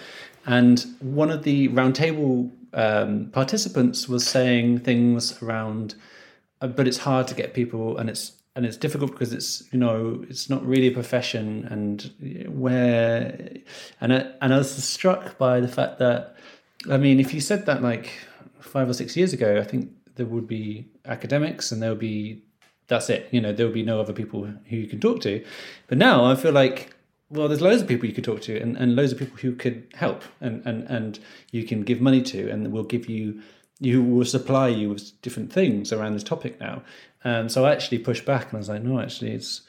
And 0.47 0.85
one 1.01 1.31
of 1.31 1.43
the 1.43 1.69
roundtable 1.69 2.51
um, 2.75 3.31
participants 3.33 4.09
was 4.09 4.27
saying 4.27 4.81
things 4.81 5.43
around, 5.43 5.95
uh, 6.61 6.67
but 6.67 6.87
it's 6.87 6.99
hard 6.99 7.29
to 7.29 7.35
get 7.35 7.55
people, 7.55 7.97
and 7.99 8.11
it's 8.11 8.33
and 8.57 8.65
it's 8.65 8.77
difficult 8.77 9.11
because 9.13 9.33
it's 9.33 9.65
you 9.73 9.79
know 9.79 10.25
it's 10.29 10.49
not 10.49 10.65
really 10.65 10.89
a 10.89 10.93
profession 10.93 11.67
and 11.71 12.49
where 12.49 13.51
and 14.01 14.13
I, 14.13 14.31
and 14.41 14.55
I 14.55 14.59
was 14.59 14.71
struck 14.85 15.39
by 15.39 15.61
the 15.61 15.69
fact 15.69 15.99
that 15.99 16.37
I 16.91 16.97
mean 16.97 17.21
if 17.21 17.35
you 17.35 17.41
said 17.41 17.67
that 17.67 17.83
like 17.83 18.11
five 18.61 18.89
or 18.89 18.95
six 18.95 19.17
years 19.17 19.33
ago 19.33 19.59
I 19.59 19.65
think 19.65 19.91
there 20.17 20.27
would 20.27 20.47
be 20.47 20.87
academics 21.05 21.73
and 21.73 21.83
there 21.83 21.91
would 21.91 21.99
be 21.99 22.43
that's 22.87 23.11
it 23.11 23.29
you 23.33 23.41
know 23.41 23.53
there 23.53 23.67
would 23.67 23.75
be 23.75 23.83
no 23.83 24.01
other 24.01 24.13
people 24.13 24.45
who 24.45 24.77
you 24.77 24.87
can 24.87 25.01
talk 25.01 25.21
to. 25.23 25.45
But 25.89 25.99
now 25.99 26.25
I 26.25 26.37
feel 26.37 26.53
like 26.53 26.95
well 27.31 27.49
there's 27.49 27.63
loads 27.63 27.83
of 27.83 27.89
people 27.89 28.07
you 28.07 28.15
could 28.15 28.25
talk 28.25 28.43
to 28.43 28.61
and, 28.61 28.77
and 28.77 28.95
loads 28.95 29.13
of 29.13 29.19
people 29.19 29.39
who 29.39 29.55
could 29.57 29.87
help 29.95 30.23
and, 30.41 30.65
and 30.65 30.85
and 30.85 31.19
you 31.51 31.65
can 31.65 31.83
give 31.83 32.01
money 32.01 32.23
to 32.23 32.51
and 32.51 32.71
will 32.71 32.85
give 32.85 33.09
you 33.09 33.41
you 33.81 34.03
will 34.03 34.25
supply 34.25 34.69
you 34.69 34.91
with 34.91 35.21
different 35.23 35.53
things 35.53 35.93
around 35.93 36.15
this 36.15 36.23
topic 36.23 36.61
now 36.61 36.83
um, 37.25 37.49
so 37.49 37.65
I 37.65 37.73
actually 37.73 37.99
pushed 37.99 38.25
back 38.25 38.47
and 38.47 38.55
I 38.55 38.59
was 38.59 38.69
like, 38.69 38.83
no, 38.83 39.01
actually, 39.01 39.33
it's 39.33 39.63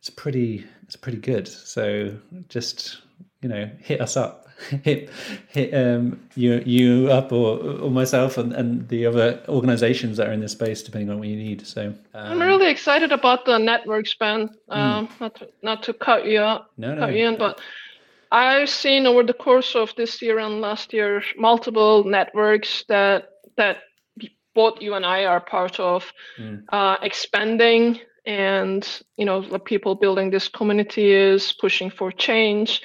it's 0.00 0.10
pretty 0.10 0.64
it's 0.82 0.96
pretty 0.96 1.18
good. 1.18 1.48
So 1.48 2.16
just 2.48 2.98
you 3.42 3.48
know, 3.48 3.70
hit 3.78 4.00
us 4.00 4.16
up, 4.16 4.48
hit 4.82 5.10
hit 5.48 5.72
um, 5.72 6.20
you 6.34 6.62
you 6.66 7.10
up 7.10 7.32
or 7.32 7.58
or 7.58 7.90
myself 7.90 8.38
and, 8.38 8.52
and 8.52 8.88
the 8.88 9.06
other 9.06 9.42
organisations 9.48 10.16
that 10.16 10.28
are 10.28 10.32
in 10.32 10.40
this 10.40 10.52
space, 10.52 10.82
depending 10.82 11.10
on 11.10 11.18
what 11.18 11.28
you 11.28 11.36
need. 11.36 11.66
So 11.66 11.94
um, 12.14 12.32
I'm 12.32 12.42
really 12.42 12.70
excited 12.70 13.12
about 13.12 13.44
the 13.44 13.58
network 13.58 14.06
span. 14.06 14.50
Um, 14.68 15.08
mm. 15.08 15.20
Not 15.20 15.34
to, 15.36 15.48
not 15.62 15.82
to 15.84 15.92
cut 15.92 16.26
you 16.26 16.40
up, 16.40 16.70
no, 16.76 16.94
no. 16.94 17.00
cut 17.00 17.14
you 17.14 17.26
in, 17.28 17.38
but. 17.38 17.60
I've 18.32 18.68
seen 18.68 19.06
over 19.06 19.22
the 19.22 19.32
course 19.32 19.76
of 19.76 19.94
this 19.96 20.20
year 20.20 20.40
and 20.40 20.60
last 20.60 20.92
year 20.92 21.22
multiple 21.38 22.02
networks 22.02 22.84
that 22.88 23.30
that 23.56 23.78
both 24.56 24.80
you 24.80 24.94
and 24.94 25.06
I 25.06 25.26
are 25.26 25.40
part 25.40 25.78
of 25.78 26.12
mm. 26.38 26.64
uh, 26.72 26.96
expanding 27.02 28.00
and 28.26 28.82
you 29.16 29.24
know 29.24 29.40
the 29.40 29.58
people 29.58 29.94
building 29.94 30.30
this 30.30 30.48
community 30.48 31.12
is 31.12 31.52
pushing 31.60 31.90
for 31.90 32.10
change 32.10 32.82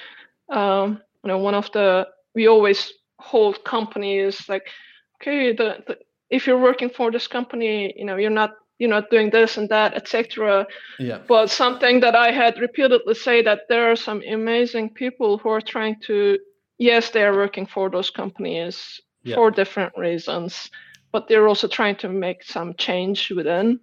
um, 0.50 1.02
you 1.24 1.30
know 1.30 1.40
one 1.40 1.56
of 1.56 1.72
the 1.72 2.08
we 2.36 2.48
always 2.48 2.94
hold 3.20 3.64
companies 3.64 4.48
like 4.48 4.68
okay 5.16 5.54
the, 5.54 5.78
the 5.88 5.98
if 6.30 6.46
you're 6.46 6.62
working 6.70 6.90
for 6.90 7.12
this 7.12 7.28
company 7.28 7.94
you 7.98 8.06
know 8.06 8.18
you're 8.18 8.40
not 8.42 8.52
you're 8.78 8.90
not 8.90 9.10
doing 9.10 9.30
this 9.32 9.58
and 9.58 9.70
that 9.70 9.94
etc 9.94 10.66
yeah 11.00 11.20
but 11.28 11.50
something 11.50 12.00
that 12.00 12.16
i 12.16 12.32
had 12.32 12.60
repeatedly 12.60 13.14
say 13.14 13.42
that 13.42 13.62
there 13.70 13.92
are 13.92 13.96
some 13.96 14.22
amazing 14.28 14.90
people 14.90 15.38
who 15.38 15.50
are 15.50 15.62
trying 15.62 15.96
to 16.02 16.38
yes 16.78 17.12
they 17.12 17.24
are 17.24 17.36
working 17.36 17.66
for 17.66 17.90
those 17.90 18.10
companies 18.10 19.02
yeah. 19.24 19.36
for 19.36 19.52
different 19.52 19.94
reasons 19.98 20.72
but 21.12 21.28
they're 21.28 21.48
also 21.48 21.68
trying 21.68 21.96
to 21.98 22.10
make 22.10 22.44
some 22.44 22.74
change 22.76 23.32
within. 23.32 23.80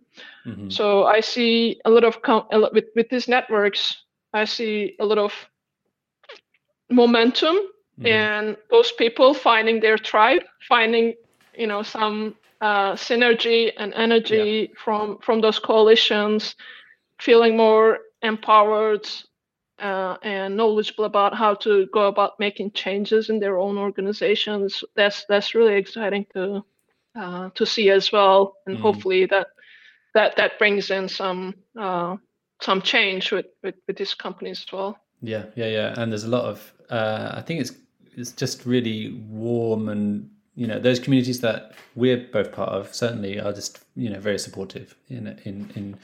Mm-hmm. 0.46 0.70
So 0.70 1.04
I 1.04 1.20
see 1.20 1.80
a 1.84 1.90
lot 1.90 2.04
of 2.04 2.22
com- 2.22 2.46
with 2.50 2.86
with 2.94 3.08
these 3.10 3.28
networks. 3.28 4.04
I 4.32 4.44
see 4.44 4.96
a 5.00 5.04
lot 5.04 5.18
of 5.18 5.32
momentum 6.90 7.56
mm-hmm. 7.56 8.06
and 8.06 8.56
those 8.70 8.92
people 8.92 9.34
finding 9.34 9.80
their 9.80 9.98
tribe, 9.98 10.42
finding 10.68 11.14
you 11.56 11.66
know 11.66 11.82
some 11.82 12.34
uh, 12.60 12.92
synergy 12.92 13.72
and 13.76 13.92
energy 13.94 14.68
yeah. 14.68 14.82
from 14.82 15.18
from 15.18 15.40
those 15.40 15.58
coalitions, 15.58 16.56
feeling 17.18 17.56
more 17.56 17.98
empowered 18.22 19.06
uh, 19.78 20.16
and 20.22 20.56
knowledgeable 20.56 21.04
about 21.04 21.34
how 21.34 21.54
to 21.54 21.86
go 21.92 22.08
about 22.08 22.38
making 22.40 22.72
changes 22.72 23.30
in 23.30 23.38
their 23.38 23.58
own 23.58 23.78
organizations. 23.78 24.82
That's 24.96 25.24
that's 25.28 25.54
really 25.54 25.74
exciting 25.74 26.26
to 26.32 26.64
uh, 27.18 27.50
to 27.54 27.66
see 27.66 27.90
as 27.90 28.12
well, 28.12 28.56
and 28.66 28.78
mm. 28.78 28.80
hopefully 28.80 29.26
that 29.26 29.48
that 30.14 30.36
that 30.36 30.58
brings 30.58 30.90
in 30.90 31.08
some 31.08 31.54
uh, 31.78 32.16
some 32.60 32.80
change 32.82 33.32
with, 33.32 33.46
with 33.62 33.74
with 33.86 33.96
this 33.96 34.14
company 34.14 34.50
as 34.50 34.64
well. 34.72 34.98
Yeah, 35.20 35.46
yeah, 35.56 35.66
yeah. 35.66 35.94
And 35.96 36.12
there's 36.12 36.24
a 36.24 36.28
lot 36.28 36.44
of 36.44 36.72
uh, 36.90 37.32
I 37.34 37.42
think 37.42 37.60
it's 37.60 37.72
it's 38.16 38.32
just 38.32 38.66
really 38.66 39.12
warm 39.28 39.88
and 39.88 40.30
you 40.54 40.66
know 40.66 40.78
those 40.78 40.98
communities 40.98 41.40
that 41.40 41.72
we're 41.94 42.26
both 42.32 42.52
part 42.52 42.70
of 42.70 42.94
certainly 42.94 43.38
are 43.38 43.52
just 43.52 43.84
you 43.94 44.10
know 44.10 44.20
very 44.20 44.38
supportive 44.38 44.96
in 45.08 45.38
in 45.44 45.70
in 45.74 45.96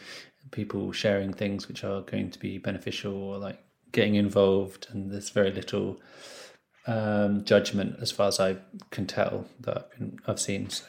people 0.50 0.92
sharing 0.92 1.32
things 1.32 1.66
which 1.66 1.82
are 1.82 2.02
going 2.02 2.30
to 2.30 2.38
be 2.38 2.58
beneficial 2.58 3.14
or 3.14 3.38
like 3.38 3.58
getting 3.90 4.14
involved 4.14 4.86
and 4.90 5.10
there's 5.10 5.30
very 5.30 5.50
little 5.50 6.00
um, 6.86 7.44
judgment, 7.44 7.96
as 8.00 8.10
far 8.10 8.28
as 8.28 8.40
I 8.40 8.56
can 8.90 9.06
tell, 9.06 9.46
that 9.60 9.90
I've, 10.26 10.40
seen. 10.40 10.68
So 10.70 10.86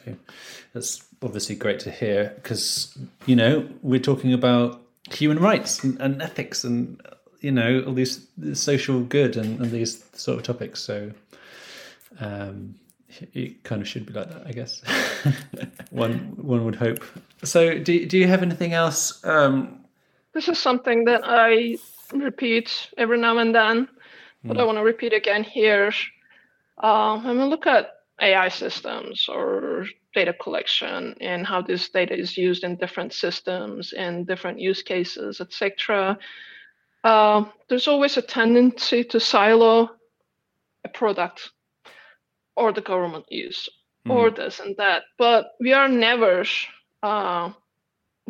that's 0.72 1.02
obviously 1.22 1.54
great 1.54 1.80
to 1.80 1.90
hear 1.90 2.32
because 2.36 2.96
you 3.24 3.36
know 3.36 3.68
we're 3.82 4.00
talking 4.00 4.32
about 4.32 4.82
human 5.10 5.38
rights 5.38 5.82
and, 5.82 6.00
and 6.00 6.20
ethics 6.20 6.64
and 6.64 7.00
you 7.40 7.50
know 7.50 7.82
all 7.86 7.94
these 7.94 8.26
social 8.52 9.00
good 9.00 9.36
and, 9.36 9.60
and 9.60 9.70
these 9.70 10.04
sort 10.12 10.38
of 10.38 10.44
topics. 10.44 10.80
So 10.82 11.12
um, 12.20 12.74
it 13.32 13.62
kind 13.64 13.80
of 13.80 13.88
should 13.88 14.06
be 14.06 14.12
like 14.12 14.28
that, 14.28 14.46
I 14.46 14.52
guess. 14.52 14.82
one 15.90 16.18
one 16.36 16.64
would 16.64 16.76
hope. 16.76 17.02
So 17.42 17.78
do 17.78 18.06
do 18.06 18.18
you 18.18 18.26
have 18.26 18.42
anything 18.42 18.74
else? 18.74 19.24
Um, 19.24 19.80
this 20.34 20.48
is 20.48 20.58
something 20.58 21.04
that 21.04 21.22
I 21.24 21.78
repeat 22.12 22.90
every 22.98 23.18
now 23.18 23.38
and 23.38 23.54
then 23.54 23.88
but 24.46 24.58
I 24.58 24.60
hmm. 24.60 24.66
want 24.66 24.78
to 24.78 24.82
repeat 24.82 25.12
again 25.12 25.44
here. 25.44 25.92
Uh, 26.78 27.20
when 27.20 27.38
we 27.38 27.44
look 27.44 27.66
at 27.66 27.90
AI 28.20 28.48
systems 28.48 29.26
or 29.28 29.86
data 30.14 30.32
collection 30.32 31.14
and 31.20 31.46
how 31.46 31.60
this 31.62 31.88
data 31.88 32.18
is 32.18 32.36
used 32.36 32.64
in 32.64 32.76
different 32.76 33.12
systems 33.12 33.92
and 33.92 34.26
different 34.26 34.58
use 34.58 34.82
cases, 34.82 35.40
etc., 35.40 36.18
uh, 37.04 37.44
there's 37.68 37.88
always 37.88 38.16
a 38.16 38.22
tendency 38.22 39.04
to 39.04 39.20
silo 39.20 39.90
a 40.84 40.88
product 40.88 41.50
or 42.56 42.72
the 42.72 42.80
government 42.80 43.26
use 43.28 43.68
mm. 44.06 44.14
or 44.14 44.30
this 44.30 44.60
and 44.60 44.76
that. 44.76 45.02
But 45.18 45.52
we 45.60 45.72
are 45.72 45.88
never 45.88 46.44
uh, 47.02 47.52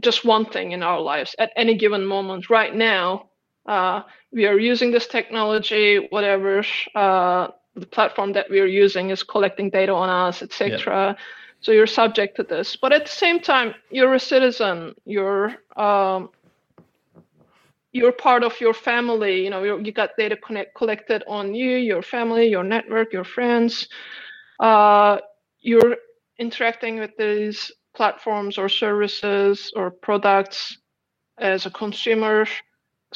just 0.01 0.25
one 0.25 0.47
thing 0.47 0.73
in 0.73 0.83
our 0.83 1.01
lives 1.01 1.35
at 1.39 1.53
any 1.57 1.77
given 1.77 2.05
moment. 2.05 2.51
Right 2.51 2.75
now, 2.75 3.31
uh, 3.67 4.03
we 4.33 4.47
are 4.47 4.59
using 4.59 4.91
this 4.91 5.07
technology, 5.07 6.07
whatever 6.11 6.65
uh, 6.95 7.49
the 7.75 7.87
platform 7.87 8.33
that 8.33 8.47
we're 8.51 8.67
using 8.67 9.11
is 9.11 9.23
collecting 9.23 9.71
data 9.71 9.93
on 9.93 10.09
us, 10.09 10.43
etc. 10.43 11.17
So 11.61 11.73
you're 11.73 11.87
subject 11.87 12.37
to 12.37 12.43
this. 12.43 12.77
But 12.77 12.93
at 12.93 13.07
the 13.07 13.13
same 13.13 13.41
time, 13.41 13.75
you're 13.91 14.15
a 14.15 14.21
citizen. 14.21 14.95
You're 15.05 15.57
um, 15.77 16.31
you're 17.93 18.13
part 18.13 18.45
of 18.45 18.61
your 18.61 18.75
family. 18.75 19.43
You 19.45 19.51
know, 19.51 19.63
you 19.63 19.93
got 19.93 20.11
data 20.19 20.37
connect, 20.37 20.75
collected 20.75 21.25
on 21.27 21.55
you, 21.55 21.77
your 21.77 22.03
family, 22.03 22.47
your 22.47 22.63
network, 22.63 23.13
your 23.13 23.25
friends. 23.25 23.89
Uh, 24.61 25.19
you're 25.61 25.97
interacting 26.39 26.99
with 26.99 27.11
these 27.19 27.73
platforms 27.95 28.59
or 28.59 28.69
services 28.69 29.73
or 29.75 29.91
products 29.91 30.79
as 31.39 31.67
a 31.67 31.71
consumer. 31.71 32.47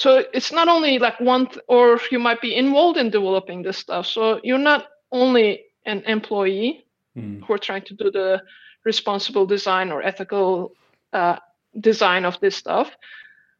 So 0.01 0.25
it's 0.33 0.51
not 0.51 0.67
only 0.67 0.99
like 0.99 1.21
one, 1.21 1.47
th- 1.47 1.59
or 1.69 2.01
you 2.11 2.19
might 2.19 2.41
be 2.41 2.57
involved 2.57 2.97
in 2.97 3.11
developing 3.11 3.63
this 3.63 3.77
stuff. 3.77 4.07
So 4.07 4.41
you're 4.43 4.67
not 4.73 4.87
only 5.13 5.65
an 5.85 6.03
employee 6.07 6.87
mm. 7.15 7.45
who 7.45 7.53
are 7.53 7.59
trying 7.59 7.83
to 7.83 7.95
do 7.95 8.11
the 8.11 8.43
responsible 8.83 9.45
design 9.45 9.93
or 9.93 10.03
ethical 10.03 10.73
uh, 11.13 11.37
design 11.79 12.25
of 12.25 12.41
this 12.41 12.57
stuff. 12.57 12.91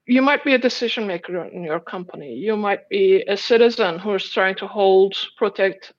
You 0.07 0.23
might 0.23 0.43
be 0.43 0.55
a 0.55 0.59
decision 0.59 1.07
maker 1.07 1.45
in 1.45 1.63
your 1.63 1.79
company. 1.79 2.33
You 2.33 2.57
might 2.57 2.89
be 2.89 3.21
a 3.29 3.37
citizen 3.37 3.99
who 3.99 4.15
is 4.15 4.31
trying 4.31 4.55
to 4.57 4.67
hold, 4.67 5.15
protect 5.37 5.93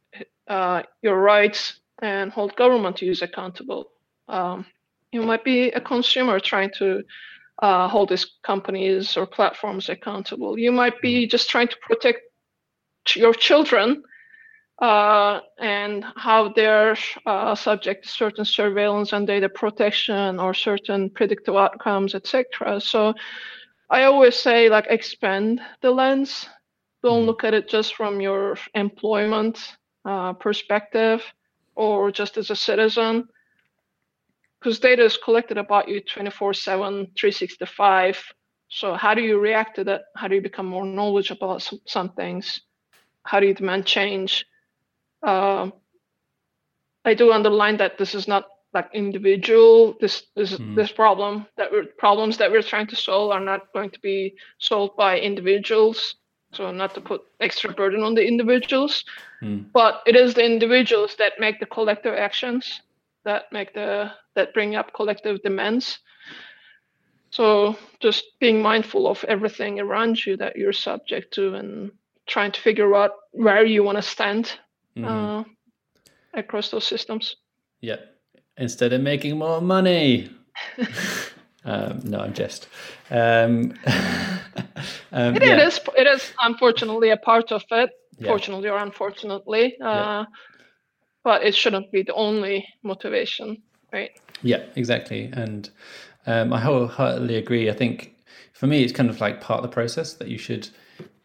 uh, 0.48 0.82
your 1.04 1.22
rights, 1.22 1.82
and 2.02 2.32
hold 2.32 2.56
government 2.56 2.98
to 2.98 3.06
use 3.06 3.22
accountable. 3.22 3.92
Um, 4.28 4.66
you 5.12 5.22
might 5.22 5.44
be 5.44 5.70
a 5.70 5.80
consumer 5.80 6.40
trying 6.40 6.72
to 6.80 7.04
uh, 7.62 7.88
hold 7.88 8.10
these 8.10 8.26
companies 8.44 9.16
or 9.16 9.26
platforms 9.26 9.90
accountable. 9.90 10.58
You 10.58 10.72
might 10.72 11.00
be 11.02 11.26
hmm. 11.26 11.30
just 11.30 11.50
trying 11.50 11.68
to 11.68 11.78
protect 11.82 12.22
your 13.16 13.34
children 13.34 14.04
uh, 14.82 15.42
and 15.60 16.04
how 16.16 16.50
they're 16.50 16.98
uh, 17.26 17.54
subject 17.54 18.04
to 18.04 18.10
certain 18.10 18.46
surveillance 18.46 19.14
and 19.14 19.28
data 19.28 19.48
protection 19.48 20.40
or 20.40 20.54
certain 20.54 21.10
predictive 21.10 21.56
outcomes, 21.56 22.16
etc. 22.16 22.82
So 22.82 23.14
I 23.90 24.04
always 24.04 24.36
say, 24.36 24.70
like, 24.70 24.88
expand 24.90 25.62
the 25.82 25.92
lens. 25.92 26.48
Don't 27.04 27.22
hmm. 27.22 27.28
look 27.28 27.44
at 27.44 27.54
it 27.54 27.70
just 27.70 27.96
from 27.96 28.22
your 28.22 28.58
employment 28.74 29.60
uh, 30.04 30.34
perspective 30.34 31.24
or 31.76 32.12
just 32.12 32.38
as 32.38 32.50
a 32.50 32.56
citizen 32.56 33.28
because 34.62 34.80
data 34.80 35.04
is 35.04 35.18
collected 35.18 35.58
about 35.58 35.90
you 35.90 36.02
24 36.02 36.54
7 36.54 37.08
365 37.18 38.24
so 38.72 38.94
how 38.94 39.14
do 39.14 39.22
you 39.22 39.38
react 39.38 39.76
to 39.76 39.84
that? 39.84 40.04
How 40.16 40.30
do 40.30 40.36
you 40.36 40.42
become 40.42 40.66
more 40.66 40.86
knowledgeable 40.86 41.50
about 41.50 41.62
some, 41.62 41.80
some 41.86 42.10
things? 42.14 42.62
How 43.24 43.42
do 43.42 43.48
you 43.48 43.54
demand 43.54 43.86
change? 43.86 44.46
Uh, 45.22 45.70
i 47.04 47.14
do 47.14 47.32
underline 47.32 47.78
that 47.78 47.98
this 47.98 48.16
is 48.16 48.28
not 48.28 48.46
like 48.74 48.90
individual. 48.94 49.98
This 50.00 50.24
this 50.36 50.58
mm. 50.58 50.76
this 50.76 50.92
problem 50.92 51.46
that 51.58 51.72
we're 51.72 51.86
problems 51.98 52.38
that 52.38 52.50
we're 52.50 52.62
trying 52.62 52.88
to 52.88 52.96
solve 52.96 53.32
are 53.32 53.46
not 53.52 53.74
going 53.74 53.90
to 53.92 54.00
be 54.00 54.36
solved 54.60 54.96
by 54.96 55.20
individuals. 55.20 56.16
So 56.54 56.72
not 56.72 56.94
to 56.96 57.02
put 57.02 57.22
extra 57.40 57.74
burden 57.74 58.04
on 58.04 58.16
the 58.16 58.26
individuals. 58.26 59.04
Mm. 59.44 59.66
but 59.74 60.04
it 60.06 60.16
is 60.16 60.34
the 60.34 60.46
individuals 60.46 61.16
that 61.18 61.40
make 61.40 61.60
the 61.60 61.66
collective 61.66 62.14
actions 62.14 62.82
that 63.26 63.44
make 63.52 63.74
the 63.74 64.12
that 64.36 64.54
bring 64.54 64.76
up 64.76 64.94
collective 64.94 65.42
demands 65.42 66.00
so 67.30 67.76
just 68.00 68.26
being 68.40 68.62
mindful 68.62 69.08
of 69.08 69.24
everything 69.26 69.80
around 69.80 70.26
you 70.26 70.38
that 70.38 70.56
you're 70.56 70.74
subject 70.74 71.34
to 71.34 71.56
and 71.56 71.92
trying 72.28 72.52
to 72.52 72.62
figure 72.62 72.94
out 72.96 73.12
where 73.32 73.66
you 73.66 73.84
want 73.84 73.98
to 73.98 74.02
stand 74.02 74.58
mm-hmm. 74.98 75.06
uh, 75.06 75.44
across 76.34 76.70
those 76.70 76.86
systems 76.86 77.36
yeah 77.82 77.98
instead 78.58 78.94
of 78.94 79.02
making 79.02 79.38
more 79.38 79.62
money 79.62 80.30
um, 81.66 82.00
no 82.04 82.20
i'm 82.20 82.34
just 82.34 82.68
um, 83.10 83.74
um, 85.12 85.36
it, 85.36 85.44
yeah. 85.44 85.54
it 85.54 85.68
is 85.68 85.80
it 85.98 86.08
is 86.08 86.34
unfortunately 86.42 87.10
a 87.10 87.18
part 87.18 87.52
of 87.52 87.64
it 87.72 87.90
yeah. 88.18 88.28
fortunately 88.28 88.70
or 88.70 88.78
unfortunately 88.78 89.78
uh, 89.82 89.86
yeah. 89.86 90.26
But 91.24 91.44
it 91.44 91.56
shouldn't 91.56 91.92
be 91.92 92.04
the 92.04 92.14
only 92.14 92.68
motivation 92.84 93.62
right? 93.94 94.12
Yeah 94.42 94.64
exactly. 94.76 95.30
And 95.34 95.70
um, 96.26 96.54
i 96.54 96.60
wholeheartedly 96.60 97.36
agree. 97.36 97.70
I 97.70 97.74
think 97.74 98.16
for 98.54 98.68
me 98.68 98.84
it's 98.84 98.94
kind 98.94 99.10
of 99.10 99.20
like 99.20 99.42
part 99.42 99.58
of 99.58 99.64
the 99.64 99.74
process 99.74 100.14
that 100.14 100.28
you 100.28 100.38
should 100.38 100.70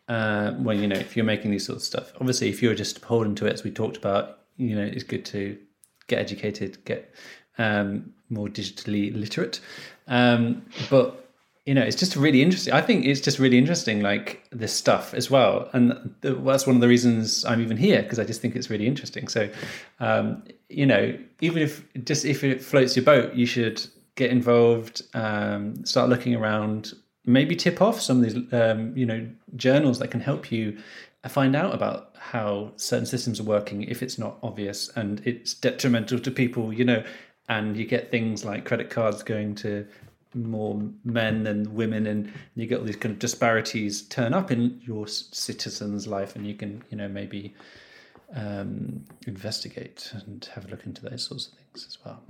uh, 0.08 0.54
well 0.58 0.76
you 0.76 0.86
know 0.86 0.96
if 0.96 1.16
you're 1.16 1.24
making 1.24 1.50
these 1.50 1.66
sort 1.66 1.76
of 1.76 1.82
stuff 1.82 2.12
obviously 2.20 2.48
if 2.48 2.62
you're 2.62 2.76
just 2.76 3.02
holding 3.04 3.34
to 3.34 3.44
it 3.44 3.52
as 3.52 3.64
we 3.64 3.70
talked 3.72 3.96
about 3.96 4.38
you 4.56 4.74
know 4.76 4.84
it's 4.84 5.02
good 5.02 5.24
to 5.24 5.58
get 6.06 6.20
educated 6.20 6.82
get 6.84 7.12
um, 7.58 8.12
more 8.28 8.48
digitally 8.48 9.14
literate. 9.14 9.60
Um, 10.08 10.64
but 10.90 11.25
you 11.66 11.74
know, 11.74 11.82
it's 11.82 11.96
just 11.96 12.14
really 12.14 12.42
interesting. 12.42 12.72
I 12.72 12.80
think 12.80 13.04
it's 13.04 13.20
just 13.20 13.40
really 13.40 13.58
interesting, 13.58 14.00
like 14.00 14.44
this 14.50 14.72
stuff 14.72 15.12
as 15.14 15.30
well, 15.30 15.68
and 15.72 16.14
that's 16.22 16.66
one 16.66 16.76
of 16.76 16.80
the 16.80 16.88
reasons 16.88 17.44
I'm 17.44 17.60
even 17.60 17.76
here 17.76 18.02
because 18.02 18.20
I 18.20 18.24
just 18.24 18.40
think 18.40 18.54
it's 18.54 18.70
really 18.70 18.86
interesting. 18.86 19.26
So, 19.26 19.50
um, 19.98 20.44
you 20.68 20.86
know, 20.86 21.18
even 21.40 21.62
if 21.62 21.84
just 22.04 22.24
if 22.24 22.44
it 22.44 22.62
floats 22.62 22.94
your 22.94 23.04
boat, 23.04 23.34
you 23.34 23.46
should 23.46 23.84
get 24.14 24.30
involved, 24.30 25.02
um, 25.14 25.84
start 25.84 26.08
looking 26.08 26.36
around, 26.36 26.92
maybe 27.24 27.56
tip 27.56 27.82
off 27.82 28.00
some 28.00 28.22
of 28.22 28.22
these, 28.22 28.52
um, 28.52 28.96
you 28.96 29.04
know, 29.04 29.28
journals 29.56 29.98
that 29.98 30.12
can 30.12 30.20
help 30.20 30.52
you 30.52 30.78
find 31.28 31.56
out 31.56 31.74
about 31.74 32.14
how 32.16 32.72
certain 32.76 33.06
systems 33.06 33.40
are 33.40 33.44
working 33.44 33.82
if 33.82 34.02
it's 34.02 34.18
not 34.18 34.38
obvious 34.44 34.88
and 34.96 35.20
it's 35.26 35.52
detrimental 35.54 36.20
to 36.20 36.30
people, 36.30 36.72
you 36.72 36.84
know, 36.84 37.02
and 37.48 37.76
you 37.76 37.84
get 37.84 38.12
things 38.12 38.44
like 38.44 38.64
credit 38.64 38.90
cards 38.90 39.24
going 39.24 39.54
to 39.56 39.86
more 40.36 40.80
men 41.04 41.44
than 41.44 41.74
women 41.74 42.06
and 42.06 42.32
you 42.54 42.66
get 42.66 42.78
all 42.78 42.84
these 42.84 42.96
kind 42.96 43.12
of 43.12 43.18
disparities 43.18 44.02
turn 44.02 44.34
up 44.34 44.50
in 44.50 44.80
your 44.84 45.08
citizen's 45.08 46.06
life 46.06 46.36
and 46.36 46.46
you 46.46 46.54
can 46.54 46.82
you 46.90 46.96
know 46.96 47.08
maybe 47.08 47.54
um, 48.34 49.04
investigate 49.26 50.12
and 50.12 50.48
have 50.54 50.66
a 50.66 50.68
look 50.68 50.84
into 50.84 51.02
those 51.02 51.24
sorts 51.24 51.48
of 51.48 51.54
things 51.54 51.86
as 51.86 51.98
well. 52.04 52.22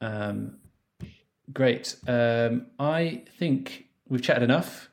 Um, 0.00 0.56
great. 1.52 1.96
Um, 2.08 2.66
i 2.78 3.22
think 3.38 3.86
we've 4.08 4.22
chatted 4.22 4.42
enough 4.42 4.88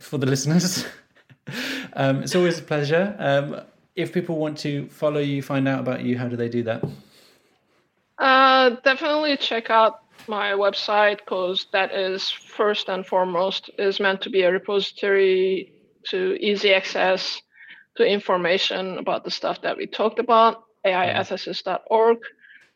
for 0.00 0.18
the 0.18 0.26
listeners. 0.34 0.84
Um, 1.94 2.22
it's 2.22 2.34
always 2.34 2.58
a 2.58 2.62
pleasure. 2.62 3.14
Um, 3.18 3.60
if 3.94 4.12
people 4.12 4.36
want 4.36 4.58
to 4.58 4.88
follow 4.88 5.20
you 5.20 5.42
find 5.42 5.68
out 5.68 5.80
about 5.80 6.02
you 6.02 6.16
how 6.16 6.28
do 6.28 6.36
they 6.36 6.48
do 6.48 6.62
that? 6.64 6.82
Uh, 8.18 8.70
definitely 8.84 9.36
check 9.36 9.70
out 9.70 10.00
my 10.28 10.52
website 10.52 11.18
because 11.18 11.66
that 11.72 11.92
is 11.92 12.30
first 12.30 12.88
and 12.88 13.06
foremost 13.06 13.70
is 13.78 14.00
meant 14.00 14.20
to 14.22 14.30
be 14.30 14.42
a 14.42 14.52
repository 14.52 15.72
to 16.04 16.36
easy 16.40 16.72
access 16.74 17.40
to 17.96 18.04
information 18.04 18.98
about 18.98 19.24
the 19.24 19.30
stuff 19.30 19.60
that 19.62 19.76
we 19.76 19.86
talked 19.86 20.18
about 20.18 20.64
aiethicist.org 20.86 22.18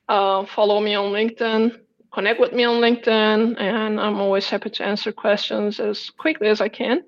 uh, 0.08 0.44
follow 0.46 0.80
me 0.80 0.94
on 0.94 1.12
linkedin 1.12 1.80
connect 2.12 2.40
with 2.40 2.52
me 2.52 2.64
on 2.64 2.80
linkedin 2.80 3.58
and 3.60 4.00
i'm 4.00 4.20
always 4.20 4.48
happy 4.48 4.70
to 4.70 4.84
answer 4.84 5.12
questions 5.12 5.80
as 5.80 6.10
quickly 6.10 6.48
as 6.48 6.60
i 6.60 6.68
can 6.68 7.02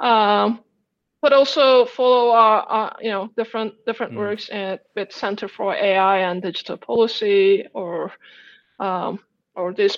um, 0.00 0.60
but 1.22 1.32
also 1.32 1.86
follow 1.86 2.30
our, 2.32 2.62
our, 2.62 2.96
you 3.00 3.10
know 3.10 3.28
different 3.36 3.74
different 3.86 4.12
mm. 4.12 4.16
works 4.16 4.48
at 4.50 4.82
with 4.96 5.12
center 5.12 5.48
for 5.48 5.74
ai 5.74 6.18
and 6.18 6.42
digital 6.42 6.76
policy 6.76 7.66
or 7.74 8.12
um, 8.80 9.18
or 9.54 9.72
this 9.72 9.96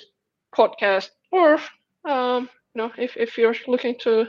podcast, 0.55 1.09
or 1.31 1.59
um, 2.05 2.49
you 2.73 2.81
know, 2.81 2.91
if, 2.97 3.17
if 3.17 3.37
you're 3.37 3.55
looking 3.67 3.95
to 3.99 4.27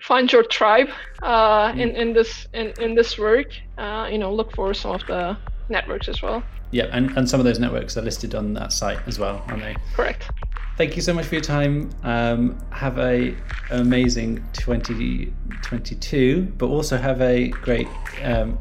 find 0.00 0.32
your 0.32 0.44
tribe 0.44 0.88
uh, 1.22 1.72
in 1.76 1.90
in 1.90 2.12
this 2.12 2.46
in, 2.52 2.72
in 2.80 2.94
this 2.94 3.18
work, 3.18 3.48
uh, 3.78 4.08
you 4.10 4.18
know, 4.18 4.32
look 4.32 4.54
for 4.54 4.74
some 4.74 4.94
of 4.94 5.06
the 5.06 5.36
networks 5.68 6.08
as 6.08 6.22
well. 6.22 6.42
Yeah, 6.70 6.84
and, 6.92 7.16
and 7.16 7.28
some 7.28 7.40
of 7.40 7.44
those 7.44 7.58
networks 7.58 7.96
are 7.96 8.02
listed 8.02 8.34
on 8.34 8.52
that 8.54 8.72
site 8.72 8.98
as 9.06 9.18
well, 9.18 9.42
aren't 9.48 9.62
they? 9.62 9.76
Correct. 9.94 10.30
Thank 10.76 10.96
you 10.96 11.02
so 11.02 11.14
much 11.14 11.26
for 11.26 11.34
your 11.34 11.42
time. 11.42 11.90
Um, 12.02 12.58
have 12.70 12.98
a 12.98 13.34
amazing 13.70 14.44
2022, 14.52 16.52
but 16.58 16.66
also 16.66 16.96
have 16.96 17.20
a 17.20 17.48
great 17.48 17.88
um, 18.22 18.58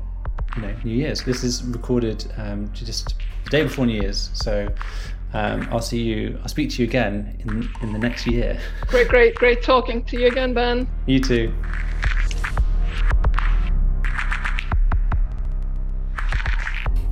you 0.55 0.61
know 0.61 0.75
New 0.83 0.95
Year's. 0.95 1.23
This 1.23 1.43
is 1.43 1.63
recorded 1.65 2.31
um, 2.37 2.71
just 2.73 3.15
the 3.43 3.49
day 3.49 3.63
before 3.63 3.85
New 3.85 4.01
Year's, 4.01 4.29
so 4.33 4.67
um, 5.37 5.67
I'll 5.71 5.81
see 5.81 6.01
you. 6.01 6.39
I'll 6.41 6.47
speak 6.47 6.71
to 6.71 6.81
you 6.81 6.87
again 6.87 7.37
in 7.41 7.69
in 7.83 7.93
the 7.93 7.99
next 7.99 8.25
year. 8.25 8.59
Great, 8.87 9.07
great, 9.07 9.35
great 9.35 9.61
talking 9.61 10.03
to 10.05 10.19
you 10.19 10.27
again, 10.27 10.55
Ben. 10.55 10.87
You 11.05 11.19
too. 11.19 11.53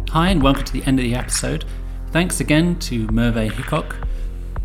Hi, 0.09 0.29
and 0.29 0.41
welcome 0.41 0.63
to 0.63 0.73
the 0.73 0.83
end 0.85 0.97
of 0.97 1.03
the 1.03 1.13
episode. 1.13 1.65
Thanks 2.11 2.39
again 2.39 2.79
to 2.79 3.05
Merve 3.07 3.51
Hickok. 3.51 3.95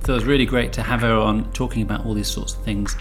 Thought 0.01 0.13
it 0.13 0.15
was 0.15 0.25
really 0.25 0.47
great 0.47 0.73
to 0.75 0.83
have 0.83 1.03
her 1.03 1.13
on 1.13 1.53
talking 1.53 1.83
about 1.83 2.07
all 2.07 2.15
these 2.15 2.29
sorts 2.29 2.55
of 2.55 2.65
things. 2.65 2.97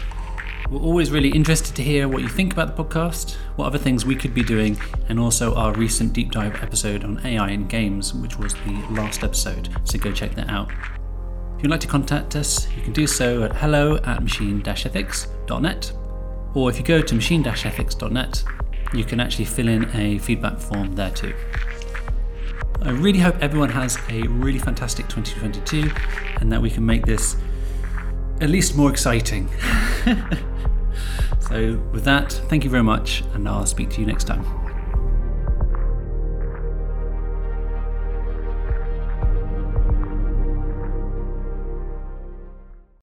We're 0.70 0.82
always 0.82 1.09
really 1.09 1.30
interested 1.30 1.76
to 1.78 1.82
hear 1.82 2.07
what 2.07 2.22
you 2.22 2.28
think 2.28 2.53
about 2.53 2.78
the 2.78 2.84
podcast, 2.84 3.38
what 3.55 3.65
other 3.65 3.80
things 3.80 4.05
we 4.05 4.15
could 4.15 4.36
be 4.36 4.43
doing, 4.43 4.80
and 5.07 5.20
also 5.20 5.55
our 5.55 5.74
recent 5.74 6.13
deep 6.13 6.30
dive 6.30 6.61
episode 6.61 7.03
on 7.03 7.20
AI 7.26 7.49
in 7.49 7.67
games, 7.67 8.13
which 8.13 8.38
was 8.38 8.53
the 8.53 8.86
last 8.91 9.24
episode, 9.24 9.70
so 9.84 9.97
go 9.97 10.11
check 10.11 10.36
that 10.36 10.47
out. 10.47 10.70
If 11.57 11.63
you'd 11.63 11.72
like 11.72 11.80
to 11.80 11.88
contact 11.88 12.36
us, 12.36 12.72
you 12.76 12.84
can 12.84 12.93
do 12.93 13.07
so 13.07 13.45
at 13.45 13.55
hello 13.55 13.97
at 14.03 14.22
machine 14.22 14.61
ethics.net, 14.63 15.91
or 16.53 16.70
if 16.70 16.78
you 16.78 16.84
go 16.84 17.01
to 17.01 17.15
machine 17.15 17.47
ethics.net, 17.47 18.43
you 18.93 19.03
can 19.03 19.20
actually 19.20 19.45
fill 19.45 19.70
in 19.70 19.89
a 19.95 20.20
feedback 20.20 20.59
form 20.59 20.93
there 20.93 21.09
too. 21.09 21.34
I 22.84 22.91
really 22.91 23.20
hope 23.20 23.41
everyone 23.41 23.70
has 23.70 23.97
a 24.09 24.22
really 24.28 24.59
fantastic 24.59 25.07
2022 25.07 25.91
and 26.39 26.51
that 26.51 26.61
we 26.61 26.70
can 26.70 26.86
make 26.86 27.07
this 27.07 27.38
at 28.39 28.51
least 28.51 28.78
more 28.78 28.91
exciting. 28.91 29.49
so, 31.39 31.82
with 31.91 32.04
that, 32.06 32.32
thank 32.50 32.64
you 32.64 32.70
very 32.70 32.84
much, 32.84 33.24
and 33.34 33.47
I'll 33.47 33.66
speak 33.66 33.89
to 33.91 34.02
you 34.02 34.08
next 34.08 34.26
time. 34.26 34.59